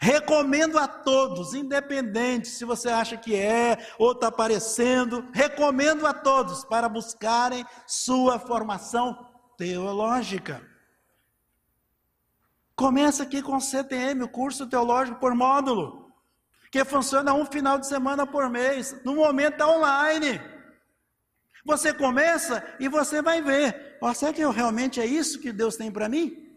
Recomendo 0.00 0.76
a 0.76 0.88
todos, 0.88 1.54
independente 1.54 2.48
se 2.48 2.64
você 2.64 2.88
acha 2.88 3.16
que 3.16 3.36
é 3.36 3.78
ou 3.96 4.10
está 4.10 4.30
parecendo, 4.32 5.28
recomendo 5.32 6.04
a 6.04 6.12
todos 6.12 6.64
para 6.64 6.88
buscarem 6.88 7.64
sua 7.86 8.40
formação 8.40 9.24
teológica. 9.56 10.66
Começa 12.74 13.22
aqui 13.22 13.40
com 13.40 13.56
o 13.56 13.60
CTM, 13.60 14.24
o 14.24 14.28
curso 14.28 14.66
teológico 14.66 15.20
por 15.20 15.32
módulo, 15.32 16.12
que 16.72 16.84
funciona 16.84 17.34
um 17.34 17.46
final 17.46 17.78
de 17.78 17.86
semana 17.86 18.26
por 18.26 18.50
mês, 18.50 19.00
no 19.04 19.14
momento 19.14 19.52
está 19.52 19.68
online. 19.68 20.40
Você 21.64 21.94
começa 21.94 22.64
e 22.80 22.88
você 22.88 23.22
vai 23.22 23.40
ver, 23.40 23.98
será 24.12 24.32
que 24.32 24.44
realmente 24.44 24.98
é 25.00 25.06
isso 25.06 25.38
que 25.38 25.52
Deus 25.52 25.76
tem 25.76 25.92
para 25.92 26.08
mim? 26.08 26.49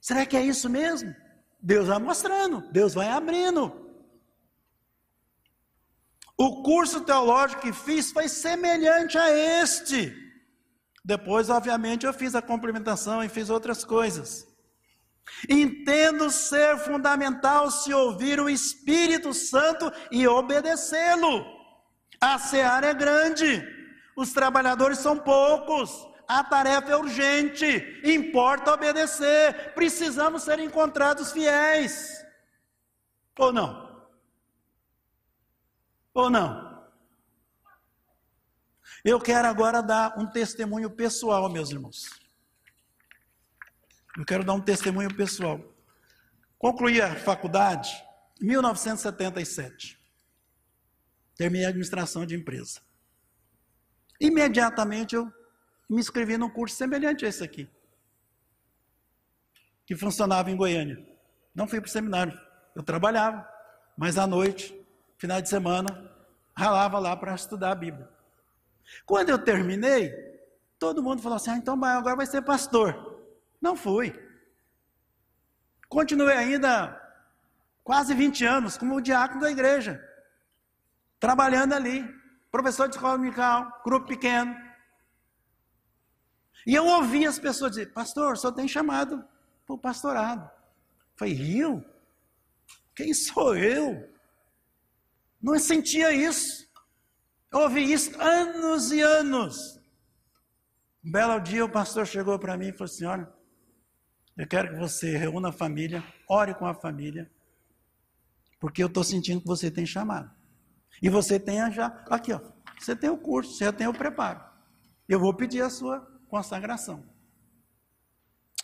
Será 0.00 0.24
que 0.24 0.36
é 0.36 0.42
isso 0.42 0.68
mesmo? 0.68 1.14
Deus 1.60 1.88
vai 1.88 1.98
mostrando, 1.98 2.62
Deus 2.72 2.94
vai 2.94 3.08
abrindo. 3.08 3.90
O 6.36 6.62
curso 6.62 7.02
teológico 7.02 7.60
que 7.60 7.72
fiz 7.72 8.10
foi 8.12 8.26
semelhante 8.26 9.18
a 9.18 9.30
este. 9.30 10.16
Depois, 11.04 11.50
obviamente, 11.50 12.06
eu 12.06 12.14
fiz 12.14 12.34
a 12.34 12.40
complementação 12.40 13.22
e 13.22 13.28
fiz 13.28 13.50
outras 13.50 13.84
coisas. 13.84 14.46
Entendo 15.48 16.30
ser 16.30 16.78
fundamental 16.78 17.70
se 17.70 17.92
ouvir 17.92 18.40
o 18.40 18.48
Espírito 18.48 19.34
Santo 19.34 19.92
e 20.10 20.26
obedecê-lo. 20.26 21.44
A 22.20 22.38
seara 22.38 22.88
é 22.88 22.94
grande, 22.94 23.62
os 24.16 24.32
trabalhadores 24.32 24.98
são 24.98 25.18
poucos, 25.18 25.90
a 26.30 26.44
tarefa 26.44 26.92
é 26.92 26.96
urgente, 26.96 28.00
importa 28.04 28.72
obedecer, 28.72 29.74
precisamos 29.74 30.44
ser 30.44 30.60
encontrados 30.60 31.32
fiéis. 31.32 32.24
Ou 33.36 33.52
não? 33.52 34.08
Ou 36.14 36.30
não? 36.30 36.88
Eu 39.04 39.18
quero 39.20 39.48
agora 39.48 39.82
dar 39.82 40.16
um 40.16 40.24
testemunho 40.24 40.88
pessoal, 40.88 41.50
meus 41.50 41.70
irmãos. 41.70 42.08
Eu 44.16 44.24
quero 44.24 44.44
dar 44.44 44.52
um 44.52 44.60
testemunho 44.60 45.12
pessoal. 45.12 45.60
Concluí 46.56 47.02
a 47.02 47.16
faculdade 47.16 47.90
em 48.40 48.46
1977. 48.46 49.98
Terminei 51.34 51.66
a 51.66 51.70
administração 51.70 52.24
de 52.24 52.36
empresa. 52.36 52.80
Imediatamente 54.20 55.16
eu 55.16 55.39
me 55.90 56.00
inscrevi 56.00 56.38
num 56.38 56.48
curso 56.48 56.76
semelhante 56.76 57.26
a 57.26 57.28
esse 57.28 57.42
aqui, 57.42 57.68
que 59.84 59.96
funcionava 59.96 60.48
em 60.50 60.56
Goiânia. 60.56 61.04
Não 61.52 61.66
fui 61.66 61.80
para 61.80 61.88
o 61.88 61.90
seminário, 61.90 62.40
eu 62.76 62.82
trabalhava, 62.82 63.46
mas 63.96 64.16
à 64.16 64.24
noite, 64.24 64.74
final 65.18 65.42
de 65.42 65.48
semana, 65.48 65.88
ralava 66.56 66.98
lá 67.00 67.16
para 67.16 67.34
estudar 67.34 67.72
a 67.72 67.74
Bíblia. 67.74 68.08
Quando 69.04 69.30
eu 69.30 69.38
terminei, 69.38 70.12
todo 70.78 71.02
mundo 71.02 71.20
falou 71.20 71.36
assim: 71.36 71.50
ah, 71.50 71.56
então 71.56 71.84
agora 71.84 72.16
vai 72.16 72.26
ser 72.26 72.42
pastor. 72.42 73.20
Não 73.60 73.74
fui. 73.74 74.14
Continuei 75.88 76.36
ainda 76.36 76.96
quase 77.82 78.14
20 78.14 78.44
anos 78.44 78.78
como 78.78 79.00
diácono 79.00 79.40
da 79.40 79.50
igreja, 79.50 80.00
trabalhando 81.18 81.74
ali, 81.74 82.08
professor 82.50 82.88
de 82.88 82.94
escola 82.94 83.16
dominical, 83.16 83.82
grupo 83.84 84.06
pequeno. 84.06 84.69
E 86.66 86.74
eu 86.74 86.86
ouvi 86.86 87.26
as 87.26 87.38
pessoas 87.38 87.72
dizer, 87.72 87.92
pastor, 87.92 88.36
só 88.36 88.52
tem 88.52 88.68
chamado 88.68 89.24
para 89.66 89.74
o 89.74 89.78
pastorado. 89.78 90.50
Falei, 91.16 91.34
Rio? 91.34 91.84
Quem 92.94 93.14
sou 93.14 93.56
eu? 93.56 94.08
Não 95.40 95.58
sentia 95.58 96.12
isso. 96.12 96.68
Eu 97.52 97.60
ouvi 97.60 97.92
isso 97.92 98.20
anos 98.20 98.92
e 98.92 99.00
anos. 99.00 99.80
Um 101.04 101.10
belo 101.10 101.40
dia 101.40 101.64
o 101.64 101.70
pastor 101.70 102.06
chegou 102.06 102.38
para 102.38 102.56
mim 102.56 102.68
e 102.68 102.72
falou 102.72 102.92
olha, 103.12 103.32
eu 104.36 104.46
quero 104.46 104.70
que 104.70 104.78
você 104.78 105.16
reúna 105.16 105.48
a 105.48 105.52
família, 105.52 106.04
ore 106.28 106.54
com 106.54 106.66
a 106.66 106.74
família, 106.74 107.30
porque 108.58 108.82
eu 108.82 108.86
estou 108.86 109.02
sentindo 109.02 109.40
que 109.40 109.46
você 109.46 109.70
tem 109.70 109.86
chamado. 109.86 110.30
E 111.02 111.08
você 111.08 111.40
tem 111.40 111.58
já, 111.72 111.86
aqui 112.10 112.32
ó, 112.32 112.40
você 112.78 112.94
tem 112.94 113.08
o 113.08 113.16
curso, 113.16 113.54
você 113.54 113.64
já 113.64 113.72
tem 113.72 113.86
o 113.86 113.94
preparo. 113.94 114.42
Eu 115.08 115.18
vou 115.18 115.34
pedir 115.34 115.62
a 115.62 115.70
sua 115.70 116.06
consagração. 116.30 117.04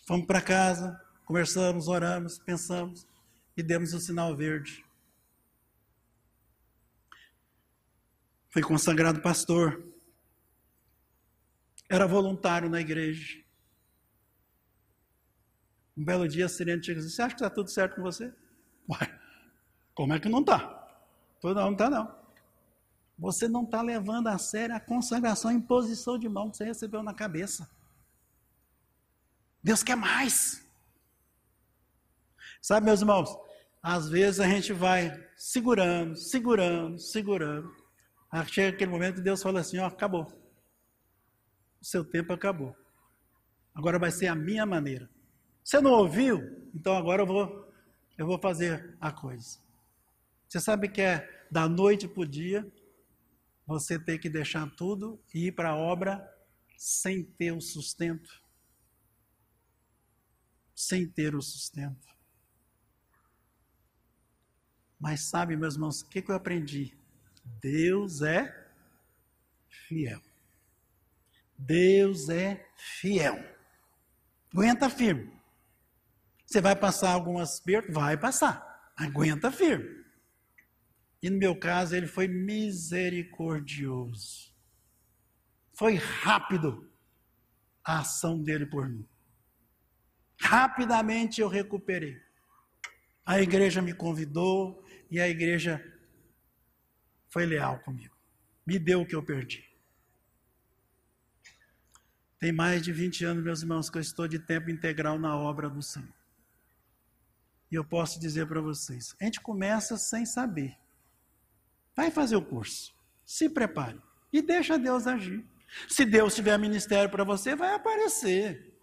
Fomos 0.07 0.25
para 0.25 0.41
casa, 0.41 0.99
conversamos, 1.25 1.89
oramos, 1.89 2.39
pensamos 2.39 3.07
e 3.57 3.63
demos 3.63 3.93
o 3.93 3.99
sinal 3.99 4.35
verde. 4.37 4.85
Fui 8.51 8.63
consagrado 8.63 9.21
pastor. 9.21 9.85
Era 11.91 12.07
voluntário 12.07 12.71
na 12.71 12.81
igreja. 12.81 13.45
Um 15.97 16.05
belo 16.05 16.29
dia 16.29 16.47
a 16.47 16.49
Sirene 16.49 16.83
chega 16.83 17.01
e 17.01 17.03
diz: 17.03 17.15
Você 17.15 17.23
acha 17.23 17.35
que 17.35 17.43
está 17.43 17.51
tudo 17.51 17.69
certo 17.69 17.97
com 17.97 18.03
você? 18.03 18.33
Uai, 18.89 19.21
como 19.95 20.15
é 20.15 20.21
que 20.21 20.29
não 20.29 20.41
está? 20.41 20.59
Não, 21.43 21.55
não 21.55 21.73
está 21.73 21.91
não. 21.91 22.26
Você 23.19 23.49
não 23.49 23.65
está 23.65 23.81
levando 23.81 24.29
a 24.29 24.39
sério 24.39 24.75
a 24.75 24.81
consagração 24.81 25.51
em 25.51 25.61
posição 25.61 26.19
de 26.19 26.29
mão 26.29 26.51
que 26.51 26.57
você 26.57 26.65
recebeu 26.65 27.03
na 27.03 27.15
cabeça. 27.15 27.69
Deus 29.63 29.83
quer 29.83 29.97
mais. 29.97 30.65
Sabe, 32.61 32.87
meus 32.87 33.01
irmãos, 33.01 33.37
às 33.83 34.09
vezes 34.09 34.41
a 34.41 34.47
gente 34.49 34.73
vai 34.73 35.11
segurando, 35.37 36.17
segurando, 36.17 36.99
segurando. 36.99 37.75
Aí 38.31 38.47
chega 38.47 38.75
aquele 38.75 38.91
momento 38.91 39.19
e 39.19 39.23
Deus 39.23 39.43
fala 39.43 39.61
assim: 39.61 39.79
ó, 39.79 39.87
acabou. 39.87 40.27
O 41.81 41.85
seu 41.85 42.05
tempo 42.05 42.33
acabou. 42.33 42.77
Agora 43.75 43.99
vai 43.99 44.11
ser 44.11 44.27
a 44.27 44.35
minha 44.35 44.67
maneira. 44.67 45.09
Você 45.63 45.81
não 45.81 45.93
ouviu? 45.93 46.69
Então 46.75 46.97
agora 46.97 47.23
eu 47.23 47.27
vou, 47.27 47.73
eu 48.19 48.27
vou 48.27 48.39
fazer 48.39 48.97
a 49.01 49.11
coisa. 49.11 49.59
Você 50.49 50.61
sabe 50.61 50.89
que 50.89 51.01
é 51.01 51.47
da 51.51 51.69
noite 51.69 52.07
para 52.09 52.23
o 52.23 52.27
dia, 52.27 52.67
você 53.67 53.99
tem 53.99 54.19
que 54.19 54.31
deixar 54.31 54.71
tudo 54.77 55.21
e 55.35 55.49
ir 55.49 55.53
para 55.53 55.71
a 55.71 55.77
obra 55.77 56.25
sem 56.77 57.25
ter 57.25 57.53
o 57.53 57.61
sustento. 57.61 58.43
Sem 60.75 61.09
ter 61.09 61.35
o 61.35 61.43
sustento. 61.43 62.07
Mas 64.99 65.23
sabe, 65.23 65.57
meus 65.57 65.75
irmãos, 65.75 66.01
o 66.01 66.09
que, 66.09 66.23
que 66.23 66.31
eu 66.31 66.37
aprendi? 66.37 66.97
Deus 67.61 68.23
é 68.23 68.73
fiel. 69.69 70.23
Deus 71.59 72.29
é 72.29 72.67
fiel. 72.77 73.37
Aguenta 74.53 74.89
firme. 74.89 75.33
Você 76.47 76.61
vai 76.61 76.77
passar 76.77 77.11
algumas 77.11 77.59
perdas? 77.59 77.93
Vai 77.93 78.17
passar. 78.17 78.93
Aguenta 78.97 79.51
firme. 79.51 80.06
E 81.27 81.31
no 81.31 81.39
meu 81.39 81.57
caso, 81.57 81.97
ele 81.97 82.07
foi 82.07 82.29
misericordioso. 82.29 84.55
Foi 85.73 85.97
rápido 85.97 86.89
a 87.83 87.99
ação 87.99 88.41
dele 88.41 88.65
por 88.65 88.89
mim. 88.89 89.05
Rapidamente 90.41 91.41
eu 91.41 91.49
recuperei. 91.49 92.17
A 93.25 93.41
igreja 93.41 93.83
me 93.83 93.93
convidou, 93.93 94.85
e 95.11 95.19
a 95.19 95.29
igreja 95.29 95.85
foi 97.29 97.45
leal 97.45 97.81
comigo. 97.81 98.15
Me 98.65 98.79
deu 98.79 99.01
o 99.01 99.07
que 99.07 99.17
eu 99.17 99.23
perdi. 99.25 99.69
Tem 102.39 102.53
mais 102.53 102.83
de 102.83 102.93
20 102.93 103.25
anos, 103.25 103.43
meus 103.43 103.63
irmãos, 103.63 103.91
que 103.91 103.99
eu 103.99 104.03
estou 104.03 104.29
de 104.29 104.39
tempo 104.39 104.71
integral 104.71 105.19
na 105.19 105.37
obra 105.37 105.69
do 105.69 105.83
Senhor. 105.83 106.15
E 107.69 107.75
eu 107.75 107.85
posso 107.85 108.21
dizer 108.21 108.47
para 108.47 108.61
vocês: 108.61 109.17
a 109.21 109.25
gente 109.25 109.41
começa 109.41 109.97
sem 109.97 110.25
saber. 110.25 110.86
Vai 111.97 112.11
fazer 112.11 112.37
o 112.37 112.45
curso, 112.45 112.95
se 113.25 113.49
prepare 113.49 114.01
e 114.33 114.43
deixa 114.43 114.79
Deus 114.79 115.07
agir. 115.07 115.45
Se 115.89 116.05
Deus 116.05 116.35
tiver 116.35 116.59
ministério 116.59 117.11
para 117.11 117.25
você, 117.25 117.57
vai 117.57 117.75
aparecer. 117.75 118.75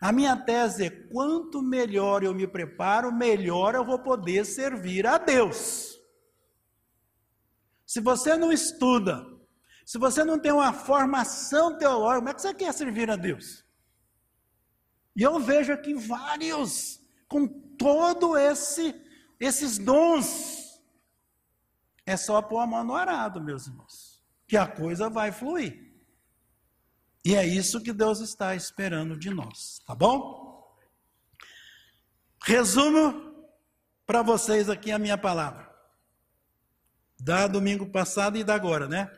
A 0.00 0.12
minha 0.12 0.36
tese 0.36 0.84
é: 0.84 0.90
quanto 0.90 1.62
melhor 1.62 2.22
eu 2.22 2.34
me 2.34 2.46
preparo, 2.46 3.10
melhor 3.10 3.74
eu 3.74 3.84
vou 3.84 3.98
poder 3.98 4.44
servir 4.44 5.06
a 5.06 5.16
Deus. 5.18 5.98
Se 7.86 8.00
você 8.00 8.36
não 8.36 8.52
estuda, 8.52 9.26
se 9.84 9.98
você 9.98 10.24
não 10.24 10.38
tem 10.38 10.52
uma 10.52 10.72
formação 10.72 11.76
teológica, 11.76 12.18
como 12.18 12.28
é 12.28 12.34
que 12.34 12.42
você 12.42 12.54
quer 12.54 12.72
servir 12.72 13.10
a 13.10 13.16
Deus? 13.16 13.64
E 15.16 15.22
eu 15.22 15.38
vejo 15.38 15.72
aqui 15.72 15.94
vários 15.94 17.00
com 17.28 17.46
todo 17.46 18.36
esse 18.36 18.94
esses 19.40 19.76
dons. 19.76 20.61
É 22.04 22.16
só 22.16 22.42
pôr 22.42 22.58
a 22.58 22.66
mão 22.66 22.84
no 22.84 22.94
arado, 22.94 23.40
meus 23.40 23.66
irmãos, 23.66 24.22
que 24.46 24.56
a 24.56 24.66
coisa 24.66 25.08
vai 25.08 25.30
fluir. 25.30 25.92
E 27.24 27.36
é 27.36 27.46
isso 27.46 27.80
que 27.80 27.92
Deus 27.92 28.20
está 28.20 28.54
esperando 28.56 29.16
de 29.16 29.30
nós, 29.30 29.80
tá 29.86 29.94
bom? 29.94 30.76
Resumo 32.42 33.32
para 34.04 34.22
vocês 34.22 34.68
aqui 34.68 34.90
a 34.90 34.98
minha 34.98 35.16
palavra. 35.16 35.70
Da 37.20 37.46
domingo 37.46 37.86
passado 37.86 38.36
e 38.36 38.42
da 38.42 38.54
agora, 38.54 38.88
né? 38.88 39.08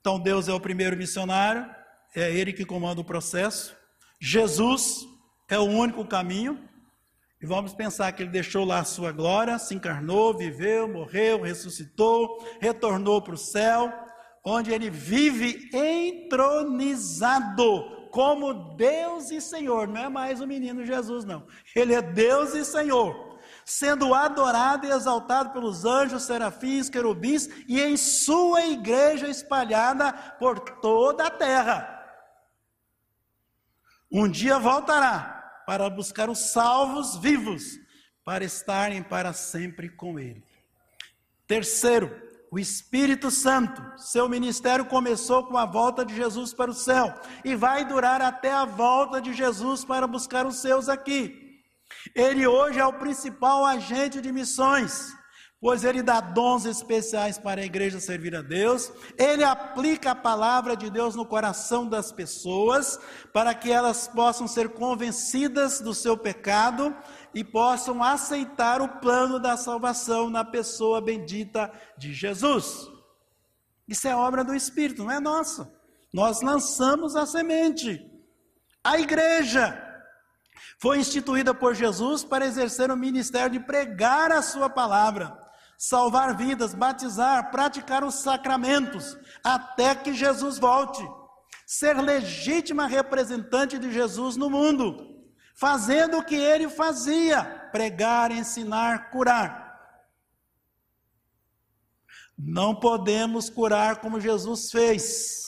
Então 0.00 0.20
Deus 0.20 0.46
é 0.46 0.52
o 0.52 0.60
primeiro 0.60 0.96
missionário, 0.96 1.68
é 2.14 2.32
ele 2.32 2.52
que 2.52 2.64
comanda 2.64 3.00
o 3.00 3.04
processo. 3.04 3.76
Jesus 4.20 5.04
é 5.48 5.58
o 5.58 5.64
único 5.64 6.06
caminho. 6.06 6.67
E 7.40 7.46
vamos 7.46 7.72
pensar 7.72 8.10
que 8.12 8.22
ele 8.22 8.30
deixou 8.30 8.64
lá 8.64 8.80
a 8.80 8.84
sua 8.84 9.12
glória, 9.12 9.58
se 9.58 9.74
encarnou, 9.74 10.36
viveu, 10.36 10.88
morreu, 10.88 11.42
ressuscitou, 11.42 12.44
retornou 12.60 13.22
para 13.22 13.34
o 13.34 13.38
céu 13.38 13.92
onde 14.44 14.72
ele 14.72 14.90
vive 14.90 15.68
entronizado 15.72 17.28
como 18.10 18.74
Deus 18.74 19.30
e 19.30 19.40
Senhor. 19.40 19.86
Não 19.86 20.00
é 20.00 20.08
mais 20.08 20.40
o 20.40 20.46
menino 20.46 20.84
Jesus, 20.84 21.24
não. 21.24 21.46
Ele 21.76 21.94
é 21.94 22.02
Deus 22.02 22.54
e 22.54 22.64
Senhor, 22.64 23.38
sendo 23.64 24.14
adorado 24.14 24.86
e 24.86 24.90
exaltado 24.90 25.50
pelos 25.50 25.84
anjos, 25.84 26.22
serafins, 26.22 26.88
querubins 26.88 27.48
e 27.68 27.80
em 27.80 27.96
sua 27.96 28.64
igreja 28.64 29.28
espalhada 29.28 30.12
por 30.38 30.58
toda 30.80 31.26
a 31.26 31.30
terra. 31.30 31.94
Um 34.10 34.26
dia 34.26 34.58
voltará 34.58 35.37
para 35.68 35.90
buscar 35.90 36.30
os 36.30 36.38
salvos 36.50 37.18
vivos, 37.18 37.78
para 38.24 38.42
estarem 38.42 39.02
para 39.02 39.34
sempre 39.34 39.90
com 39.90 40.18
Ele. 40.18 40.42
Terceiro, 41.46 42.10
o 42.50 42.58
Espírito 42.58 43.30
Santo. 43.30 43.82
Seu 43.98 44.30
ministério 44.30 44.86
começou 44.86 45.44
com 45.44 45.58
a 45.58 45.66
volta 45.66 46.06
de 46.06 46.16
Jesus 46.16 46.54
para 46.54 46.70
o 46.70 46.74
céu 46.74 47.14
e 47.44 47.54
vai 47.54 47.84
durar 47.84 48.22
até 48.22 48.50
a 48.50 48.64
volta 48.64 49.20
de 49.20 49.34
Jesus 49.34 49.84
para 49.84 50.06
buscar 50.06 50.46
os 50.46 50.56
seus 50.56 50.88
aqui. 50.88 51.60
Ele 52.14 52.46
hoje 52.46 52.78
é 52.78 52.86
o 52.86 52.94
principal 52.94 53.66
agente 53.66 54.22
de 54.22 54.32
missões, 54.32 55.12
pois 55.60 55.82
ele 55.82 56.02
dá 56.02 56.20
dons 56.20 56.64
especiais 56.64 57.36
para 57.38 57.60
a 57.60 57.64
igreja 57.64 57.98
servir 57.98 58.34
a 58.36 58.42
Deus, 58.42 58.92
ele 59.16 59.42
aplica 59.42 60.12
a 60.12 60.14
palavra 60.14 60.76
de 60.76 60.88
Deus 60.88 61.16
no 61.16 61.26
coração 61.26 61.88
das 61.88 62.12
pessoas, 62.12 62.98
para 63.32 63.54
que 63.54 63.70
elas 63.70 64.06
possam 64.06 64.46
ser 64.46 64.70
convencidas 64.70 65.80
do 65.80 65.92
seu 65.92 66.16
pecado 66.16 66.96
e 67.34 67.42
possam 67.42 68.02
aceitar 68.02 68.80
o 68.80 69.00
plano 69.00 69.40
da 69.40 69.56
salvação 69.56 70.30
na 70.30 70.44
pessoa 70.44 71.00
bendita 71.00 71.72
de 71.96 72.12
Jesus. 72.14 72.88
Isso 73.88 74.06
é 74.06 74.14
obra 74.14 74.44
do 74.44 74.54
Espírito, 74.54 75.02
não 75.02 75.10
é 75.10 75.18
nossa. 75.18 75.72
Nós 76.12 76.40
lançamos 76.40 77.16
a 77.16 77.26
semente. 77.26 78.06
A 78.84 78.98
igreja 78.98 79.84
foi 80.80 80.98
instituída 80.98 81.52
por 81.52 81.74
Jesus 81.74 82.22
para 82.22 82.46
exercer 82.46 82.90
o 82.90 82.96
ministério 82.96 83.50
de 83.50 83.60
pregar 83.60 84.30
a 84.30 84.42
sua 84.42 84.70
palavra, 84.70 85.36
salvar 85.78 86.36
vidas, 86.36 86.74
batizar, 86.74 87.50
praticar 87.50 88.04
os 88.04 88.16
sacramentos, 88.16 89.16
até 89.42 89.94
que 89.94 90.12
Jesus 90.12 90.58
volte. 90.58 91.02
Ser 91.66 91.96
legítima 91.96 92.86
representante 92.86 93.78
de 93.78 93.92
Jesus 93.92 94.36
no 94.36 94.50
mundo 94.50 95.08
fazendo 95.58 96.18
o 96.18 96.24
que 96.24 96.36
ele 96.36 96.68
fazia: 96.68 97.42
pregar, 97.72 98.30
ensinar, 98.30 99.10
curar. 99.10 99.66
Não 102.38 102.72
podemos 102.72 103.50
curar 103.50 104.00
como 104.00 104.20
Jesus 104.20 104.70
fez, 104.70 105.47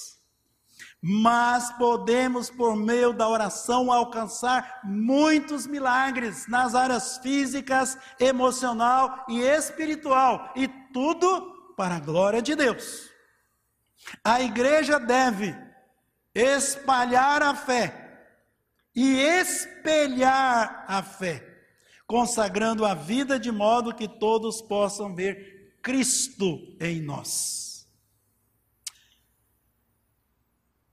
mas 1.03 1.73
podemos, 1.73 2.51
por 2.51 2.77
meio 2.77 3.13
da 3.13 3.27
oração, 3.29 3.91
alcançar 3.91 4.81
muitos 4.85 5.67
milagres 5.67 6.47
nas 6.47 6.75
áreas 6.75 7.19
físicas, 7.19 7.97
emocional 8.19 9.25
e 9.29 9.41
espiritual, 9.41 10.53
e 10.55 10.69
tudo 10.93 11.73
para 11.77 11.97
a 11.97 12.01
glória 12.01 12.43
de 12.43 12.55
Deus. 12.55 13.09
A 14.23 14.43
igreja 14.43 14.99
deve 14.99 15.57
espalhar 16.35 17.43
a 17.43 17.55
fé 17.55 18.29
e 18.95 19.19
espelhar 19.19 20.85
a 20.87 21.03
fé, 21.03 21.43
consagrando 22.07 22.85
a 22.85 22.93
vida 22.93 23.39
de 23.39 23.51
modo 23.51 23.95
que 23.95 24.07
todos 24.07 24.61
possam 24.61 25.15
ver 25.15 25.79
Cristo 25.81 26.59
em 26.79 27.01
nós. 27.01 27.70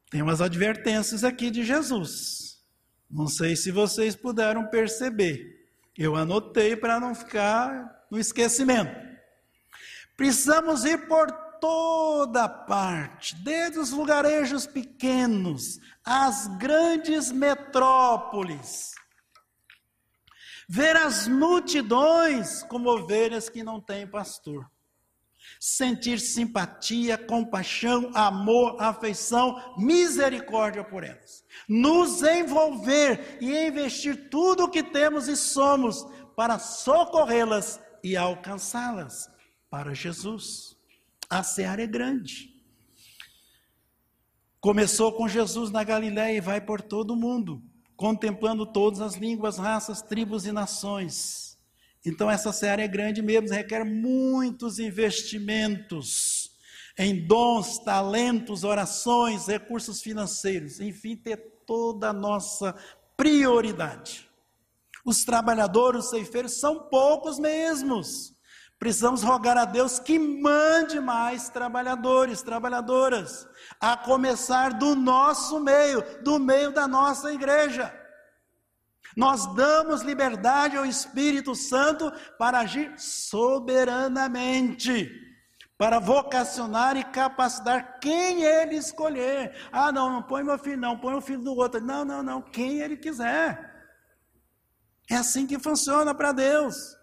Tem 0.10 0.22
umas 0.22 0.42
advertências 0.42 1.24
aqui 1.24 1.52
de 1.52 1.64
Jesus. 1.64 2.64
Não 3.10 3.28
sei 3.28 3.56
se 3.56 3.72
vocês 3.72 4.16
puderam 4.16 4.68
perceber. 4.68 5.68
Eu 5.98 6.16
anotei 6.16 6.76
para 6.76 7.00
não 7.00 7.16
ficar 7.16 8.06
no 8.10 8.20
esquecimento. 8.20 8.96
Precisamos 10.16 10.86
ir 10.86 11.08
por 11.08 11.32
toda 11.60 12.48
parte, 12.48 13.36
desde 13.38 13.80
os 13.80 13.92
lugarejos 13.92 14.66
pequenos 14.66 15.80
às 16.04 16.48
grandes 16.58 17.32
metrópoles. 17.32 18.94
Ver 20.70 20.96
as 20.96 21.28
multidões 21.28 22.64
como 22.64 22.90
ovelhas 22.90 23.50
que 23.50 23.64
não 23.64 23.80
têm 23.80 24.06
pastor. 24.06 24.70
Sentir 25.60 26.20
simpatia, 26.20 27.18
compaixão, 27.18 28.12
amor, 28.14 28.82
afeição, 28.82 29.76
misericórdia 29.78 30.84
por 30.84 31.04
elas. 31.04 31.44
Nos 31.68 32.22
envolver 32.22 33.38
e 33.42 33.68
investir 33.68 34.30
tudo 34.30 34.66
o 34.66 34.70
que 34.70 34.84
temos 34.84 35.28
e 35.28 35.36
somos 35.36 36.06
para 36.36 36.60
socorrê-las 36.60 37.80
e 38.04 38.16
alcançá-las 38.16 39.30
para 39.70 39.94
Jesus. 39.94 40.78
A 41.30 41.44
seara 41.44 41.84
é 41.84 41.88
grande. 41.88 42.56
Começou 44.60 45.14
com 45.14 45.28
Jesus 45.28 45.72
na 45.72 45.84
Galiléia 45.84 46.38
e 46.38 46.42
vai 46.42 46.60
por 46.60 46.82
todo 46.82 47.12
o 47.12 47.16
mundo, 47.16 47.64
contemplando 47.96 48.66
todas 48.66 49.02
as 49.02 49.16
línguas, 49.16 49.58
raças, 49.58 50.02
tribos 50.02 50.46
e 50.46 50.52
nações 50.52 51.47
então, 52.08 52.32
essa 52.32 52.54
seara 52.54 52.82
é 52.82 52.88
grande 52.88 53.22
mesmo, 53.22 53.50
requer 53.50 53.84
muitos 53.84 54.80
investimentos 54.80 56.52
em 56.98 57.28
dons, 57.28 57.80
talentos, 57.80 58.64
orações, 58.64 59.48
recursos 59.48 60.02
financeiros, 60.02 60.80
enfim, 60.80 61.18
ter 61.18 61.36
toda 61.66 62.10
a 62.10 62.14
nossa 62.14 62.74
prioridade. 63.18 64.26
Os 65.06 65.26
trabalhadores, 65.26 66.06
os 66.06 66.10
ceifeiros, 66.12 66.62
são 66.62 66.88
poucos 66.88 67.38
mesmos. 67.40 68.34
Precisamos 68.80 69.22
rogar 69.22 69.58
a 69.58 69.66
Deus 69.66 70.00
que 70.00 70.18
mande 70.18 71.02
mais 71.02 71.50
trabalhadores, 71.50 72.42
trabalhadoras, 72.42 73.46
a 73.82 73.98
começar 73.98 74.74
do 74.74 74.96
nosso 74.96 75.60
meio, 75.60 76.02
do 76.24 76.40
meio 76.40 76.72
da 76.72 76.88
nossa 76.88 77.34
igreja. 77.34 77.94
Nós 79.18 79.46
damos 79.56 80.04
liberdade 80.04 80.78
ao 80.78 80.86
Espírito 80.86 81.56
Santo 81.56 82.14
para 82.38 82.60
agir 82.60 82.94
soberanamente, 83.00 85.12
para 85.76 85.98
vocacionar 85.98 86.96
e 86.96 87.04
capacitar 87.04 87.98
quem 88.00 88.44
ele 88.44 88.76
escolher. 88.76 89.56
Ah, 89.72 89.92
não, 89.92 90.12
não 90.12 90.22
põe 90.22 90.44
meu 90.44 90.60
filho, 90.60 90.78
não, 90.78 91.00
põe 91.00 91.16
o 91.16 91.22
filho 91.22 91.42
do 91.42 91.56
outro. 91.56 91.82
Não, 91.82 92.06
não, 92.06 92.22
não, 92.22 92.44
quem 92.44 92.80
ele 92.80 92.96
quiser. 92.96 93.76
É 95.10 95.16
assim 95.16 95.48
que 95.48 95.58
funciona 95.58 96.14
para 96.14 96.32
Deus. 96.32 96.96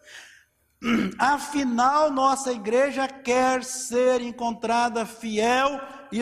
Afinal, 1.18 2.12
nossa 2.12 2.52
igreja 2.52 3.08
quer 3.08 3.64
ser 3.64 4.20
encontrada 4.20 5.04
fiel 5.04 5.80
e, 6.12 6.20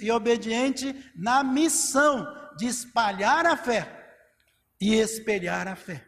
e 0.00 0.10
obediente 0.10 1.12
na 1.14 1.44
missão 1.44 2.26
de 2.56 2.66
espalhar 2.66 3.44
a 3.44 3.54
fé 3.54 3.97
e 4.80 4.94
espelhar 4.94 5.66
a 5.66 5.76
fé. 5.76 6.06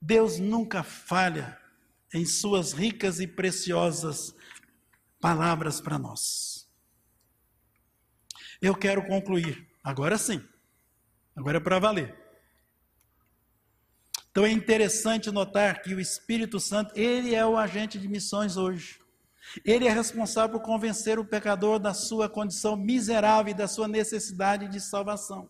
Deus 0.00 0.38
nunca 0.38 0.82
falha 0.82 1.58
em 2.12 2.24
suas 2.24 2.72
ricas 2.72 3.20
e 3.20 3.26
preciosas 3.26 4.34
palavras 5.20 5.80
para 5.80 5.98
nós. 5.98 6.68
Eu 8.60 8.74
quero 8.74 9.06
concluir, 9.06 9.66
agora 9.82 10.16
sim, 10.18 10.42
agora 11.34 11.58
é 11.58 11.60
para 11.60 11.78
valer. 11.78 12.14
Então 14.30 14.44
é 14.44 14.50
interessante 14.50 15.30
notar 15.30 15.80
que 15.80 15.94
o 15.94 16.00
Espírito 16.00 16.58
Santo, 16.58 16.92
ele 16.98 17.34
é 17.34 17.46
o 17.46 17.56
agente 17.56 17.98
de 17.98 18.08
missões 18.08 18.56
hoje. 18.56 18.98
Ele 19.64 19.86
é 19.86 19.92
responsável 19.92 20.58
por 20.58 20.64
convencer 20.64 21.18
o 21.18 21.24
pecador 21.24 21.78
da 21.78 21.94
sua 21.94 22.28
condição 22.28 22.76
miserável 22.76 23.52
e 23.52 23.56
da 23.56 23.68
sua 23.68 23.86
necessidade 23.86 24.68
de 24.68 24.80
salvação. 24.80 25.48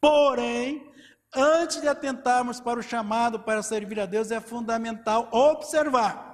Porém, 0.00 0.89
Antes 1.34 1.80
de 1.80 1.88
atentarmos 1.88 2.60
para 2.60 2.80
o 2.80 2.82
chamado 2.82 3.40
para 3.40 3.62
servir 3.62 4.00
a 4.00 4.06
Deus, 4.06 4.30
é 4.30 4.40
fundamental 4.40 5.28
observar. 5.32 6.28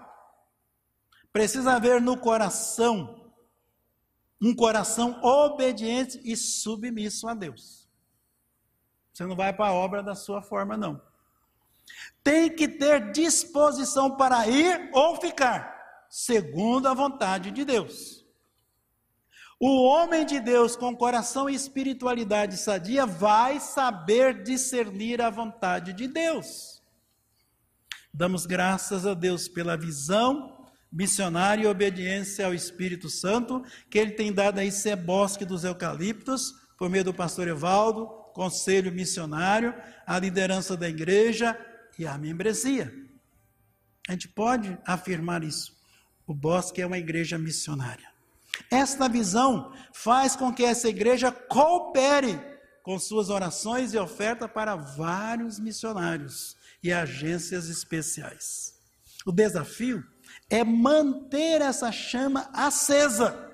Precisa 1.32 1.72
haver 1.72 2.00
no 2.00 2.16
coração 2.16 3.26
um 4.40 4.54
coração 4.54 5.20
obediente 5.22 6.20
e 6.24 6.36
submisso 6.36 7.26
a 7.28 7.34
Deus. 7.34 7.88
Você 9.12 9.24
não 9.24 9.34
vai 9.34 9.52
para 9.52 9.68
a 9.68 9.72
obra 9.72 10.02
da 10.02 10.14
sua 10.14 10.42
forma, 10.42 10.76
não. 10.76 11.00
Tem 12.22 12.54
que 12.54 12.68
ter 12.68 13.12
disposição 13.12 14.16
para 14.16 14.46
ir 14.46 14.90
ou 14.92 15.18
ficar, 15.20 16.06
segundo 16.10 16.86
a 16.86 16.94
vontade 16.94 17.50
de 17.50 17.64
Deus. 17.64 18.15
O 19.58 19.84
homem 19.84 20.26
de 20.26 20.38
Deus 20.38 20.76
com 20.76 20.94
coração 20.94 21.48
e 21.48 21.54
espiritualidade 21.54 22.58
sadia 22.58 23.06
vai 23.06 23.58
saber 23.58 24.42
discernir 24.42 25.22
a 25.22 25.30
vontade 25.30 25.94
de 25.94 26.06
Deus. 26.06 26.82
Damos 28.12 28.44
graças 28.44 29.06
a 29.06 29.14
Deus 29.14 29.48
pela 29.48 29.76
visão 29.76 30.54
missionária 30.92 31.64
e 31.64 31.66
obediência 31.66 32.46
ao 32.46 32.54
Espírito 32.54 33.08
Santo 33.08 33.64
que 33.90 33.98
ele 33.98 34.12
tem 34.12 34.32
dado 34.32 34.58
a 34.58 34.64
esse 34.64 34.94
bosque 34.94 35.44
dos 35.44 35.64
eucaliptos, 35.64 36.52
por 36.78 36.90
meio 36.90 37.04
do 37.04 37.14
pastor 37.14 37.48
Evaldo, 37.48 38.06
conselho 38.34 38.92
missionário, 38.92 39.74
a 40.06 40.18
liderança 40.18 40.76
da 40.76 40.86
igreja 40.86 41.58
e 41.98 42.06
a 42.06 42.18
membresia. 42.18 42.92
A 44.06 44.12
gente 44.12 44.28
pode 44.28 44.76
afirmar 44.84 45.42
isso. 45.42 45.74
O 46.26 46.34
bosque 46.34 46.82
é 46.82 46.86
uma 46.86 46.98
igreja 46.98 47.38
missionária. 47.38 48.15
Esta 48.70 49.08
visão 49.08 49.72
faz 49.92 50.36
com 50.36 50.52
que 50.52 50.64
essa 50.64 50.88
igreja 50.88 51.30
coopere 51.30 52.38
com 52.82 52.98
suas 52.98 53.30
orações 53.30 53.94
e 53.94 53.98
oferta 53.98 54.48
para 54.48 54.76
vários 54.76 55.58
missionários 55.58 56.56
e 56.82 56.92
agências 56.92 57.68
especiais. 57.68 58.74
O 59.24 59.32
desafio 59.32 60.04
é 60.48 60.62
manter 60.62 61.60
essa 61.60 61.90
chama 61.90 62.48
acesa. 62.52 63.52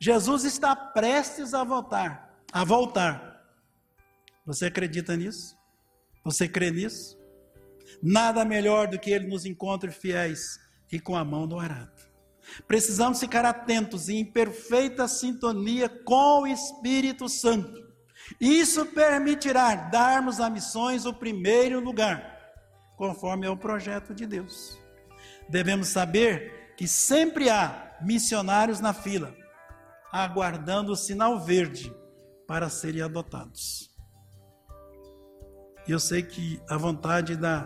Jesus 0.00 0.44
está 0.44 0.74
prestes 0.74 1.54
a 1.54 1.62
voltar, 1.62 2.42
a 2.52 2.64
voltar. 2.64 3.30
Você 4.44 4.66
acredita 4.66 5.16
nisso? 5.16 5.56
Você 6.24 6.48
crê 6.48 6.70
nisso? 6.70 7.16
Nada 8.02 8.44
melhor 8.44 8.88
do 8.88 8.98
que 8.98 9.10
ele 9.10 9.28
nos 9.28 9.44
encontre 9.44 9.90
fiéis 9.90 10.58
e 10.90 10.98
com 10.98 11.16
a 11.16 11.24
mão 11.24 11.46
no 11.46 11.58
arado. 11.58 11.99
Precisamos 12.66 13.20
ficar 13.20 13.44
atentos 13.44 14.08
e 14.08 14.14
em 14.14 14.24
perfeita 14.24 15.08
sintonia 15.08 15.88
com 15.88 16.42
o 16.42 16.46
Espírito 16.46 17.28
Santo. 17.28 17.80
Isso 18.40 18.86
permitirá 18.86 19.74
darmos 19.74 20.40
a 20.40 20.50
missões 20.50 21.04
o 21.04 21.12
primeiro 21.12 21.80
lugar, 21.80 22.38
conforme 22.96 23.46
é 23.46 23.50
o 23.50 23.56
projeto 23.56 24.14
de 24.14 24.26
Deus. 24.26 24.78
Devemos 25.48 25.88
saber 25.88 26.74
que 26.76 26.86
sempre 26.86 27.50
há 27.50 27.96
missionários 28.00 28.80
na 28.80 28.92
fila, 28.92 29.34
aguardando 30.12 30.92
o 30.92 30.96
sinal 30.96 31.40
verde 31.40 31.92
para 32.46 32.68
serem 32.68 33.02
adotados. 33.02 33.90
Eu 35.86 35.98
sei 35.98 36.22
que 36.22 36.60
a 36.68 36.76
vontade 36.76 37.36
da, 37.36 37.62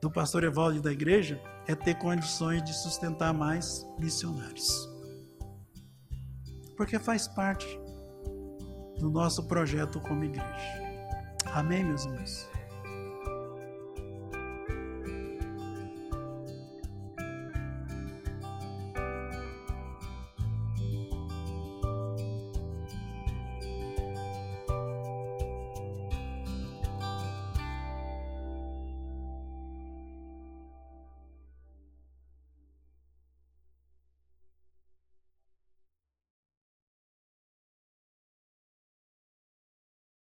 do 0.00 0.10
pastor 0.10 0.44
Evaldo 0.44 0.82
da 0.82 0.92
igreja 0.92 1.40
é 1.72 1.76
ter 1.76 1.94
condições 1.94 2.62
de 2.62 2.72
sustentar 2.72 3.32
mais 3.32 3.86
missionários. 3.98 4.88
Porque 6.76 6.98
faz 6.98 7.28
parte 7.28 7.66
do 8.98 9.10
nosso 9.10 9.46
projeto 9.46 10.00
como 10.00 10.24
igreja. 10.24 10.82
Amém, 11.46 11.84
meus 11.84 12.04
irmãos? 12.04 12.51